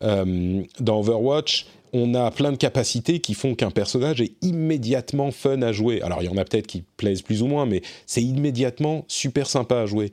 dans 0.00 1.00
Overwatch, 1.00 1.66
on 1.92 2.14
a 2.14 2.30
plein 2.30 2.52
de 2.52 2.56
capacités 2.56 3.20
qui 3.20 3.34
font 3.34 3.54
qu'un 3.54 3.70
personnage 3.70 4.20
est 4.20 4.32
immédiatement 4.42 5.30
fun 5.30 5.60
à 5.62 5.72
jouer. 5.72 6.00
Alors 6.02 6.22
il 6.22 6.26
y 6.26 6.28
en 6.28 6.36
a 6.38 6.44
peut-être 6.44 6.66
qui 6.66 6.84
plaisent 6.96 7.22
plus 7.22 7.42
ou 7.42 7.46
moins, 7.46 7.66
mais 7.66 7.82
c'est 8.06 8.22
immédiatement 8.22 9.04
super 9.08 9.46
sympa 9.46 9.76
à 9.80 9.86
jouer. 9.86 10.10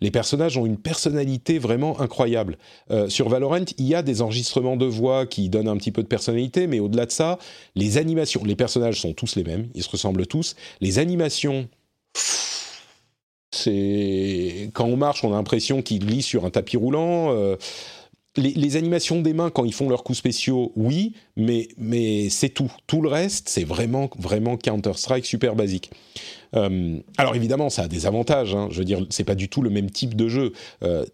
Les 0.00 0.10
personnages 0.10 0.56
ont 0.56 0.64
une 0.64 0.78
personnalité 0.78 1.58
vraiment 1.58 2.00
incroyable. 2.00 2.56
Euh, 2.90 3.08
sur 3.08 3.28
Valorant, 3.28 3.64
il 3.76 3.86
y 3.86 3.94
a 3.94 4.02
des 4.02 4.22
enregistrements 4.22 4.76
de 4.76 4.86
voix 4.86 5.26
qui 5.26 5.50
donnent 5.50 5.68
un 5.68 5.76
petit 5.76 5.92
peu 5.92 6.02
de 6.02 6.08
personnalité, 6.08 6.66
mais 6.66 6.80
au-delà 6.80 7.04
de 7.04 7.12
ça, 7.12 7.38
les 7.74 7.98
animations, 7.98 8.42
les 8.44 8.56
personnages 8.56 9.00
sont 9.00 9.12
tous 9.12 9.36
les 9.36 9.44
mêmes, 9.44 9.68
ils 9.74 9.82
se 9.82 9.90
ressemblent 9.90 10.26
tous. 10.26 10.56
Les 10.80 10.98
animations, 10.98 11.68
c'est 13.50 14.70
quand 14.72 14.86
on 14.86 14.96
marche, 14.96 15.24
on 15.24 15.32
a 15.32 15.36
l'impression 15.36 15.82
qu'il 15.82 16.00
glisse 16.00 16.26
sur 16.26 16.44
un 16.44 16.50
tapis 16.50 16.76
roulant. 16.76 17.32
Euh, 17.32 17.56
les, 18.36 18.76
animations 18.76 19.20
des 19.20 19.32
mains 19.32 19.50
quand 19.50 19.64
ils 19.64 19.74
font 19.74 19.88
leurs 19.88 20.04
coups 20.04 20.18
spéciaux, 20.18 20.72
oui, 20.76 21.14
mais, 21.36 21.68
mais 21.76 22.28
c'est 22.28 22.50
tout. 22.50 22.70
Tout 22.86 23.02
le 23.02 23.08
reste, 23.08 23.48
c'est 23.48 23.64
vraiment, 23.64 24.10
vraiment 24.18 24.56
Counter-Strike 24.56 25.26
super 25.26 25.56
basique. 25.56 25.90
Euh, 26.54 26.98
alors 27.18 27.36
évidemment, 27.36 27.68
ça 27.68 27.82
a 27.82 27.88
des 27.88 28.06
avantages. 28.06 28.54
Hein. 28.54 28.68
Je 28.70 28.78
veux 28.78 28.84
dire, 28.84 29.04
c'est 29.10 29.24
pas 29.24 29.34
du 29.34 29.48
tout 29.48 29.62
le 29.62 29.70
même 29.70 29.90
type 29.90 30.14
de 30.14 30.28
jeu. 30.28 30.52
Euh, 30.82 31.04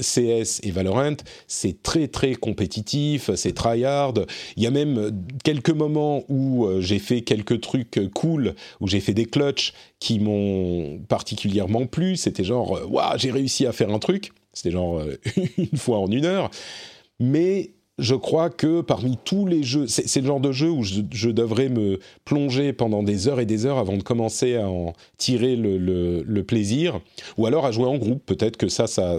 CS 0.00 0.60
et 0.62 0.70
Valorant, 0.70 1.16
c'est 1.48 1.82
très 1.82 2.08
très 2.08 2.34
compétitif, 2.34 3.30
c'est 3.34 3.54
tryhard. 3.54 4.14
Il 4.56 4.62
y 4.62 4.66
a 4.66 4.70
même 4.70 5.10
quelques 5.42 5.70
moments 5.70 6.22
où 6.28 6.66
euh, 6.66 6.80
j'ai 6.80 6.98
fait 6.98 7.22
quelques 7.22 7.60
trucs 7.60 8.00
cool, 8.14 8.54
où 8.80 8.88
j'ai 8.88 9.00
fait 9.00 9.14
des 9.14 9.26
clutches 9.26 9.72
qui 9.98 10.20
m'ont 10.20 11.00
particulièrement 11.08 11.86
plu. 11.86 12.16
C'était 12.16 12.44
genre, 12.44 12.80
waouh, 12.90 13.18
j'ai 13.18 13.30
réussi 13.30 13.66
à 13.66 13.72
faire 13.72 13.90
un 13.90 13.98
truc. 13.98 14.32
C'était 14.52 14.70
genre 14.70 14.98
euh, 14.98 15.16
une 15.58 15.76
fois 15.76 15.98
en 15.98 16.10
une 16.10 16.24
heure. 16.24 16.50
Mais 17.20 17.72
je 17.98 18.14
crois 18.14 18.50
que 18.50 18.80
parmi 18.80 19.18
tous 19.24 19.46
les 19.46 19.62
jeux, 19.62 19.86
c'est 19.86 20.20
le 20.20 20.26
genre 20.26 20.40
de 20.40 20.50
jeu 20.50 20.70
où 20.70 20.82
je, 20.82 21.30
devrais 21.30 21.68
me 21.68 21.98
plonger 22.24 22.72
pendant 22.72 23.02
des 23.02 23.28
heures 23.28 23.38
et 23.38 23.46
des 23.46 23.66
heures 23.66 23.78
avant 23.78 23.96
de 23.96 24.02
commencer 24.02 24.56
à 24.56 24.68
en 24.68 24.94
tirer 25.18 25.56
le, 25.56 26.42
plaisir, 26.42 27.00
ou 27.36 27.46
alors 27.46 27.66
à 27.66 27.70
jouer 27.70 27.86
en 27.86 27.98
groupe. 27.98 28.24
Peut-être 28.24 28.56
que 28.56 28.68
ça, 28.68 28.86
ça, 28.86 29.18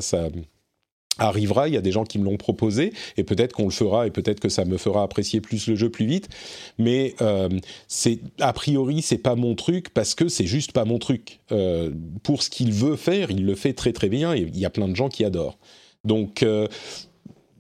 arrivera. 1.18 1.68
Il 1.68 1.74
y 1.74 1.78
a 1.78 1.82
des 1.82 1.92
gens 1.92 2.04
qui 2.04 2.20
me 2.20 2.26
l'ont 2.26 2.38
proposé, 2.38 2.94
et 3.18 3.24
peut-être 3.24 3.54
qu'on 3.54 3.66
le 3.66 3.72
fera, 3.72 4.08
et 4.08 4.12
peut-être 4.12 4.40
que 4.40 4.50
ça 4.50 4.66
me 4.66 4.78
fera 4.78 5.04
apprécier 5.04 5.42
plus 5.42 5.68
le 5.68 5.76
jeu 5.76 5.90
plus 5.90 6.06
vite. 6.06 6.30
Mais 6.78 7.16
euh, 7.22 7.50
c'est 7.88 8.20
a 8.40 8.54
priori, 8.54 9.02
c'est 9.02 9.18
pas 9.18 9.36
mon 9.36 9.56
truc 9.56 9.94
parce 9.94 10.16
que 10.16 10.28
c'est 10.28 10.48
juste 10.48 10.72
pas 10.72 10.86
mon 10.86 11.00
truc. 11.00 11.40
Euh, 11.52 11.92
pour 12.24 12.44
ce 12.44 12.50
qu'il 12.50 12.72
veut 12.74 12.96
faire, 12.96 13.32
il 13.32 13.46
le 13.46 13.56
fait 13.56 13.74
très 13.74 13.94
très 13.94 14.10
bien, 14.10 14.34
et 14.34 14.42
il 14.42 14.58
y 14.58 14.66
a 14.66 14.70
plein 14.70 14.88
de 14.88 14.96
gens 14.96 15.10
qui 15.10 15.24
adorent. 15.26 15.58
Donc 16.04 16.44
euh, 16.44 16.68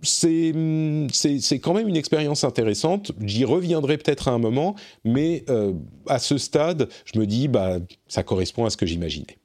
c'est 0.04 1.60
quand 1.60 1.74
même 1.74 1.88
une 1.88 1.96
expérience 1.96 2.44
intéressante. 2.44 3.12
J'y 3.22 3.46
reviendrai 3.46 3.98
peut-être 3.98 4.28
à 4.28 4.32
un 4.32 4.38
moment, 4.38 4.76
mais 5.06 5.46
euh, 5.50 5.74
à 6.08 6.20
ce 6.20 6.38
stade, 6.38 6.90
je 7.06 7.20
me 7.20 7.26
dis, 7.26 7.48
bah, 7.48 7.78
ça 8.08 8.24
correspond 8.24 8.66
à 8.66 8.70
ce 8.70 8.78
que 8.78 8.86
j'imaginais. 8.86 9.38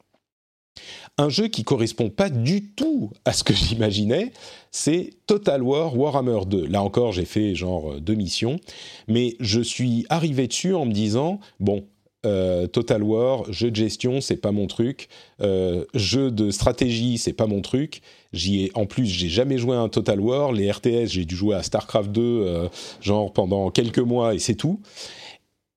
Un 1.19 1.29
jeu 1.29 1.49
qui 1.49 1.65
correspond 1.65 2.11
pas 2.11 2.31
du 2.31 2.71
tout 2.71 3.11
à 3.25 3.33
ce 3.33 3.43
que 3.45 3.53
j'imaginais, 3.53 4.33
c'est 4.71 5.11
Total 5.27 5.63
War 5.63 5.99
Warhammer 5.99 6.47
2. 6.47 6.67
Là 6.67 6.83
encore, 6.83 7.13
j'ai 7.13 7.25
fait 7.25 7.55
genre 7.55 7.93
euh, 7.93 8.01
deux 8.01 8.15
missions, 8.15 8.61
mais 9.09 9.37
je 9.41 9.61
suis 9.61 10.07
arrivé 10.09 10.47
dessus 10.47 10.75
en 10.75 10.87
me 10.87 10.93
disant, 10.93 11.41
bon, 11.59 11.85
euh, 12.27 12.67
Total 12.67 13.03
War, 13.03 13.51
jeu 13.53 13.71
de 13.71 13.77
gestion, 13.77 14.21
c'est 14.21 14.37
pas 14.37 14.51
mon 14.51 14.67
truc. 14.67 15.09
Euh, 15.41 15.85
jeu 15.95 16.31
de 16.31 16.51
stratégie, 16.51 17.17
c'est 17.17 17.33
pas 17.33 17.47
mon 17.47 17.63
truc. 17.63 18.03
J'y 18.33 18.65
ai, 18.65 18.71
en 18.75 18.87
plus, 18.87 19.07
j'ai 19.07 19.29
jamais 19.29 19.57
joué 19.57 19.77
à 19.77 19.81
un 19.81 19.89
Total 19.89 20.21
War. 20.21 20.53
Les 20.53 20.71
RTS, 20.71 21.07
j'ai 21.07 21.25
dû 21.25 21.37
jouer 21.37 21.55
à 21.55 21.63
Starcraft 21.63 22.11
2, 22.11 22.21
euh, 22.23 22.69
genre 23.01 23.33
pendant 23.33 23.71
quelques 23.71 23.99
mois 23.99 24.35
et 24.35 24.41
c'est 24.41 24.57
tout. 24.57 24.81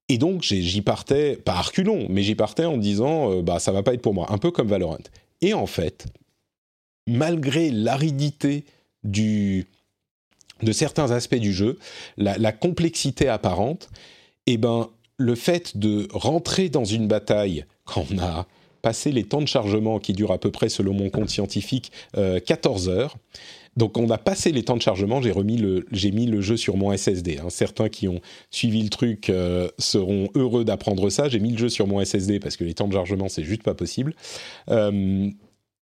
Et 0.09 0.17
donc, 0.17 0.41
j'y 0.41 0.81
partais, 0.81 1.37
pas 1.37 1.53
à 1.53 1.61
reculons, 1.61 2.07
mais 2.09 2.23
j'y 2.23 2.35
partais 2.35 2.65
en 2.65 2.75
me 2.75 2.81
disant, 2.81 3.41
bah, 3.41 3.59
ça 3.59 3.71
va 3.71 3.81
pas 3.81 3.93
être 3.93 4.01
pour 4.01 4.13
moi. 4.13 4.25
Un 4.29 4.37
peu 4.37 4.51
comme 4.51 4.67
Valorant. 4.67 4.97
Et 5.41 5.53
en 5.53 5.65
fait, 5.67 6.05
malgré 7.07 7.71
l'aridité 7.71 8.63
de 9.03 9.65
certains 10.71 11.11
aspects 11.11 11.35
du 11.35 11.53
jeu, 11.53 11.79
la, 12.17 12.37
la 12.37 12.51
complexité 12.51 13.27
apparente, 13.27 13.89
eh 14.45 14.57
ben, 14.57 14.89
le 15.17 15.35
fait 15.35 15.77
de 15.77 16.07
rentrer 16.11 16.69
dans 16.69 16.85
une 16.85 17.07
bataille 17.07 17.65
quand 17.85 18.05
on 18.13 18.19
a 18.19 18.47
passé 18.81 19.11
les 19.11 19.23
temps 19.23 19.41
de 19.41 19.47
chargement 19.47 19.99
qui 19.99 20.13
durent 20.13 20.31
à 20.31 20.39
peu 20.39 20.51
près, 20.51 20.69
selon 20.69 20.93
mon 20.93 21.09
compte 21.09 21.29
scientifique, 21.29 21.91
14 22.13 22.89
euh, 22.89 22.91
heures. 22.91 23.17
Donc 23.77 23.97
on 23.97 24.09
a 24.09 24.17
passé 24.17 24.51
les 24.51 24.63
temps 24.63 24.75
de 24.75 24.81
chargement, 24.81 25.21
j'ai 25.21 25.31
remis 25.31 25.57
le, 25.57 25.85
mis 26.11 26.25
le 26.25 26.41
jeu 26.41 26.57
sur 26.57 26.75
mon 26.75 26.95
SSD. 26.95 27.39
Hein. 27.39 27.49
Certains 27.49 27.87
qui 27.87 28.07
ont 28.07 28.19
suivi 28.49 28.83
le 28.83 28.89
truc 28.89 29.29
euh, 29.29 29.69
seront 29.77 30.29
heureux 30.35 30.65
d'apprendre 30.65 31.09
ça. 31.09 31.29
J'ai 31.29 31.39
mis 31.39 31.51
le 31.51 31.57
jeu 31.57 31.69
sur 31.69 31.87
mon 31.87 32.03
SSD 32.03 32.39
parce 32.39 32.57
que 32.57 32.65
les 32.65 32.73
temps 32.73 32.87
de 32.87 32.93
chargement 32.93 33.29
c'est 33.29 33.43
juste 33.43 33.63
pas 33.63 33.73
possible. 33.73 34.13
Euh, 34.69 35.29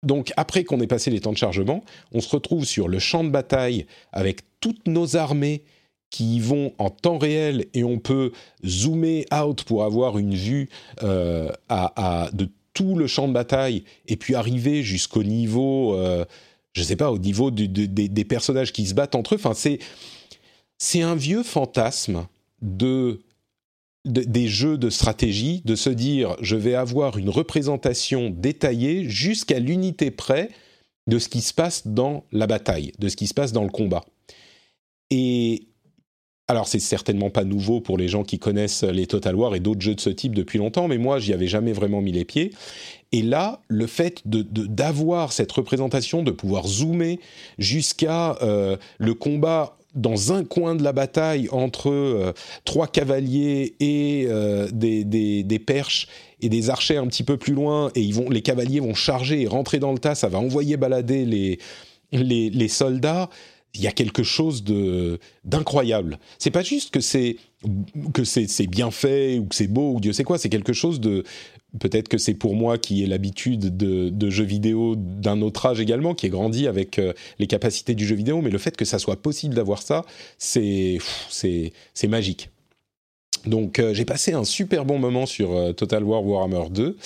donc 0.05 0.33
après 0.37 0.65
qu'on 0.65 0.81
ait 0.81 0.87
passé 0.87 1.11
les 1.11 1.21
temps 1.21 1.33
de 1.33 1.37
chargement, 1.37 1.85
on 2.13 2.21
se 2.21 2.29
retrouve 2.29 2.65
sur 2.65 2.87
le 2.87 2.99
champ 3.01 3.25
de 3.25 3.31
bataille 3.31 3.87
avec 4.13 4.43
toutes 4.61 4.87
nos 4.87 5.17
armées 5.17 5.63
qui 6.11 6.39
vont 6.41 6.73
en 6.79 6.91
temps 6.91 7.19
réel 7.19 7.67
et 7.75 7.83
on 7.83 7.99
peut 7.99 8.33
zoomer 8.65 9.25
out 9.35 9.65
pour 9.65 9.83
avoir 9.83 10.19
une 10.19 10.35
vue 10.35 10.69
euh, 11.03 11.51
à, 11.69 12.29
de 12.33 12.49
tout 12.75 12.95
le 12.95 13.07
champ 13.07 13.29
de 13.29 13.33
bataille 13.33 13.85
et 14.07 14.17
puis 14.17 14.35
arriver 14.35 14.83
jusqu'au 14.83 15.25
niveau, 15.25 15.97
je 16.73 16.83
sais 16.83 16.97
pas, 16.97 17.11
au 17.11 17.19
niveau 17.19 17.51
des 17.51 18.25
personnages 18.25 18.73
qui 18.73 18.87
se 18.87 18.95
battent 18.95 19.15
entre 19.15 19.35
eux. 19.35 19.39
Enfin, 19.39 19.55
c'est 19.55 19.79
c'est 20.79 21.03
un 21.03 21.15
vieux 21.15 21.45
fantasme 21.45 22.27
de, 22.61 23.21
des 24.05 24.49
jeux 24.49 24.79
de 24.79 24.91
stratégie, 24.91 25.63
de 25.65 25.77
se 25.77 25.91
dire 25.91 26.37
je 26.41 26.57
vais 26.57 26.75
avoir 26.75 27.19
une 27.19 27.29
représentation 27.29 28.31
détaillée 28.31 29.09
jusqu'à 29.09 29.61
l'unité 29.61 30.11
près 30.11 30.49
de 31.07 31.19
ce 31.19 31.29
qui 31.29 31.41
se 31.41 31.55
passe 31.55 31.87
dans 31.87 32.25
la 32.33 32.47
bataille, 32.47 32.93
de 32.99 33.09
ce 33.09 33.17
qui 33.17 33.27
se 33.27 33.35
passe 33.35 33.53
dans 33.53 33.63
le 33.63 33.71
combat. 33.71 34.05
Et 35.11 35.69
alors 36.53 36.69
c'est 36.69 36.79
certainement 36.79 37.31
pas 37.31 37.45
nouveau 37.45 37.81
pour 37.81 37.99
les 37.99 38.09
gens 38.09 38.23
qui 38.23 38.39
connaissent 38.39 38.85
les 38.85 39.07
Total 39.07 39.35
War 39.35 39.55
et 39.55 39.61
d'autres 39.61 39.81
jeux 39.81 39.95
de 39.95 40.01
ce 40.01 40.11
type 40.11 40.35
depuis 40.35 40.59
longtemps, 40.59 40.87
mais 40.87 40.99
moi 40.99 41.19
j'y 41.19 41.33
avais 41.33 41.49
jamais 41.49 41.73
vraiment 41.73 42.01
mis 42.01 42.13
les 42.13 42.25
pieds. 42.25 42.53
Et 43.11 43.23
là, 43.23 43.61
le 43.69 43.87
fait 43.87 44.23
de 44.25 44.43
d'avoir 44.43 45.33
cette 45.33 45.53
représentation, 45.53 46.23
de 46.23 46.31
pouvoir 46.31 46.67
zoomer 46.67 47.19
jusqu'à 47.59 48.37
euh, 48.43 48.77
le 48.99 49.15
combat 49.15 49.77
dans 49.95 50.33
un 50.33 50.45
coin 50.45 50.75
de 50.75 50.83
la 50.83 50.93
bataille 50.93 51.49
entre 51.53 51.91
euh, 51.91 52.33
trois 52.65 52.87
cavaliers 52.87 53.75
et 53.81 54.27
euh, 54.29 54.69
des, 54.73 55.59
perches 55.59 56.07
et 56.41 56.49
des 56.49 56.71
archers 56.71 56.97
un 56.97 57.07
petit 57.07 57.25
peu 57.25 57.37
plus 57.37 57.53
loin, 57.53 57.91
et 57.95 58.11
les 58.31 58.43
cavaliers 58.43 58.81
vont 58.81 58.95
charger 58.95 59.43
et 59.43 59.47
rentrer 59.47 59.79
dans 59.79 59.93
le 59.93 59.99
tas, 59.99 60.15
ça 60.15 60.29
va 60.29 60.39
envoyer 60.39 60.77
balader 60.77 61.59
les 62.13 62.69
soldats 62.69 63.29
il 63.75 63.81
y 63.81 63.87
a 63.87 63.93
quelque 63.93 64.23
chose 64.23 64.65
de 64.65 65.19
d'incroyable. 65.45 66.19
C'est 66.39 66.51
pas 66.51 66.63
juste 66.63 66.91
que 66.91 67.01
c'est 67.01 67.37
que 68.13 68.25
c'est 68.25 68.67
bien 68.67 68.91
fait 68.91 69.39
ou 69.39 69.47
que 69.47 69.55
c'est 69.55 69.69
beau 69.69 69.95
ou 69.95 70.01
Dieu 70.01 70.13
sait 70.13 70.25
quoi. 70.25 70.39
C'est 70.39 70.49
quelque 70.49 70.73
chose 70.73 71.01
de 71.01 71.25
peut-être 71.79 72.09
que 72.09 72.19
c'est 72.19 72.35
pour 72.35 72.55
moi 72.55 72.79
qui 72.79 73.03
ai 73.03 73.07
l'habitude 73.07 73.77
de, 73.77 74.31
jeux 74.31 74.45
vidéo 74.45 74.95
d'un 74.97 75.41
autre 75.43 75.67
âge 75.67 75.81
également, 75.81 76.15
qui 76.15 76.27
ai 76.27 76.29
grandi 76.29 76.67
avec 76.67 76.99
euh, 76.99 77.13
les 77.39 77.47
capacités 77.47 77.95
du 77.95 78.07
jeu 78.07 78.15
vidéo, 78.15 78.41
mais 78.43 78.51
le 78.51 78.59
fait 78.59 78.77
que 78.77 78.85
ça 78.85 78.99
soit 78.99 79.21
possible 79.21 79.55
d'avoir 79.55 79.83
ça, 79.83 80.05
c'est 80.39 80.99
c'est 81.29 81.73
magique. 82.09 82.51
Donc 83.47 83.79
euh, 83.79 83.95
j'ai 83.95 84.05
passé 84.05 84.33
un 84.33 84.45
super 84.45 84.85
bon 84.85 84.99
moment 84.99 85.27
sur 85.27 85.53
euh, 85.53 85.73
Total 85.73 86.05
War 86.05 86.25
Warhammer 86.25 86.71
2. 86.71 86.97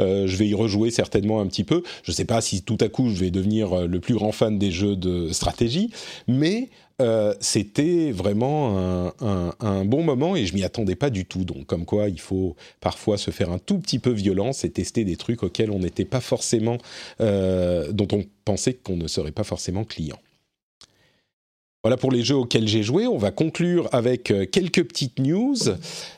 Euh, 0.00 0.26
je 0.26 0.36
vais 0.36 0.46
y 0.46 0.54
rejouer 0.54 0.90
certainement 0.90 1.40
un 1.40 1.46
petit 1.46 1.64
peu. 1.64 1.82
Je 2.02 2.10
ne 2.10 2.14
sais 2.14 2.24
pas 2.24 2.40
si 2.40 2.62
tout 2.62 2.78
à 2.80 2.88
coup 2.88 3.10
je 3.10 3.16
vais 3.16 3.30
devenir 3.30 3.86
le 3.86 4.00
plus 4.00 4.14
grand 4.14 4.32
fan 4.32 4.58
des 4.58 4.70
jeux 4.70 4.96
de 4.96 5.32
stratégie, 5.32 5.90
mais 6.28 6.68
c'était 7.40 8.12
vraiment 8.12 9.10
un, 9.20 9.52
un, 9.58 9.84
bon 9.84 10.04
moment 10.04 10.36
et 10.36 10.46
je 10.46 10.54
m'y 10.54 10.62
attendais 10.62 10.94
pas 10.94 11.10
du 11.10 11.24
tout. 11.24 11.44
Donc 11.44 11.66
comme 11.66 11.84
quoi 11.84 12.08
il 12.08 12.20
faut 12.20 12.54
parfois 12.80 13.18
se 13.18 13.30
faire 13.32 13.50
un 13.50 13.58
tout 13.58 13.78
petit 13.78 13.98
peu 13.98 14.10
violence 14.10 14.64
et 14.64 14.70
tester 14.70 15.04
des 15.04 15.16
trucs 15.16 15.42
auxquels 15.42 15.72
on 15.72 15.80
n'était 15.80 16.04
pas 16.04 16.20
forcément, 16.20 16.78
dont 17.18 18.08
on 18.12 18.24
pensait 18.44 18.74
qu'on 18.74 18.96
ne 18.96 19.08
serait 19.08 19.32
pas 19.32 19.44
forcément 19.44 19.84
client. 19.84 20.18
Voilà 21.84 21.98
pour 21.98 22.10
les 22.10 22.24
jeux 22.24 22.36
auxquels 22.36 22.66
j'ai 22.66 22.82
joué. 22.82 23.06
On 23.06 23.18
va 23.18 23.30
conclure 23.30 23.90
avec 23.92 24.30
euh, 24.30 24.46
quelques 24.46 24.82
petites 24.84 25.18
news, 25.18 25.54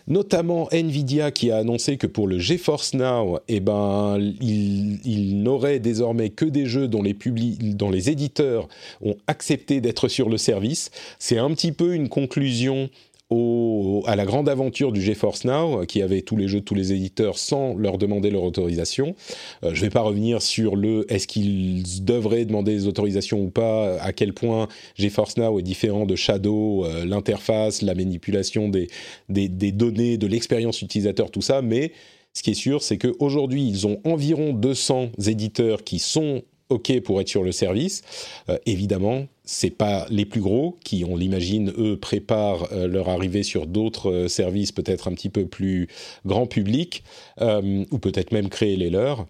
notamment 0.07 0.69
Nvidia 0.71 1.33
qui 1.33 1.51
a 1.51 1.57
annoncé 1.57 1.97
que 1.97 2.07
pour 2.07 2.29
le 2.29 2.39
GeForce 2.39 2.95
Now, 2.95 3.41
eh 3.49 3.59
ben, 3.59 4.17
il, 4.41 5.43
n'aurait 5.43 5.81
désormais 5.81 6.31
que 6.31 6.45
des 6.45 6.67
jeux 6.67 6.87
dont 6.87 7.03
les, 7.03 7.17
dont 7.61 7.91
les 7.91 8.11
éditeurs 8.11 8.69
ont 9.03 9.17
accepté 9.27 9.81
d'être 9.81 10.07
sur 10.07 10.29
le 10.29 10.39
service. 10.39 10.93
C'est 11.19 11.39
un 11.39 11.51
petit 11.51 11.73
peu 11.73 11.95
une 11.95 12.09
conclusion 12.09 12.89
à 13.31 14.15
la 14.15 14.25
grande 14.25 14.49
aventure 14.49 14.93
du 14.93 15.03
GeForce 15.03 15.45
Now, 15.45 15.85
qui 15.87 16.01
avait 16.01 16.23
tous 16.23 16.37
les 16.37 16.47
jeux 16.47 16.61
de 16.61 16.65
tous 16.65 16.75
les 16.75 16.93
éditeurs 16.93 17.39
sans 17.39 17.75
leur 17.75 17.99
demander 17.99 18.31
leur 18.31 18.45
autorisation. 18.45 19.17
Euh, 19.65 19.71
je 19.75 19.81
ne 19.81 19.87
vais 19.87 19.91
pas 19.91 20.03
revenir 20.03 20.43
sur 20.43 20.77
le 20.77 21.11
est-ce 21.13 21.27
qu'ils 21.27 22.05
devraient 22.05 22.45
demander 22.45 22.75
des 22.75 22.87
autorisations 22.87 23.41
ou 23.41 23.51
pas, 23.51 23.99
à 24.01 24.13
quel 24.13 24.33
point 24.33 24.69
GeForce 24.97 25.37
Now 25.39 25.59
est 25.59 25.63
différent 25.63 26.07
de 26.07 26.15
Shadow, 26.15 26.85
euh, 26.85 27.05
l'interface, 27.05 27.83
la 27.83 27.95
manipulation 27.95 28.69
des 28.69 28.89
données, 29.29 30.19
de 30.19 30.27
l'expérience 30.27 30.83
utilisateur, 30.83 31.31
tout 31.31 31.43
ça, 31.43 31.63
mais 31.63 31.93
ce 32.33 32.43
qui 32.43 32.51
est 32.51 32.55
sûr, 32.55 32.83
c'est 32.83 32.99
qu'aujourd'hui, 32.99 33.67
ils 33.67 33.87
ont 33.87 33.99
environ 34.05 34.53
200 34.53 35.11
éditeurs 35.27 35.85
qui 35.85 35.99
sont 35.99 36.43
OK 36.69 37.01
pour 37.01 37.21
être 37.21 37.29
sur 37.29 37.43
le 37.43 37.53
service. 37.53 38.03
Euh, 38.49 38.59
évidemment, 38.67 39.27
c'est 39.45 39.71
pas 39.71 40.07
les 40.11 40.25
plus 40.25 40.41
gros 40.41 40.77
qui, 40.85 41.05
on 41.05 41.17
l'imagine, 41.17 41.73
eux 41.79 41.97
préparent 41.97 42.69
euh, 42.73 42.89
leur 42.89 43.09
arrivée 43.09 43.43
sur 43.43 43.67
d'autres 43.67 44.11
euh, 44.11 44.29
services 44.29 44.73
peut-être 44.73 45.09
un 45.09 45.13
petit 45.13 45.29
peu 45.29 45.47
plus 45.47 45.89
grand 46.25 46.47
public 46.47 47.05
ou 47.41 47.99
peut-être 47.99 48.33
même 48.33 48.49
créer 48.49 48.77
les 48.77 48.91
leurs. 48.91 49.27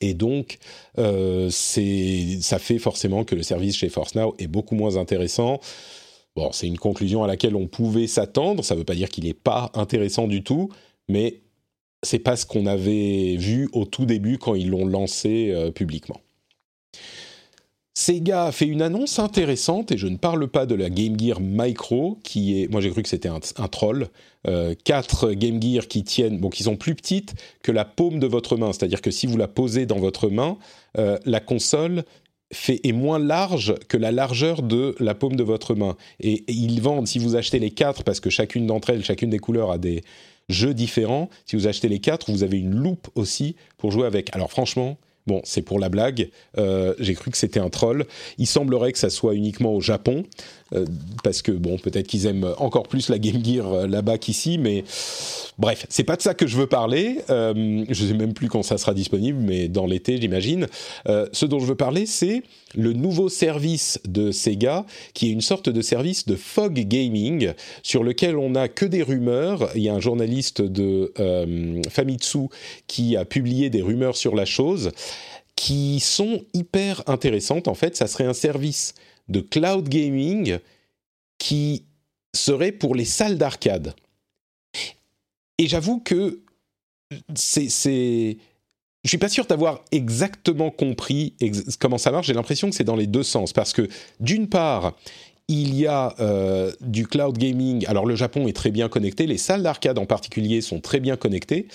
Et 0.00 0.14
donc, 0.14 0.58
ça 0.96 2.58
fait 2.58 2.78
forcément 2.78 3.24
que 3.24 3.34
le 3.34 3.42
service 3.42 3.76
chez 3.76 3.88
Force 3.88 4.14
Now 4.14 4.34
est 4.38 4.46
beaucoup 4.46 4.76
moins 4.76 4.96
intéressant. 4.96 5.60
Bon, 6.36 6.52
c'est 6.52 6.68
une 6.68 6.78
conclusion 6.78 7.24
à 7.24 7.26
laquelle 7.26 7.56
on 7.56 7.66
pouvait 7.66 8.06
s'attendre. 8.06 8.64
Ça 8.64 8.74
ne 8.74 8.80
veut 8.80 8.84
pas 8.84 8.94
dire 8.94 9.08
qu'il 9.08 9.24
n'est 9.24 9.34
pas 9.34 9.72
intéressant 9.74 10.28
du 10.28 10.44
tout, 10.44 10.68
mais 11.08 11.40
c'est 12.04 12.20
pas 12.20 12.36
ce 12.36 12.46
qu'on 12.46 12.66
avait 12.66 13.36
vu 13.36 13.68
au 13.72 13.84
tout 13.86 14.06
début 14.06 14.38
quand 14.38 14.54
ils 14.54 14.68
l'ont 14.68 14.86
lancé 14.86 15.52
publiquement. 15.74 16.20
Sega 17.98 18.44
a 18.44 18.52
fait 18.52 18.66
une 18.66 18.80
annonce 18.80 19.18
intéressante, 19.18 19.90
et 19.90 19.98
je 19.98 20.06
ne 20.06 20.16
parle 20.16 20.46
pas 20.46 20.66
de 20.66 20.76
la 20.76 20.88
Game 20.88 21.18
Gear 21.18 21.40
Micro, 21.40 22.20
qui 22.22 22.62
est, 22.62 22.68
moi 22.70 22.80
j'ai 22.80 22.90
cru 22.90 23.02
que 23.02 23.08
c'était 23.08 23.28
un, 23.28 23.40
troll, 23.40 24.06
euh, 24.46 24.76
quatre 24.84 25.32
Game 25.32 25.60
Gear 25.60 25.88
qui 25.88 26.04
tiennent, 26.04 26.38
bon, 26.38 26.48
qui 26.48 26.62
sont 26.62 26.76
plus 26.76 26.94
petites 26.94 27.34
que 27.64 27.72
la 27.72 27.84
paume 27.84 28.20
de 28.20 28.28
votre 28.28 28.56
main, 28.56 28.72
c'est-à-dire 28.72 29.02
que 29.02 29.10
si 29.10 29.26
vous 29.26 29.36
la 29.36 29.48
posez 29.48 29.84
dans 29.84 29.98
votre 29.98 30.28
main, 30.28 30.58
euh, 30.96 31.18
la 31.24 31.40
console 31.40 32.04
fait, 32.52 32.80
est 32.86 32.92
moins 32.92 33.18
large 33.18 33.74
que 33.88 33.96
la 33.96 34.12
largeur 34.12 34.62
de 34.62 34.94
la 35.00 35.16
paume 35.16 35.34
de 35.34 35.42
votre 35.42 35.74
main. 35.74 35.96
Et, 36.20 36.34
et, 36.34 36.52
ils 36.52 36.80
vendent, 36.80 37.08
si 37.08 37.18
vous 37.18 37.34
achetez 37.34 37.58
les 37.58 37.72
quatre, 37.72 38.04
parce 38.04 38.20
que 38.20 38.30
chacune 38.30 38.68
d'entre 38.68 38.90
elles, 38.90 39.04
chacune 39.04 39.30
des 39.30 39.40
couleurs 39.40 39.72
a 39.72 39.78
des 39.78 40.04
jeux 40.48 40.72
différents, 40.72 41.30
si 41.46 41.56
vous 41.56 41.66
achetez 41.66 41.88
les 41.88 41.98
quatre, 41.98 42.30
vous 42.30 42.44
avez 42.44 42.58
une 42.58 42.76
loupe 42.76 43.08
aussi 43.16 43.56
pour 43.76 43.90
jouer 43.90 44.06
avec. 44.06 44.32
Alors 44.36 44.52
franchement, 44.52 44.98
Bon, 45.28 45.42
c'est 45.44 45.60
pour 45.60 45.78
la 45.78 45.90
blague. 45.90 46.30
Euh, 46.56 46.94
j'ai 46.98 47.12
cru 47.12 47.30
que 47.30 47.36
c'était 47.36 47.60
un 47.60 47.68
troll. 47.68 48.06
Il 48.38 48.46
semblerait 48.46 48.92
que 48.92 48.98
ça 48.98 49.10
soit 49.10 49.34
uniquement 49.34 49.74
au 49.74 49.82
Japon. 49.82 50.24
Euh, 50.74 50.86
parce 51.22 51.42
que 51.42 51.52
bon, 51.52 51.78
peut-être 51.78 52.06
qu'ils 52.06 52.26
aiment 52.26 52.54
encore 52.58 52.88
plus 52.88 53.08
la 53.08 53.18
Game 53.18 53.42
Gear 53.42 53.72
euh, 53.72 53.86
là-bas 53.86 54.18
qu'ici, 54.18 54.58
mais 54.58 54.84
bref, 55.58 55.86
c'est 55.88 56.04
pas 56.04 56.16
de 56.16 56.22
ça 56.22 56.34
que 56.34 56.46
je 56.46 56.56
veux 56.56 56.66
parler. 56.66 57.18
Je 57.28 58.04
sais 58.06 58.14
même 58.14 58.32
plus 58.32 58.48
quand 58.48 58.62
ça 58.62 58.78
sera 58.78 58.94
disponible, 58.94 59.38
mais 59.38 59.68
dans 59.68 59.86
l'été, 59.86 60.18
j'imagine. 60.18 60.66
ce 61.06 61.46
dont 61.46 61.58
je 61.58 61.66
veux 61.66 61.74
parler, 61.74 62.06
c'est 62.06 62.42
le 62.74 62.92
nouveau 62.92 63.28
service 63.28 63.98
de 64.06 64.30
Sega, 64.30 64.84
qui 65.14 65.28
est 65.28 65.32
une 65.32 65.40
sorte 65.40 65.68
de 65.68 65.80
service 65.80 66.26
de 66.26 66.36
fog 66.36 66.74
gaming 66.74 67.52
sur 67.82 68.04
lequel 68.04 68.36
on 68.36 68.50
n'a 68.50 68.68
que 68.68 68.84
des 68.84 69.02
rumeurs. 69.02 69.70
Il 69.74 69.82
y 69.82 69.88
a 69.88 69.94
un 69.94 70.00
journaliste 70.00 70.62
de 70.62 71.12
Famitsu 71.90 72.48
qui 72.86 73.16
a 73.16 73.24
publié 73.24 73.70
des 73.70 73.82
rumeurs 73.82 74.16
sur 74.16 74.34
la 74.34 74.44
chose 74.44 74.90
qui 75.58 75.98
sont 75.98 76.44
hyper 76.54 77.02
intéressantes. 77.08 77.66
En 77.66 77.74
fait, 77.74 77.96
ça 77.96 78.06
serait 78.06 78.26
un 78.26 78.32
service 78.32 78.94
de 79.28 79.40
cloud 79.40 79.88
gaming 79.88 80.60
qui 81.36 81.84
serait 82.32 82.70
pour 82.70 82.94
les 82.94 83.04
salles 83.04 83.38
d'arcade. 83.38 83.96
Et 85.58 85.66
j'avoue 85.66 85.98
que 85.98 86.42
c'est, 87.34 88.38
je 89.02 89.08
suis 89.08 89.18
pas 89.18 89.28
sûr 89.28 89.46
d'avoir 89.46 89.84
exactement 89.90 90.70
compris 90.70 91.34
comment 91.80 91.98
ça 91.98 92.12
marche. 92.12 92.28
J'ai 92.28 92.34
l'impression 92.34 92.70
que 92.70 92.76
c'est 92.76 92.84
dans 92.84 92.94
les 92.94 93.08
deux 93.08 93.24
sens 93.24 93.52
parce 93.52 93.72
que 93.72 93.88
d'une 94.20 94.48
part, 94.48 94.96
il 95.48 95.74
y 95.74 95.86
a 95.86 96.14
euh, 96.20 96.72
du 96.82 97.06
cloud 97.06 97.38
gaming. 97.38 97.86
Alors 97.86 98.04
le 98.04 98.14
Japon 98.16 98.46
est 98.48 98.52
très 98.52 98.70
bien 98.70 98.90
connecté, 98.90 99.26
les 99.26 99.38
salles 99.38 99.62
d'arcade 99.62 99.98
en 99.98 100.04
particulier 100.04 100.60
sont 100.60 100.80
très 100.80 101.00
bien 101.00 101.16
connectées 101.16 101.66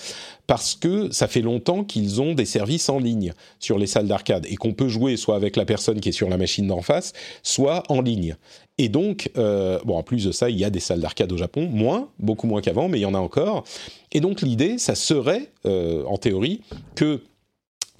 parce 0.46 0.76
que 0.76 1.10
ça 1.10 1.26
fait 1.26 1.40
longtemps 1.40 1.82
qu'ils 1.82 2.20
ont 2.20 2.34
des 2.34 2.44
services 2.44 2.88
en 2.88 3.00
ligne 3.00 3.32
sur 3.58 3.76
les 3.76 3.88
salles 3.88 4.06
d'arcade 4.06 4.46
et 4.48 4.54
qu'on 4.54 4.74
peut 4.74 4.88
jouer 4.88 5.16
soit 5.16 5.34
avec 5.34 5.56
la 5.56 5.64
personne 5.64 6.00
qui 6.00 6.10
est 6.10 6.12
sur 6.12 6.28
la 6.28 6.36
machine 6.36 6.68
d'en 6.68 6.82
face, 6.82 7.12
soit 7.42 7.82
en 7.88 8.00
ligne. 8.00 8.36
Et 8.78 8.88
donc, 8.88 9.30
euh, 9.36 9.78
bon, 9.84 9.96
en 9.96 10.02
plus 10.02 10.24
de 10.24 10.32
ça, 10.32 10.50
il 10.50 10.58
y 10.58 10.64
a 10.64 10.70
des 10.70 10.80
salles 10.80 11.00
d'arcade 11.00 11.30
au 11.32 11.36
Japon, 11.36 11.68
moins, 11.68 12.08
beaucoup 12.18 12.46
moins 12.46 12.60
qu'avant, 12.60 12.88
mais 12.88 12.98
il 12.98 13.02
y 13.02 13.06
en 13.06 13.14
a 13.14 13.18
encore. 13.18 13.64
Et 14.12 14.20
donc 14.20 14.40
l'idée, 14.40 14.78
ça 14.78 14.94
serait, 14.94 15.50
euh, 15.66 16.04
en 16.04 16.16
théorie, 16.16 16.60
que 16.94 17.22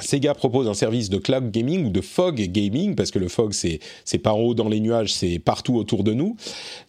Sega 0.01 0.35
propose 0.35 0.69
un 0.69 0.75
service 0.75 1.09
de 1.09 1.19
cloud 1.19 1.51
gaming 1.51 1.87
ou 1.87 1.91
de 1.91 2.01
fog 2.01 2.35
gaming, 2.37 2.95
parce 2.97 3.11
que 3.11 3.19
le 3.19 3.29
fog, 3.29 3.53
c'est, 3.53 3.79
c'est 4.05 4.27
en 4.27 4.39
haut 4.39 4.55
dans 4.55 4.69
les 4.69 4.81
nuages, 4.81 5.13
c'est 5.15 5.39
partout 5.39 5.77
autour 5.77 6.03
de 6.03 6.13
nous, 6.13 6.37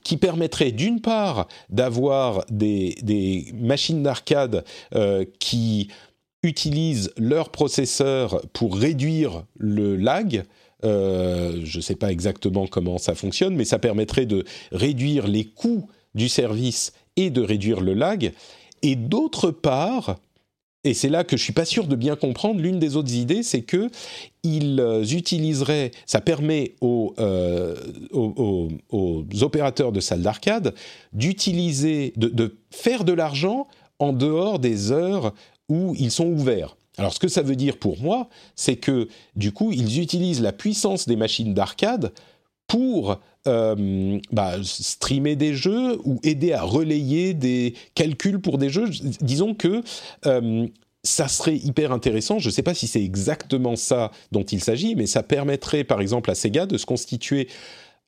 qui 0.04 0.18
permettrait 0.18 0.72
d'une 0.72 1.02
part 1.02 1.48
d'avoir 1.70 2.46
des, 2.50 3.54
machines 3.54 4.02
d'arcade 4.02 4.64
euh, 4.96 5.24
qui 5.40 5.90
utilisent 6.42 7.12
leur 7.18 7.50
processeur 7.50 8.42
pour 8.54 8.78
réduire 8.78 9.44
le 9.58 9.96
lag, 9.96 10.44
je 10.84 11.78
ne 11.78 11.82
sais 11.82 11.96
pas 11.96 12.12
exactement 12.12 12.68
comment 12.68 13.00
ça 13.00 13.16
fonctionne, 13.16 13.56
mais 13.56 13.66
ça 13.66 13.80
permettrait 13.80 14.28
de 14.28 14.46
réduire 14.72 15.28
les 15.28 15.46
coûts 15.46 15.88
du 16.14 16.30
service 16.30 16.94
et 17.16 17.30
de 17.30 17.42
réduire 17.42 17.82
le 17.82 17.94
lag. 17.94 18.34
Et 18.82 18.96
d'autre 18.96 19.52
part, 19.52 20.18
et 20.86 20.94
c'est 20.94 21.10
là 21.10 21.24
que 21.24 21.36
je 21.36 21.44
suis 21.44 21.52
pas 21.52 21.66
sûr 21.66 21.88
de 21.88 21.96
bien 21.96 22.16
comprendre. 22.16 22.62
L'une 22.62 22.80
des 22.80 22.96
autres 22.96 23.14
idées, 23.14 23.42
c'est 23.42 23.64
que 23.64 23.90
ils 24.44 24.80
euh, 24.80 25.04
utiliseraient, 25.04 25.92
ça 26.06 26.22
permet 26.22 26.76
euh, 26.84 27.76
aux, 28.12 28.70
aux, 28.92 29.44
opérateurs 29.44 29.92
de 29.92 30.00
salles 30.00 30.22
d'arcade 30.22 30.76
d'utiliser, 31.12 32.14
de, 32.16 32.28
de, 32.28 32.56
faire 32.70 33.04
de 33.04 33.14
l'argent 33.14 33.68
en 33.98 34.14
dehors 34.14 34.60
des 34.60 34.92
heures 34.92 35.34
où 35.70 35.96
ils 35.98 36.12
sont 36.12 36.28
ouverts. 36.28 36.78
Alors, 36.98 37.14
ce 37.14 37.20
que 37.20 37.28
ça 37.28 37.42
veut 37.42 37.56
dire 37.56 37.78
pour 37.78 38.00
moi, 38.00 38.30
c'est 38.56 38.76
que 38.76 39.10
du 39.36 39.52
coup, 39.52 39.72
ils 39.72 40.00
utilisent 40.00 40.42
la 40.42 40.54
puissance 40.54 41.08
des 41.08 41.16
machines 41.16 41.56
d'arcade 41.56 42.14
pour 42.68 43.20
euh, 43.48 44.20
bah, 44.32 44.56
streamer 44.64 45.36
des 45.36 45.54
jeux 45.54 46.00
ou 46.04 46.20
aider 46.24 46.54
à 46.54 46.64
relayer 46.64 47.34
des 47.34 47.76
calculs 47.94 48.40
pour 48.40 48.58
des 48.58 48.70
jeux. 48.70 48.90
Disons 49.22 49.54
que 49.54 49.84
euh, 50.26 50.68
ça 51.04 51.28
serait 51.28 51.56
hyper 51.56 51.92
intéressant. 51.92 52.40
Je 52.40 52.48
ne 52.48 52.52
sais 52.52 52.64
pas 52.64 52.74
si 52.74 52.88
c'est 52.88 53.04
exactement 53.04 53.76
ça 53.76 54.12
dont 54.32 54.44
il 54.44 54.62
s'agit, 54.62 54.96
mais 54.96 55.06
ça 55.06 55.22
permettrait 55.22 55.84
par 55.84 56.02
exemple 56.02 56.32
à 56.32 56.36
Sega 56.36 56.66
de 56.66 56.78
se 56.78 56.86
constituer 56.86 57.48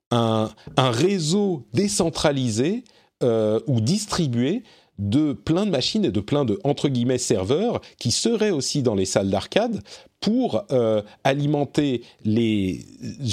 un, 0.10 0.50
réseau 0.78 1.66
décentralisé 1.74 2.84
euh, 3.24 3.60
ou 3.68 3.82
distribué 3.82 4.64
de 5.00 5.34
plein 5.34 5.66
de 5.66 5.72
machines 5.72 6.06
et 6.06 6.12
de 6.12 6.20
plein 6.20 6.46
de 6.46 6.60
entre 6.64 6.90
guillemets 6.90 7.18
serveurs 7.18 7.82
qui 8.00 8.12
seraient 8.12 8.52
aussi 8.52 8.82
dans 8.82 8.96
les 8.96 9.06
salles 9.06 9.30
d'arcade 9.30 9.82
pour 10.20 10.64
euh, 10.72 11.02
alimenter 11.24 12.02
les 12.26 12.86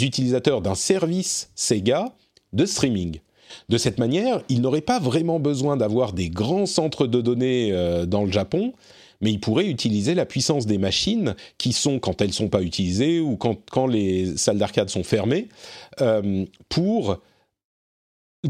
utilisateurs 0.02 0.60
d'un 0.60 0.74
service 0.74 1.50
Sega 1.54 2.12
de 2.52 2.66
streaming. 2.66 3.20
De 3.68 3.78
cette 3.78 3.98
manière, 3.98 4.42
ils 4.48 4.60
n'auraient 4.60 4.80
pas 4.80 4.98
vraiment 4.98 5.40
besoin 5.40 5.76
d'avoir 5.76 6.12
des 6.12 6.28
grands 6.28 6.66
centres 6.66 7.06
de 7.06 7.20
données 7.20 7.70
euh, 7.72 8.06
dans 8.06 8.24
le 8.24 8.32
Japon, 8.32 8.72
mais 9.20 9.32
ils 9.32 9.40
pourraient 9.40 9.68
utiliser 9.68 10.14
la 10.14 10.26
puissance 10.26 10.66
des 10.66 10.78
machines 10.78 11.34
qui 11.56 11.72
sont, 11.72 11.98
quand 11.98 12.20
elles 12.20 12.28
ne 12.28 12.32
sont 12.32 12.48
pas 12.48 12.62
utilisées 12.62 13.20
ou 13.20 13.36
quand, 13.36 13.86
les 13.86 14.36
salles 14.36 14.58
d'arcade 14.58 14.90
sont 14.90 15.04
fermées, 15.04 15.48
euh, 16.00 16.44
pour 16.68 17.20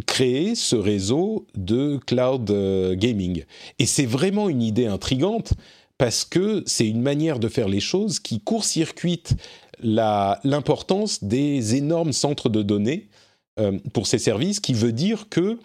créer 0.07 0.55
ce 0.55 0.77
réseau 0.77 1.47
de 1.57 1.99
cloud 2.07 2.51
gaming. 2.97 3.45
Et 3.79 3.87
c'est 3.87 4.07
vraiment 4.07 4.49
une 4.49 4.63
idée 4.63 4.87
intrigante 4.87 5.55
parce 5.99 6.25
que 6.25 6.63
c'est 6.67 6.89
une 6.89 7.03
manière 7.03 7.39
de 7.39 7.49
faire 7.49 7.69
les 7.69 7.81
choses 7.81 8.19
qui 8.19 8.41
court-circuite 8.41 9.35
l'importance 9.81 11.23
des 11.25 11.77
énormes 11.77 12.13
centres 12.13 12.49
de 12.49 12.63
données 12.63 13.09
euh, 13.61 13.79
pour 13.93 14.07
ces 14.07 14.19
services, 14.19 14.61
qui 14.61 14.75
veut 14.75 14.93
dire 14.93 15.29
que 15.29 15.59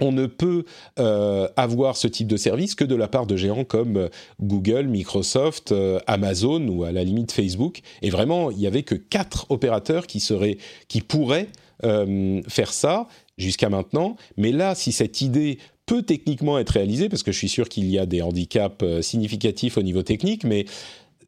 on 0.00 0.10
ne 0.10 0.26
peut 0.26 0.64
euh, 0.98 1.46
avoir 1.56 1.96
ce 1.96 2.08
type 2.08 2.26
de 2.26 2.36
service 2.36 2.74
que 2.74 2.84
de 2.84 2.96
la 2.96 3.06
part 3.06 3.26
de 3.26 3.36
géants 3.36 3.64
comme 3.64 3.96
euh, 3.96 4.08
Google, 4.40 4.88
Microsoft, 4.88 5.72
Amazon 6.08 6.66
ou 6.66 6.82
à 6.84 6.90
la 6.90 7.04
limite 7.04 7.30
Facebook. 7.30 7.80
Et 8.02 8.10
vraiment, 8.10 8.50
il 8.50 8.58
n'y 8.58 8.66
avait 8.66 8.82
que 8.82 8.96
quatre 8.96 9.46
opérateurs 9.50 10.06
qui, 10.06 10.18
seraient, 10.18 10.58
qui 10.88 11.00
pourraient 11.00 11.48
faire 11.82 12.72
ça 12.72 13.08
jusqu'à 13.36 13.68
maintenant. 13.68 14.16
Mais 14.36 14.52
là, 14.52 14.74
si 14.74 14.92
cette 14.92 15.20
idée 15.20 15.58
peut 15.86 16.02
techniquement 16.02 16.58
être 16.58 16.70
réalisé, 16.70 17.08
parce 17.08 17.22
que 17.22 17.32
je 17.32 17.38
suis 17.38 17.48
sûr 17.48 17.68
qu'il 17.68 17.86
y 17.86 17.98
a 17.98 18.06
des 18.06 18.22
handicaps 18.22 18.82
euh, 18.82 19.02
significatifs 19.02 19.76
au 19.76 19.82
niveau 19.82 20.02
technique, 20.02 20.44
mais 20.44 20.64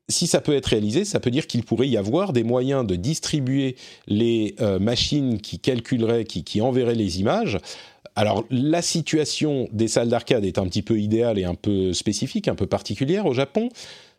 si 0.09 0.27
ça 0.27 0.41
peut 0.41 0.55
être 0.55 0.67
réalisé, 0.67 1.05
ça 1.05 1.21
peut 1.21 1.31
dire 1.31 1.47
qu'il 1.47 1.65
pourrait 1.65 1.89
y 1.89 1.97
avoir 1.97 2.33
des 2.33 2.45
moyens 2.45 2.87
de 2.87 2.95
distribuer 2.95 3.77
les 4.07 4.55
euh, 4.61 4.79
machines 4.79 5.41
qui 5.41 5.59
calculeraient, 5.59 6.25
qui, 6.25 6.61
enverraient 6.61 6.95
les 6.95 7.19
images. 7.21 7.59
Alors 8.15 8.45
la 8.51 8.83
situation 8.83 9.69
des 9.73 9.89
salles 9.89 10.09
d'arcade 10.09 10.45
est 10.45 10.59
un 10.59 10.65
petit 10.67 10.83
peu 10.83 10.99
idéale 10.99 11.39
et 11.39 11.45
un 11.45 11.57
peu 11.57 11.93
spécifique, 11.93 12.49
un 12.49 12.55
peu 12.55 12.67
particulière 12.67 13.27
au 13.27 13.35
Japon. 13.35 13.69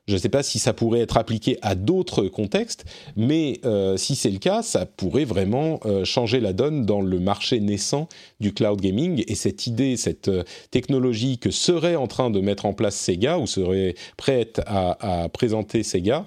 Je 0.07 0.13
ne 0.13 0.17
sais 0.17 0.29
pas 0.29 0.41
si 0.41 0.57
ça 0.57 0.71
pourrait 0.71 1.01
être 1.01 1.17
appliqué 1.17 1.57
à 1.61 1.75
d'autres 1.75 2.27
contextes, 2.27 2.85
mais 3.17 3.59
euh, 3.65 3.97
si 3.97 4.15
c'est 4.15 4.29
le 4.29 4.39
cas, 4.39 4.61
ça 4.61 4.85
pourrait 4.85 5.25
vraiment 5.25 5.81
euh, 5.85 6.05
changer 6.05 6.39
la 6.39 6.53
donne 6.53 6.85
dans 6.85 7.01
le 7.01 7.19
marché 7.19 7.59
naissant 7.59 8.07
du 8.39 8.53
cloud 8.53 8.79
gaming. 8.79 9.25
Et 9.27 9.35
cette 9.35 9.67
idée, 9.67 9.97
cette 9.97 10.29
euh, 10.29 10.43
technologie 10.71 11.39
que 11.39 11.51
serait 11.51 11.97
en 11.97 12.07
train 12.07 12.29
de 12.29 12.39
mettre 12.39 12.65
en 12.65 12.73
place 12.73 12.95
Sega 12.95 13.37
ou 13.37 13.47
serait 13.47 13.95
prête 14.15 14.61
à, 14.65 15.23
à 15.23 15.29
présenter 15.29 15.83
Sega 15.83 16.25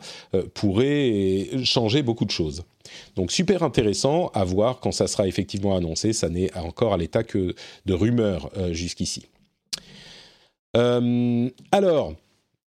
pourrait 0.55 1.49
changer 1.65 2.03
beaucoup 2.03 2.27
de 2.27 2.31
choses. 2.31 2.65
Donc 3.17 3.33
super 3.33 3.63
intéressant 3.63 4.29
à 4.35 4.45
voir 4.45 4.81
quand 4.81 4.93
ça 4.93 5.07
sera 5.07 5.27
effectivement 5.27 5.75
annoncé. 5.75 6.13
Ça 6.13 6.29
n'est 6.29 6.55
encore 6.57 6.93
à 6.93 6.97
l'état 6.99 7.23
que 7.23 7.55
de 7.87 7.95
rumeurs 7.95 8.51
jusqu'ici. 8.73 9.27
alors, 10.75 12.15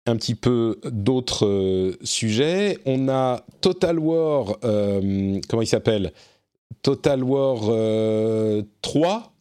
un 0.07 0.17
petit 0.17 0.35
peu 0.35 0.79
d'autres 0.85 1.47
euh, 1.47 1.97
sujets. 2.03 2.79
On 2.87 3.09
a 3.09 3.45
Total 3.61 3.99
War, 3.99 4.57
euh, 4.65 5.41
comment 5.49 5.63
il 5.63 5.67
s'appelle? 5.67 6.13
Total 6.83 7.23
War 7.23 7.59
3, 7.61 7.73
euh, 7.73 8.63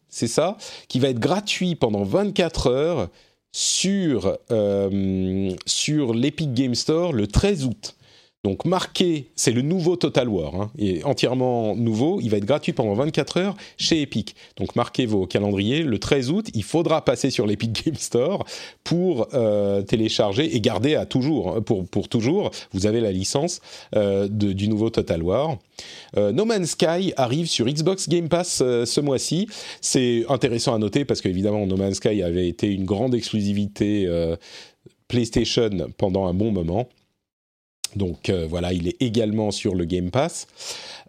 c'est 0.08 0.26
ça? 0.26 0.56
Qui 0.88 1.00
va 1.00 1.08
être 1.08 1.20
gratuit 1.20 1.74
pendant 1.74 2.02
24 2.02 2.66
heures 2.68 3.08
sur, 3.52 4.38
sur 5.66 6.14
l'Epic 6.14 6.54
Game 6.54 6.74
Store 6.74 7.12
le 7.12 7.26
13 7.26 7.64
août. 7.64 7.96
Donc 8.42 8.64
marqué, 8.64 9.26
c'est 9.36 9.52
le 9.52 9.60
nouveau 9.60 9.96
Total 9.96 10.26
War, 10.26 10.54
hein, 10.54 10.70
il 10.78 11.04
entièrement 11.04 11.76
nouveau, 11.76 12.20
il 12.22 12.30
va 12.30 12.38
être 12.38 12.46
gratuit 12.46 12.72
pendant 12.72 12.94
24 12.94 13.36
heures 13.36 13.56
chez 13.76 14.00
Epic. 14.00 14.34
Donc 14.56 14.76
marquez 14.76 15.04
vos 15.04 15.26
calendriers, 15.26 15.82
le 15.82 15.98
13 15.98 16.30
août, 16.30 16.46
il 16.54 16.62
faudra 16.62 17.04
passer 17.04 17.28
sur 17.28 17.46
l'Epic 17.46 17.84
Game 17.84 17.96
Store 17.96 18.46
pour 18.82 19.28
euh, 19.34 19.82
télécharger 19.82 20.56
et 20.56 20.60
garder 20.62 20.94
à 20.94 21.04
toujours, 21.04 21.56
hein, 21.56 21.60
pour, 21.60 22.08
toujours, 22.08 22.50
vous 22.72 22.86
avez 22.86 23.02
la 23.02 23.12
licence 23.12 23.60
euh, 23.94 24.26
du 24.26 24.68
nouveau 24.68 24.88
Total 24.88 25.22
War. 25.22 25.58
Euh, 26.16 26.32
no 26.32 26.46
Man's 26.46 26.70
Sky 26.70 27.12
arrive 27.18 27.46
sur 27.46 27.66
Xbox 27.66 28.08
Game 28.08 28.30
Pass 28.30 28.56
ce 28.58 29.00
mois-ci. 29.02 29.48
C'est 29.82 30.24
intéressant 30.30 30.74
à 30.74 30.78
noter 30.78 31.04
parce 31.04 31.20
qu'évidemment 31.20 31.66
No 31.66 31.76
Man's 31.76 31.96
Sky 31.96 32.22
avait 32.22 32.48
été 32.48 32.72
une 32.72 32.86
grande 32.86 33.14
exclusivité 33.14 34.08
PlayStation 35.08 35.68
pendant 35.98 36.26
un 36.26 36.32
bon 36.32 36.52
moment. 36.52 36.88
Donc 37.96 38.28
euh, 38.28 38.46
voilà, 38.48 38.72
il 38.72 38.88
est 38.88 38.96
également 39.00 39.50
sur 39.50 39.74
le 39.74 39.84
Game 39.84 40.10
Pass. 40.10 40.46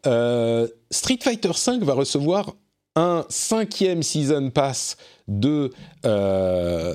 Euh, 0.05 0.67
Street 0.89 1.19
Fighter 1.21 1.49
V 1.49 1.79
va 1.81 1.93
recevoir 1.93 2.55
un 2.95 3.25
cinquième 3.29 4.03
season 4.03 4.49
pass 4.49 4.97
de, 5.27 5.71
euh, 6.05 6.93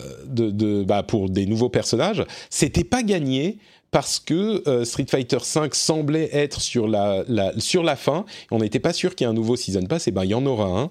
bah, 0.84 1.02
pour 1.02 1.30
des 1.30 1.46
nouveaux 1.46 1.70
personnages. 1.70 2.24
C'était 2.50 2.84
pas 2.84 3.02
gagné 3.02 3.58
parce 3.92 4.18
que 4.18 4.84
Street 4.84 5.06
Fighter 5.08 5.38
V 5.38 5.68
semblait 5.72 6.28
être 6.32 6.60
sur 6.60 6.86
la, 6.86 7.24
sur 7.56 7.82
la 7.82 7.96
fin. 7.96 8.26
On 8.50 8.58
n'était 8.58 8.80
pas 8.80 8.92
sûr 8.92 9.14
qu'il 9.14 9.24
y 9.24 9.28
ait 9.28 9.30
un 9.30 9.34
nouveau 9.34 9.56
season 9.56 9.84
pass. 9.86 10.06
Et 10.06 10.10
ben 10.10 10.24
il 10.24 10.32
y 10.32 10.34
en 10.34 10.44
aura 10.44 10.90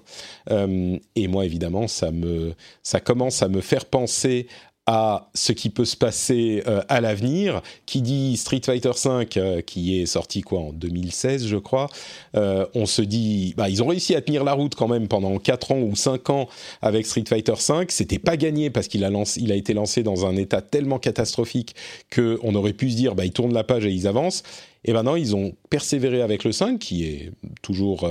un. 0.50 0.98
et 1.14 1.28
moi 1.28 1.44
évidemment 1.44 1.86
ça 1.86 2.10
me 2.10 2.54
ça 2.82 2.98
commence 2.98 3.42
à 3.42 3.48
me 3.48 3.60
faire 3.60 3.84
penser 3.84 4.48
à 4.86 5.28
ce 5.34 5.52
qui 5.52 5.68
peut 5.68 5.84
se 5.84 5.96
passer 5.96 6.62
euh, 6.66 6.80
à 6.88 7.00
l'avenir. 7.00 7.60
Qui 7.86 8.02
dit 8.02 8.36
Street 8.36 8.60
Fighter 8.64 8.92
V, 9.04 9.26
euh, 9.36 9.60
qui 9.60 10.00
est 10.00 10.06
sorti 10.06 10.42
quoi 10.42 10.60
en 10.60 10.72
2016, 10.72 11.46
je 11.48 11.56
crois, 11.56 11.88
euh, 12.36 12.66
on 12.74 12.86
se 12.86 13.02
dit, 13.02 13.54
bah, 13.56 13.68
ils 13.68 13.82
ont 13.82 13.88
réussi 13.88 14.14
à 14.14 14.20
tenir 14.20 14.44
la 14.44 14.52
route 14.52 14.74
quand 14.76 14.88
même 14.88 15.08
pendant 15.08 15.38
4 15.38 15.72
ans 15.72 15.80
ou 15.80 15.96
5 15.96 16.30
ans 16.30 16.48
avec 16.82 17.06
Street 17.06 17.24
Fighter 17.28 17.54
V. 17.54 17.86
C'était 17.88 18.20
pas 18.20 18.36
gagné 18.36 18.70
parce 18.70 18.86
qu'il 18.86 19.04
a, 19.04 19.10
lancé, 19.10 19.40
il 19.40 19.50
a 19.50 19.56
été 19.56 19.74
lancé 19.74 20.04
dans 20.04 20.24
un 20.24 20.36
état 20.36 20.62
tellement 20.62 20.98
catastrophique 20.98 21.74
qu'on 22.14 22.54
aurait 22.54 22.72
pu 22.72 22.90
se 22.90 22.96
dire, 22.96 23.14
bah, 23.16 23.24
ils 23.24 23.32
tournent 23.32 23.54
la 23.54 23.64
page 23.64 23.84
et 23.86 23.90
ils 23.90 24.06
avancent. 24.06 24.44
Et 24.84 24.92
maintenant, 24.92 25.16
ils 25.16 25.34
ont 25.34 25.52
persévéré 25.68 26.22
avec 26.22 26.44
le 26.44 26.52
5, 26.52 26.78
qui 26.78 27.04
est 27.04 27.32
toujours, 27.60 28.08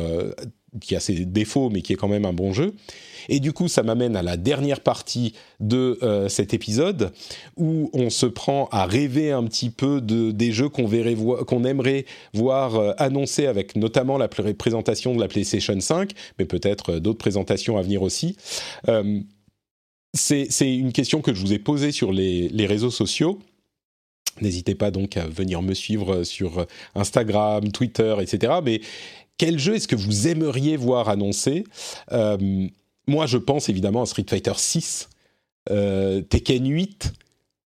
qui 0.81 0.95
a 0.95 0.99
ses 0.99 1.25
défauts, 1.25 1.69
mais 1.69 1.81
qui 1.81 1.93
est 1.93 1.95
quand 1.95 2.07
même 2.07 2.25
un 2.25 2.33
bon 2.33 2.53
jeu. 2.53 2.73
Et 3.29 3.39
du 3.39 3.53
coup, 3.53 3.67
ça 3.67 3.83
m'amène 3.83 4.15
à 4.15 4.23
la 4.23 4.37
dernière 4.37 4.81
partie 4.81 5.33
de 5.59 5.97
euh, 6.03 6.29
cet 6.29 6.53
épisode 6.53 7.11
où 7.57 7.89
on 7.93 8.09
se 8.09 8.25
prend 8.25 8.67
à 8.71 8.85
rêver 8.85 9.31
un 9.31 9.43
petit 9.45 9.69
peu 9.69 10.01
de, 10.01 10.31
des 10.31 10.51
jeux 10.51 10.69
qu'on 10.69 10.85
qu'on 11.45 11.63
aimerait 11.63 12.05
voir 12.33 12.75
euh, 12.75 12.93
annoncés 12.97 13.47
avec 13.47 13.75
notamment 13.75 14.17
la 14.17 14.27
présentation 14.27 15.15
de 15.15 15.19
la 15.19 15.27
PlayStation 15.27 15.79
5, 15.79 16.11
mais 16.37 16.45
peut-être 16.45 16.93
euh, 16.93 16.99
d'autres 16.99 17.17
présentations 17.17 17.77
à 17.77 17.81
venir 17.81 18.01
aussi. 18.01 18.37
c'est 20.13 20.75
une 20.75 20.93
question 20.93 21.21
que 21.21 21.33
je 21.33 21.41
vous 21.41 21.53
ai 21.53 21.59
posée 21.59 21.91
sur 21.91 22.11
les, 22.11 22.47
les 22.49 22.65
réseaux 22.65 22.91
sociaux. 22.91 23.39
N'hésitez 24.41 24.75
pas 24.75 24.91
donc 24.91 25.17
à 25.17 25.27
venir 25.27 25.61
me 25.61 25.73
suivre 25.73 26.23
sur 26.23 26.65
Instagram, 26.93 27.71
Twitter, 27.71 28.15
etc. 28.21 28.53
Mais 28.63 28.81
quel 29.37 29.59
jeu 29.59 29.75
est-ce 29.75 29.87
que 29.87 29.95
vous 29.95 30.27
aimeriez 30.27 30.77
voir 30.77 31.09
annoncé 31.09 31.63
moi, 33.07 33.25
je 33.25 33.37
pense 33.37 33.69
évidemment 33.69 34.01
à 34.01 34.05
Street 34.05 34.25
Fighter 34.27 34.53
6, 34.55 35.09
euh, 35.69 36.21
Tekken 36.21 36.67
8, 36.67 37.13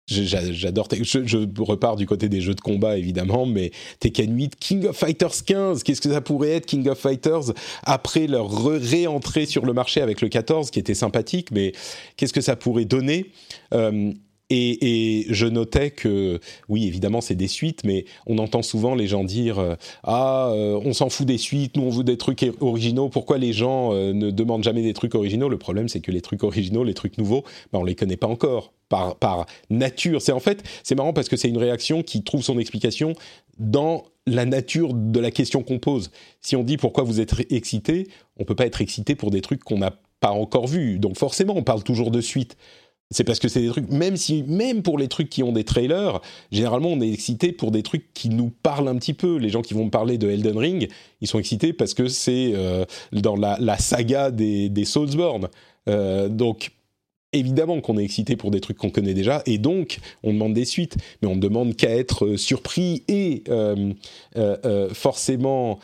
J'adore. 0.09 0.87
Je, 0.89 1.25
je, 1.25 1.37
repars 1.59 1.97
du 1.97 2.05
côté 2.05 2.29
des 2.29 2.39
jeux 2.39 2.53
de 2.53 2.61
combat 2.61 2.97
évidemment, 2.97 3.45
mais 3.45 3.71
Tekken 3.99 4.37
8, 4.37 4.55
King 4.55 4.85
of 4.85 4.95
Fighters 4.95 5.43
15. 5.45 5.83
Qu'est-ce 5.83 5.99
que 5.99 6.09
ça 6.09 6.21
pourrait 6.21 6.51
être 6.51 6.65
King 6.65 6.87
of 6.87 6.97
Fighters? 6.97 7.51
Après 7.83 8.25
leur 8.27 8.49
réentrée 8.49 9.45
sur 9.45 9.65
le 9.65 9.73
marché 9.73 9.99
avec 9.99 10.21
le 10.21 10.29
14, 10.29 10.71
qui 10.71 10.79
était 10.79 10.93
sympathique, 10.93 11.51
mais 11.51 11.73
qu'est-ce 12.15 12.31
que 12.31 12.39
ça 12.39 12.55
pourrait 12.55 12.85
donner? 12.85 13.31
Euh, 13.73 14.13
et, 14.49 15.25
je 15.29 15.45
notais 15.45 15.91
que, 15.91 16.39
oui, 16.69 16.87
évidemment, 16.87 17.21
c'est 17.21 17.35
des 17.35 17.47
suites, 17.47 17.83
mais 17.83 18.05
on 18.25 18.37
entend 18.37 18.61
souvent 18.61 18.95
les 18.95 19.07
gens 19.07 19.23
dire 19.23 19.59
euh, 19.59 19.75
Ah, 20.03 20.49
euh, 20.51 20.79
on 20.83 20.93
s'en 20.93 21.09
fout 21.09 21.25
des 21.25 21.37
suites, 21.37 21.75
nous 21.75 21.83
on 21.83 21.89
veut 21.89 22.03
des 22.03 22.17
trucs 22.17 22.45
originaux. 22.61 23.09
Pourquoi 23.09 23.37
les 23.37 23.53
gens 23.53 23.93
ne 23.93 24.31
demandent 24.31 24.63
jamais 24.63 24.81
des 24.81 24.93
trucs 24.93 25.15
originaux? 25.15 25.49
Le 25.49 25.57
problème, 25.57 25.89
c'est 25.89 25.99
que 25.99 26.11
les 26.11 26.21
trucs 26.21 26.43
originaux, 26.43 26.83
les 26.83 26.93
trucs 26.93 27.17
nouveaux, 27.17 27.43
ben, 27.71 27.79
on 27.79 27.83
les 27.83 27.95
connaît 27.95 28.17
pas 28.17 28.27
encore 28.27 28.73
par, 28.89 29.15
par 29.15 29.45
nature. 29.69 30.21
C'est 30.21 30.31
en 30.31 30.39
fait, 30.39 30.63
c'est 30.83 30.95
marrant 30.95 31.13
parce 31.13 31.29
que 31.29 31.35
c'est 31.35 31.49
une 31.49 31.57
réaction 31.57 32.03
qui 32.03 32.23
trouve 32.23 32.43
son 32.43 32.59
explication 32.59 33.13
dans 33.59 34.05
la 34.25 34.45
nature 34.45 34.93
de 34.93 35.19
la 35.19 35.31
question 35.31 35.63
qu'on 35.63 35.79
pose. 35.79 36.11
Si 36.41 36.55
on 36.55 36.63
dit 36.63 36.77
pourquoi 36.77 37.03
vous 37.03 37.19
êtes 37.19 37.33
excité, 37.51 38.07
on 38.37 38.43
peut 38.43 38.55
pas 38.55 38.65
être 38.65 38.81
excité 38.81 39.15
pour 39.15 39.31
des 39.31 39.41
trucs 39.41 39.63
qu'on 39.63 39.79
n'a 39.79 39.93
pas 40.19 40.31
encore 40.31 40.67
vus. 40.67 40.99
Donc 40.99 41.17
forcément, 41.17 41.55
on 41.55 41.63
parle 41.63 41.83
toujours 41.83 42.11
de 42.11 42.21
suite. 42.21 42.57
C'est 43.09 43.23
parce 43.23 43.39
que 43.39 43.47
c'est 43.47 43.61
des 43.61 43.69
trucs, 43.69 43.89
même 43.89 44.17
si, 44.17 44.43
même 44.43 44.83
pour 44.83 44.97
les 44.97 45.07
trucs 45.07 45.29
qui 45.29 45.41
ont 45.41 45.53
des 45.53 45.63
trailers, 45.63 46.19
généralement 46.51 46.89
on 46.89 46.99
est 46.99 47.09
excité 47.09 47.53
pour 47.53 47.71
des 47.71 47.81
trucs 47.81 48.13
qui 48.13 48.27
nous 48.27 48.49
parlent 48.49 48.89
un 48.89 48.97
petit 48.97 49.13
peu. 49.13 49.37
Les 49.37 49.47
gens 49.47 49.61
qui 49.61 49.73
vont 49.73 49.85
me 49.85 49.89
parler 49.89 50.17
de 50.17 50.29
Elden 50.29 50.57
Ring, 50.57 50.89
ils 51.21 51.27
sont 51.27 51.39
excités 51.39 51.71
parce 51.71 51.93
que 51.93 52.09
c'est 52.09 52.51
euh, 52.53 52.83
dans 53.13 53.37
la, 53.37 53.77
saga 53.77 54.29
des, 54.29 54.67
des 54.67 54.83
Soulsborne. 54.83 55.47
Euh, 55.87 56.27
donc 56.27 56.71
évidemment 57.31 57.79
qu'on 57.79 57.97
est 57.97 58.03
excité 58.03 58.35
pour 58.35 58.51
des 58.51 58.59
trucs 58.59 58.77
qu'on 58.77 58.89
connaît 58.89 59.13
déjà, 59.13 59.41
et 59.45 59.57
donc 59.57 59.99
on 60.23 60.33
demande 60.33 60.53
des 60.53 60.65
suites, 60.65 60.97
mais 61.21 61.29
on 61.29 61.35
ne 61.35 61.41
demande 61.41 61.77
qu'à 61.77 61.91
être 61.91 62.25
euh, 62.25 62.37
surpris 62.37 63.03
et 63.07 63.43
forcément 64.93 65.79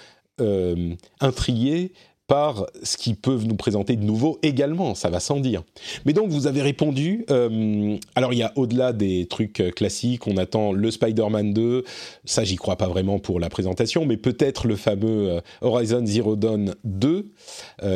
intrigué 1.21 1.93
par 2.27 2.65
ce 2.83 2.95
qu'ils 2.97 3.17
peuvent 3.17 3.45
nous 3.45 3.55
présenter 3.55 3.95
de 3.95 4.03
nouveau 4.03 4.39
également, 4.43 4.95
ça 4.95 5.09
va 5.09 5.19
sans 5.19 5.39
dire. 5.39 5.63
Mais 6.05 6.13
donc 6.13 6.29
vous 6.29 6.47
avez 6.47 6.61
répondu, 6.61 7.25
euh, 7.29 7.97
alors 8.15 8.33
il 8.33 8.39
y 8.39 8.43
a 8.43 8.53
au-delà 8.55 8.93
des 8.93 9.25
trucs 9.25 9.59
euh, 9.59 9.71
classiques, 9.71 10.25
on 10.27 10.37
attend 10.37 10.71
le 10.71 10.89
Spider-Man 10.89 11.53
2, 11.53 11.83
ça 12.23 12.43
j'y 12.43 12.55
crois 12.55 12.77
pas 12.77 12.87
vraiment 12.87 13.19
pour 13.19 13.39
la 13.39 13.49
présentation, 13.49 14.05
mais 14.05 14.17
peut-être 14.17 14.67
le 14.67 14.77
fameux 14.77 15.31
euh, 15.31 15.41
Horizon 15.61 16.05
Zero 16.05 16.35
Dawn 16.35 16.75
2, 16.85 17.31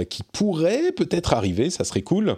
qui 0.10 0.24
pourrait 0.34 0.92
peut-être 0.92 1.34
arriver, 1.34 1.70
ça 1.70 1.84
serait 1.84 2.02
cool. 2.02 2.36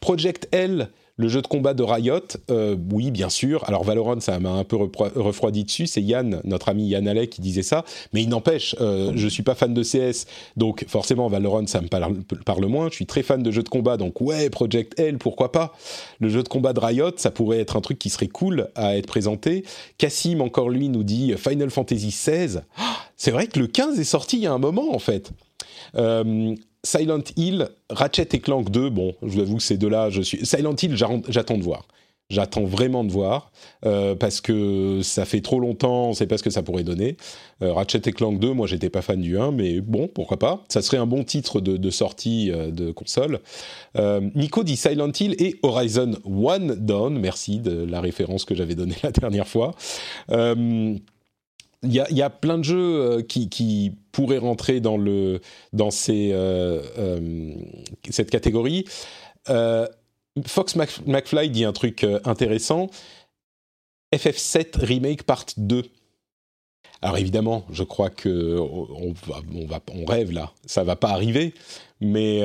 Project 0.00 0.48
L, 0.52 0.88
le 1.18 1.28
jeu 1.28 1.42
de 1.42 1.48
combat 1.48 1.74
de 1.74 1.82
Riot, 1.82 2.20
euh, 2.50 2.76
oui, 2.92 3.10
bien 3.10 3.28
sûr. 3.28 3.64
Alors 3.66 3.82
Valorant, 3.82 4.20
ça 4.20 4.38
m'a 4.38 4.52
un 4.52 4.62
peu 4.62 4.76
refroidi 4.76 5.64
dessus. 5.64 5.88
C'est 5.88 6.00
Yann, 6.00 6.40
notre 6.44 6.68
ami 6.68 6.86
Yann 6.86 7.08
Allais, 7.08 7.26
qui 7.26 7.40
disait 7.40 7.64
ça. 7.64 7.84
Mais 8.12 8.22
il 8.22 8.28
n'empêche, 8.28 8.76
euh, 8.80 9.12
je 9.16 9.26
suis 9.26 9.42
pas 9.42 9.56
fan 9.56 9.74
de 9.74 9.82
CS, 9.82 10.26
donc 10.56 10.84
forcément 10.86 11.28
Valorant, 11.28 11.66
ça 11.66 11.80
me 11.80 11.88
parle, 11.88 12.66
moins. 12.66 12.88
Je 12.88 12.94
suis 12.94 13.06
très 13.06 13.24
fan 13.24 13.42
de 13.42 13.50
jeux 13.50 13.64
de 13.64 13.68
combat, 13.68 13.96
donc 13.96 14.20
ouais, 14.20 14.48
Project 14.48 14.98
L, 15.00 15.18
pourquoi 15.18 15.50
pas. 15.50 15.74
Le 16.20 16.28
jeu 16.28 16.44
de 16.44 16.48
combat 16.48 16.72
de 16.72 16.80
Riot, 16.80 17.12
ça 17.16 17.32
pourrait 17.32 17.58
être 17.58 17.76
un 17.76 17.80
truc 17.80 17.98
qui 17.98 18.10
serait 18.10 18.28
cool 18.28 18.68
à 18.76 18.96
être 18.96 19.06
présenté. 19.06 19.64
Cassim, 19.98 20.40
encore 20.40 20.70
lui, 20.70 20.88
nous 20.88 21.02
dit 21.02 21.34
Final 21.36 21.70
Fantasy 21.70 22.08
XVI. 22.08 22.60
Ah, 22.76 22.96
c'est 23.16 23.32
vrai 23.32 23.48
que 23.48 23.58
le 23.58 23.66
15 23.66 23.98
est 23.98 24.04
sorti 24.04 24.36
il 24.36 24.42
y 24.44 24.46
a 24.46 24.52
un 24.52 24.58
moment, 24.58 24.94
en 24.94 25.00
fait. 25.00 25.32
Euh, 25.96 26.54
Silent 26.84 27.24
Hill, 27.36 27.68
Ratchet 27.90 28.28
et 28.32 28.40
Clank 28.40 28.70
2, 28.70 28.90
bon, 28.90 29.14
je 29.22 29.28
vous 29.28 29.40
avoue 29.40 29.56
que 29.56 29.62
ces 29.62 29.76
deux-là, 29.76 30.10
je 30.10 30.22
suis... 30.22 30.44
Silent 30.46 30.76
Hill, 30.80 30.96
j'attends 31.28 31.58
de 31.58 31.62
voir. 31.62 31.86
J'attends 32.30 32.64
vraiment 32.64 33.04
de 33.04 33.10
voir, 33.10 33.50
euh, 33.86 34.14
parce 34.14 34.42
que 34.42 35.00
ça 35.02 35.24
fait 35.24 35.40
trop 35.40 35.60
longtemps, 35.60 36.04
on 36.04 36.08
ne 36.10 36.14
sait 36.14 36.26
pas 36.26 36.36
ce 36.36 36.42
que 36.42 36.50
ça 36.50 36.62
pourrait 36.62 36.84
donner. 36.84 37.16
Euh, 37.62 37.72
Ratchet 37.72 38.02
et 38.04 38.12
Clank 38.12 38.38
2, 38.38 38.52
moi 38.52 38.66
j'étais 38.66 38.90
pas 38.90 39.00
fan 39.00 39.18
du 39.18 39.38
1, 39.38 39.50
mais 39.52 39.80
bon, 39.80 40.08
pourquoi 40.08 40.38
pas. 40.38 40.62
Ça 40.68 40.82
serait 40.82 40.98
un 40.98 41.06
bon 41.06 41.24
titre 41.24 41.62
de, 41.62 41.90
sortie 41.90 42.50
euh, 42.52 42.70
de 42.70 42.90
console. 42.92 43.40
Nico 44.34 44.62
dit 44.62 44.76
Silent 44.76 45.12
Hill 45.18 45.36
et 45.38 45.58
Horizon 45.62 46.16
One 46.24 46.74
Dawn, 46.74 47.18
merci 47.18 47.60
de 47.60 47.84
la 47.84 48.02
référence 48.02 48.44
que 48.44 48.54
j'avais 48.54 48.74
donnée 48.74 48.96
la 49.02 49.10
dernière 49.10 49.48
fois. 49.48 49.74
Il 51.84 51.92
y, 51.92 52.22
a, 52.22 52.30
plein 52.30 52.58
de 52.58 52.64
jeux 52.64 53.22
qui, 53.22 53.48
qui 53.48 53.92
pourrait 54.10 54.38
rentrer 54.38 54.80
dans, 54.80 54.98
euh, 54.98 55.38
euh, 56.10 57.54
cette 58.10 58.30
catégorie. 58.30 58.84
Euh, 59.48 59.86
Fox 60.44 60.74
McFly 60.74 61.50
dit 61.50 61.64
un 61.64 61.72
truc 61.72 62.04
intéressant. 62.24 62.88
FF7 64.12 64.84
Remake 64.84 65.22
Part 65.22 65.46
2. 65.56 65.84
Alors 67.00 67.16
évidemment, 67.16 67.64
je 67.70 67.84
crois 67.84 68.10
que 68.10 68.58
on, 68.58 69.12
va, 69.12 69.80
on, 69.94 70.04
rêve 70.04 70.32
là, 70.32 70.50
ça 70.66 70.82
va 70.82 70.96
pas 70.96 71.10
arriver, 71.10 71.54
mais 72.00 72.40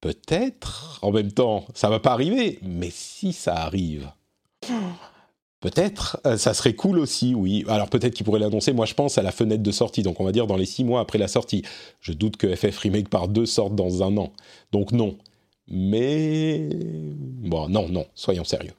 peut-être. 0.00 0.98
En 1.02 1.12
même 1.12 1.32
temps, 1.32 1.66
ça 1.74 1.90
va 1.90 2.00
pas 2.00 2.12
arriver, 2.12 2.60
mais 2.62 2.88
si 2.90 3.34
ça 3.34 3.56
arrive, 3.56 4.10
Peut-être, 5.60 6.20
euh, 6.26 6.36
ça 6.36 6.52
serait 6.52 6.74
cool 6.74 6.98
aussi, 6.98 7.34
oui. 7.34 7.64
Alors 7.68 7.88
peut-être 7.88 8.14
qu'il 8.14 8.24
pourrait 8.24 8.40
l'annoncer. 8.40 8.72
Moi, 8.72 8.84
je 8.84 8.94
pense 8.94 9.16
à 9.16 9.22
la 9.22 9.32
fenêtre 9.32 9.62
de 9.62 9.70
sortie, 9.70 10.02
donc 10.02 10.20
on 10.20 10.24
va 10.24 10.32
dire 10.32 10.46
dans 10.46 10.56
les 10.56 10.66
six 10.66 10.84
mois 10.84 11.00
après 11.00 11.18
la 11.18 11.28
sortie. 11.28 11.62
Je 12.00 12.12
doute 12.12 12.36
que 12.36 12.54
FF 12.54 12.76
Remake 12.78 13.08
par 13.08 13.28
deux 13.28 13.46
sorte 13.46 13.74
dans 13.74 14.02
un 14.02 14.16
an. 14.18 14.32
Donc 14.72 14.92
non. 14.92 15.16
Mais 15.68 16.68
bon, 16.70 17.68
non, 17.68 17.88
non. 17.88 18.06
Soyons 18.14 18.44
sérieux. 18.44 18.74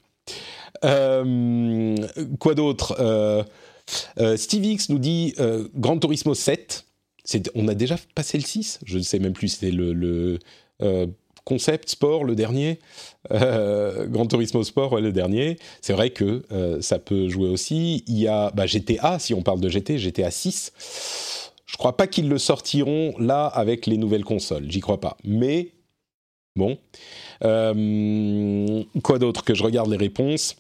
Euh, 0.86 1.96
quoi 2.40 2.54
d'autre? 2.54 2.96
Euh, 3.00 3.44
Steve 4.38 4.66
X 4.66 4.90
nous 4.90 5.00
dit 5.00 5.34
Grand 5.76 5.98
Turismo 5.98 6.36
7. 6.36 6.86
On 7.56 7.68
a 7.68 7.74
déjà 7.74 7.98
passé 8.16 8.38
le 8.38 8.44
6 8.44 8.80
Je 8.86 9.00
ne 9.00 9.04
sais 9.04 9.20
même 9.20 9.34
plus. 9.34 9.50
C'était 9.50 9.72
le 9.72 10.40
Concept 11.48 11.88
Sport, 11.88 12.26
le 12.26 12.36
dernier, 12.36 12.80
euh, 13.32 14.06
Gran 14.08 14.26
Turismo 14.26 14.66
Sport, 14.66 15.00
le 15.00 15.14
dernier. 15.14 15.58
C'est 15.80 15.94
vrai 15.94 16.10
que 16.10 16.44
euh, 16.52 16.82
ça 16.82 17.00
peut 17.00 17.30
jouer 17.30 17.48
aussi. 17.48 18.04
Il 18.06 18.20
y 18.20 18.28
a 18.28 18.52
bah, 18.52 18.66
GTA, 18.66 19.18
si 19.18 19.34
on 19.34 19.42
parle 19.42 19.62
de 19.62 19.70
GT, 19.70 19.98
GTA 19.98 20.30
6. 20.30 21.54
Je 21.66 21.78
crois 21.78 21.96
pas 21.96 22.06
qu'ils 22.06 22.28
le 22.28 22.38
sortiront 22.38 23.14
là 23.18 23.46
avec 23.46 23.86
les 23.86 23.96
nouvelles 23.96 24.26
consoles. 24.26 24.70
J'y 24.70 24.82
crois 24.82 25.00
pas. 25.00 25.16
Mais 25.24 25.70
bon. 26.58 26.78
Euh, 27.46 28.84
quoi 29.02 29.18
d'autre 29.18 29.46
que 29.46 29.56
je 29.56 29.64
regarde 29.64 29.90
les 29.90 29.96
réponses? 29.96 30.58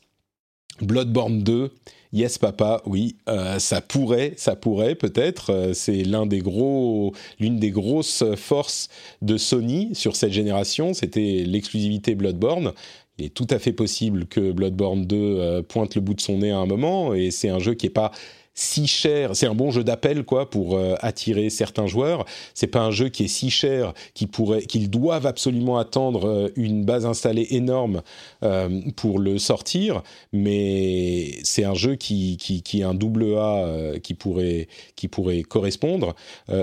Bloodborne 0.82 1.44
2, 1.44 1.72
Yes 2.14 2.38
papa, 2.38 2.82
oui, 2.86 3.18
euh, 3.28 3.60
ça 3.60 3.82
pourrait, 3.82 4.34
ça 4.38 4.56
pourrait 4.56 4.96
peut-être. 4.96 5.52
Euh, 5.52 5.74
c'est 5.74 6.04
l'une 6.04 7.60
des 7.60 7.72
grosses 7.72 8.24
forces 8.36 8.88
de 9.22 9.38
Sony 9.38 9.90
sur 9.94 10.16
cette 10.16 10.32
génération. 10.32 10.94
C'était 10.94 11.44
l'exclusivité 11.46 12.16
Bloodborne. 12.16 12.72
Il 13.18 13.26
est 13.26 13.34
tout 13.34 13.48
à 13.50 13.60
fait 13.60 13.74
possible 13.74 14.26
que 14.28 14.52
Bloodborne 14.52 15.06
2 15.06 15.16
euh, 15.18 15.62
pointe 15.64 15.96
le 15.96 16.02
bout 16.02 16.14
de 16.14 16.22
son 16.22 16.38
nez 16.38 16.52
à 16.52 16.58
un 16.58 16.66
moment, 16.66 17.14
et 17.14 17.32
c'est 17.32 17.50
un 17.50 17.60
jeu 17.60 17.74
qui 17.74 17.88
est 17.88 17.92
pas 17.92 18.12
si 18.58 18.88
cher. 18.88 19.36
C'est 19.36 19.46
un 19.46 19.54
bon 19.54 19.70
jeu 19.70 19.84
d'appel 19.84 20.24
quoi 20.24 20.50
pour 20.50 20.76
euh, 20.76 20.96
attirer 21.02 21.52
certains 21.52 21.86
joueurs. 21.86 22.26
C'est 22.56 22.68
pas 22.68 22.82
un 22.82 22.90
jeu 22.90 23.08
qui 23.10 23.26
est 23.26 23.28
si 23.28 23.52
cher 23.52 23.94
qu'ils 24.16 24.90
doivent 24.90 25.28
absolument 25.28 25.78
attendre 25.78 26.28
euh, 26.28 26.50
une 26.56 26.84
base 26.84 27.06
installée 27.06 27.48
énorme 27.52 28.02
euh, 28.44 28.82
pour 28.96 29.20
le 29.20 29.38
sortir. 29.38 30.02
Mais 30.34 31.36
c'est 31.44 31.66
un 31.66 31.76
jeu 31.76 31.96
qui, 31.96 32.38
qui, 32.38 32.64
qui 32.64 32.82
est 32.82 32.84
un 32.84 32.96
double 32.96 33.36
A 33.38 34.00
qui 34.02 34.16
pourrait 34.16 34.68
qui 34.96 35.08
pourrait 35.08 35.44
correspondre. 35.44 36.16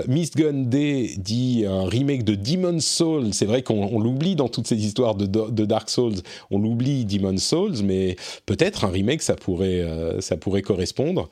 Mistgun 0.07 0.63
D 0.65 1.13
dit 1.17 1.63
un 1.65 1.85
remake 1.85 2.23
de 2.25 2.35
Demon's 2.35 2.85
Souls. 2.85 3.33
C'est 3.33 3.45
vrai 3.45 3.61
qu'on 3.61 3.99
l'oublie 3.99 4.35
dans 4.35 4.49
toutes 4.49 4.67
ces 4.67 4.85
histoires 4.85 5.15
de, 5.15 5.25
de 5.25 5.65
Dark 5.65 5.89
Souls. 5.89 6.15
On 6.51 6.59
l'oublie 6.59 7.05
Demon's 7.05 7.43
Souls, 7.43 7.83
mais 7.83 8.17
peut-être 8.45 8.83
un 8.83 8.89
remake 8.89 9.21
ça 9.21 9.35
pourrait 9.35 9.85
ça 10.19 10.35
pourrait 10.35 10.61
correspondre. 10.61 11.29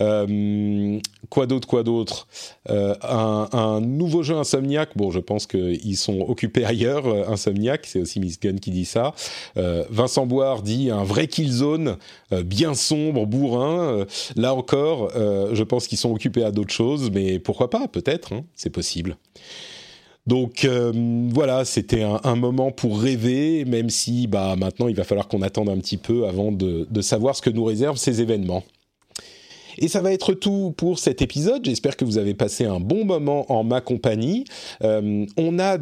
Euh, 0.00 0.98
quoi 1.30 1.46
d'autre, 1.46 1.66
quoi 1.66 1.82
d'autre 1.82 2.28
euh, 2.68 2.94
un, 3.02 3.80
nouveau 3.80 4.22
jeu 4.22 4.36
Insomniac. 4.36 4.90
Bon, 4.96 5.10
je 5.10 5.20
pense 5.20 5.46
qu'ils 5.46 5.96
sont 5.96 6.20
occupés 6.20 6.64
ailleurs. 6.64 7.06
Euh, 7.06 7.24
Insomniac, 7.28 7.86
c'est 7.86 8.00
aussi 8.00 8.20
Miss 8.20 8.38
Gun 8.40 8.56
qui 8.56 8.70
dit 8.70 8.84
ça. 8.84 9.14
Vincent 9.56 10.26
Boire 10.26 10.62
dit 10.62 10.90
un 10.90 11.04
vrai 11.04 11.26
Killzone, 11.26 11.96
bien 12.44 12.74
sombre, 12.74 13.26
bourrin. 13.26 14.06
là 14.36 14.54
encore, 14.54 15.10
je 15.14 15.62
pense 15.62 15.86
qu'ils 15.86 15.98
sont 15.98 16.12
occupés 16.12 16.44
à 16.44 16.50
d'autres 16.50 16.72
choses, 16.72 17.10
mais 17.10 17.38
pourquoi 17.38 17.70
pas 17.70 17.88
Peut-être, 17.88 18.32
hein, 18.32 18.44
c'est 18.54 18.70
possible. 18.70 19.16
Donc 20.26 20.68
voilà, 21.32 21.64
c'était 21.64 22.02
un, 22.02 22.36
moment 22.36 22.70
pour 22.70 23.00
rêver, 23.00 23.64
même 23.64 23.90
si 23.90 24.26
bah, 24.26 24.56
maintenant 24.56 24.88
il 24.88 24.96
va 24.96 25.04
falloir 25.04 25.28
qu'on 25.28 25.42
attende 25.42 25.68
un 25.68 25.78
petit 25.78 25.98
peu 25.98 26.26
avant 26.26 26.52
de 26.52 27.00
savoir 27.00 27.36
ce 27.36 27.42
que 27.42 27.50
nous 27.50 27.64
réservent 27.64 27.98
ces 27.98 28.20
événements. 28.20 28.64
Et 29.78 29.88
ça 29.88 30.00
va 30.00 30.12
être 30.12 30.32
tout 30.32 30.72
pour 30.76 30.98
cet 30.98 31.20
épisode. 31.20 31.64
J'espère 31.64 31.96
que 31.96 32.04
vous 32.04 32.18
avez 32.18 32.34
passé 32.34 32.64
un 32.64 32.80
bon 32.80 33.04
moment 33.04 33.50
en 33.52 33.62
ma 33.62 33.80
compagnie. 33.80 34.44
Euh, 34.82 35.26
on 35.36 35.58
a 35.58 35.76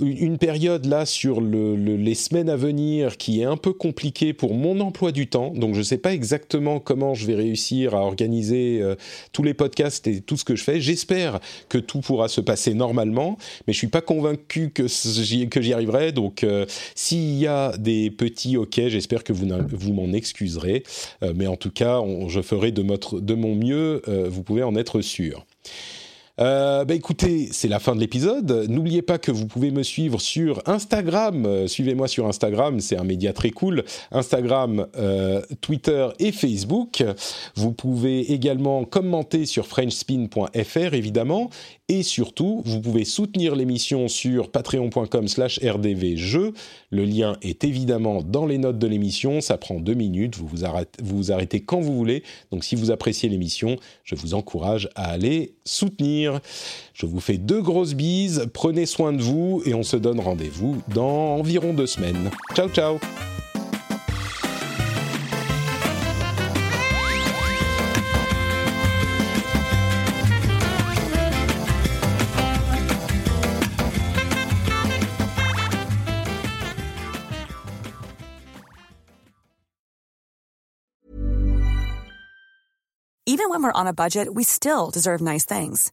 une 0.00 0.38
période 0.38 0.84
là 0.84 1.06
sur 1.06 1.40
le, 1.40 1.74
les 1.74 2.14
semaines 2.14 2.50
à 2.50 2.56
venir 2.56 3.16
qui 3.16 3.40
est 3.40 3.44
un 3.44 3.56
peu 3.56 3.72
compliquée 3.72 4.32
pour 4.32 4.54
mon 4.54 4.80
emploi 4.80 5.12
du 5.12 5.26
temps. 5.26 5.52
Donc 5.54 5.74
je 5.74 5.78
ne 5.78 5.84
sais 5.84 5.98
pas 5.98 6.12
exactement 6.12 6.78
comment 6.78 7.14
je 7.14 7.26
vais 7.26 7.34
réussir 7.34 7.94
à 7.94 8.00
organiser 8.00 8.80
euh, 8.82 8.94
tous 9.32 9.42
les 9.42 9.54
podcasts 9.54 10.06
et 10.06 10.20
tout 10.20 10.36
ce 10.36 10.44
que 10.44 10.54
je 10.54 10.62
fais. 10.62 10.80
J'espère 10.80 11.40
que 11.68 11.78
tout 11.78 12.00
pourra 12.00 12.28
se 12.28 12.40
passer 12.42 12.74
normalement, 12.74 13.38
mais 13.66 13.72
je 13.72 13.78
suis 13.78 13.86
pas 13.88 14.02
convaincu 14.02 14.70
que 14.70 14.86
j'y 14.86 15.72
arriverai. 15.72 16.12
Donc 16.12 16.44
euh, 16.44 16.66
s'il 16.94 17.38
y 17.38 17.46
a 17.46 17.76
des 17.78 18.10
petits 18.10 18.56
OK, 18.58 18.74
j'espère 18.74 19.24
que 19.24 19.32
vous 19.32 19.92
m'en 19.92 20.12
excuserez. 20.12 20.82
mais 21.34 21.46
en 21.46 21.56
tout 21.56 21.70
cas, 21.70 22.02
je 22.28 22.42
ferai 22.42 22.65
de, 22.72 23.34
mon 23.34 23.54
mieux, 23.54 24.02
euh, 24.08 24.28
vous 24.28 24.42
pouvez 24.42 24.62
en 24.62 24.76
être 24.76 25.00
sûr. 25.00 25.46
Euh, 26.38 26.84
bah 26.84 26.94
écoutez, 26.94 27.48
c'est 27.50 27.68
la 27.68 27.78
fin 27.78 27.94
de 27.94 28.00
l'épisode. 28.00 28.66
N'oubliez 28.68 29.00
pas 29.00 29.18
que 29.18 29.32
vous 29.32 29.46
pouvez 29.46 29.70
me 29.70 29.82
suivre 29.82 30.20
sur 30.20 30.62
Instagram. 30.66 31.46
Euh, 31.46 31.66
suivez-moi 31.66 32.08
sur 32.08 32.26
Instagram, 32.26 32.80
c'est 32.80 32.98
un 32.98 33.04
média 33.04 33.32
très 33.32 33.50
cool. 33.50 33.84
Instagram, 34.10 34.86
euh, 34.96 35.40
Twitter 35.62 36.08
et 36.18 36.32
Facebook. 36.32 37.02
Vous 37.54 37.72
pouvez 37.72 38.32
également 38.32 38.84
commenter 38.84 39.46
sur 39.46 39.66
frenchspin.fr 39.66 40.94
évidemment. 40.94 41.48
Et 41.88 42.02
surtout, 42.02 42.62
vous 42.66 42.80
pouvez 42.80 43.04
soutenir 43.04 43.54
l'émission 43.54 44.08
sur 44.08 44.50
patreon.com 44.50 45.28
slash 45.28 45.60
rdvjeux. 45.62 46.52
Le 46.90 47.04
lien 47.04 47.36
est 47.42 47.62
évidemment 47.62 48.22
dans 48.22 48.44
les 48.44 48.58
notes 48.58 48.78
de 48.78 48.88
l'émission. 48.88 49.40
Ça 49.40 49.56
prend 49.56 49.78
deux 49.78 49.94
minutes. 49.94 50.36
Vous 50.36 50.48
vous, 50.48 50.64
arrêtez, 50.64 51.00
vous 51.02 51.16
vous 51.16 51.32
arrêtez 51.32 51.60
quand 51.60 51.80
vous 51.80 51.94
voulez. 51.94 52.24
Donc 52.50 52.64
si 52.64 52.74
vous 52.74 52.90
appréciez 52.90 53.28
l'émission, 53.28 53.76
je 54.02 54.16
vous 54.16 54.34
encourage 54.34 54.88
à 54.96 55.10
aller 55.10 55.54
soutenir. 55.64 56.25
Je 56.94 57.06
vous 57.06 57.20
fais 57.20 57.38
deux 57.38 57.62
grosses 57.62 57.94
bises. 57.94 58.46
Prenez 58.52 58.86
soin 58.86 59.12
de 59.12 59.22
vous 59.22 59.62
et 59.64 59.74
on 59.74 59.82
se 59.82 59.96
donne 59.96 60.20
rendez-vous 60.20 60.82
dans 60.94 61.36
environ 61.36 61.72
deux 61.72 61.86
semaines. 61.86 62.30
Ciao, 62.54 62.68
ciao 62.68 62.98
Even 83.28 83.50
when 83.50 83.62
we're 83.62 83.72
on 83.72 83.88
a 83.88 83.92
budget, 83.92 84.34
we 84.34 84.44
still 84.44 84.90
deserve 84.90 85.20
nice 85.20 85.44
things. 85.44 85.92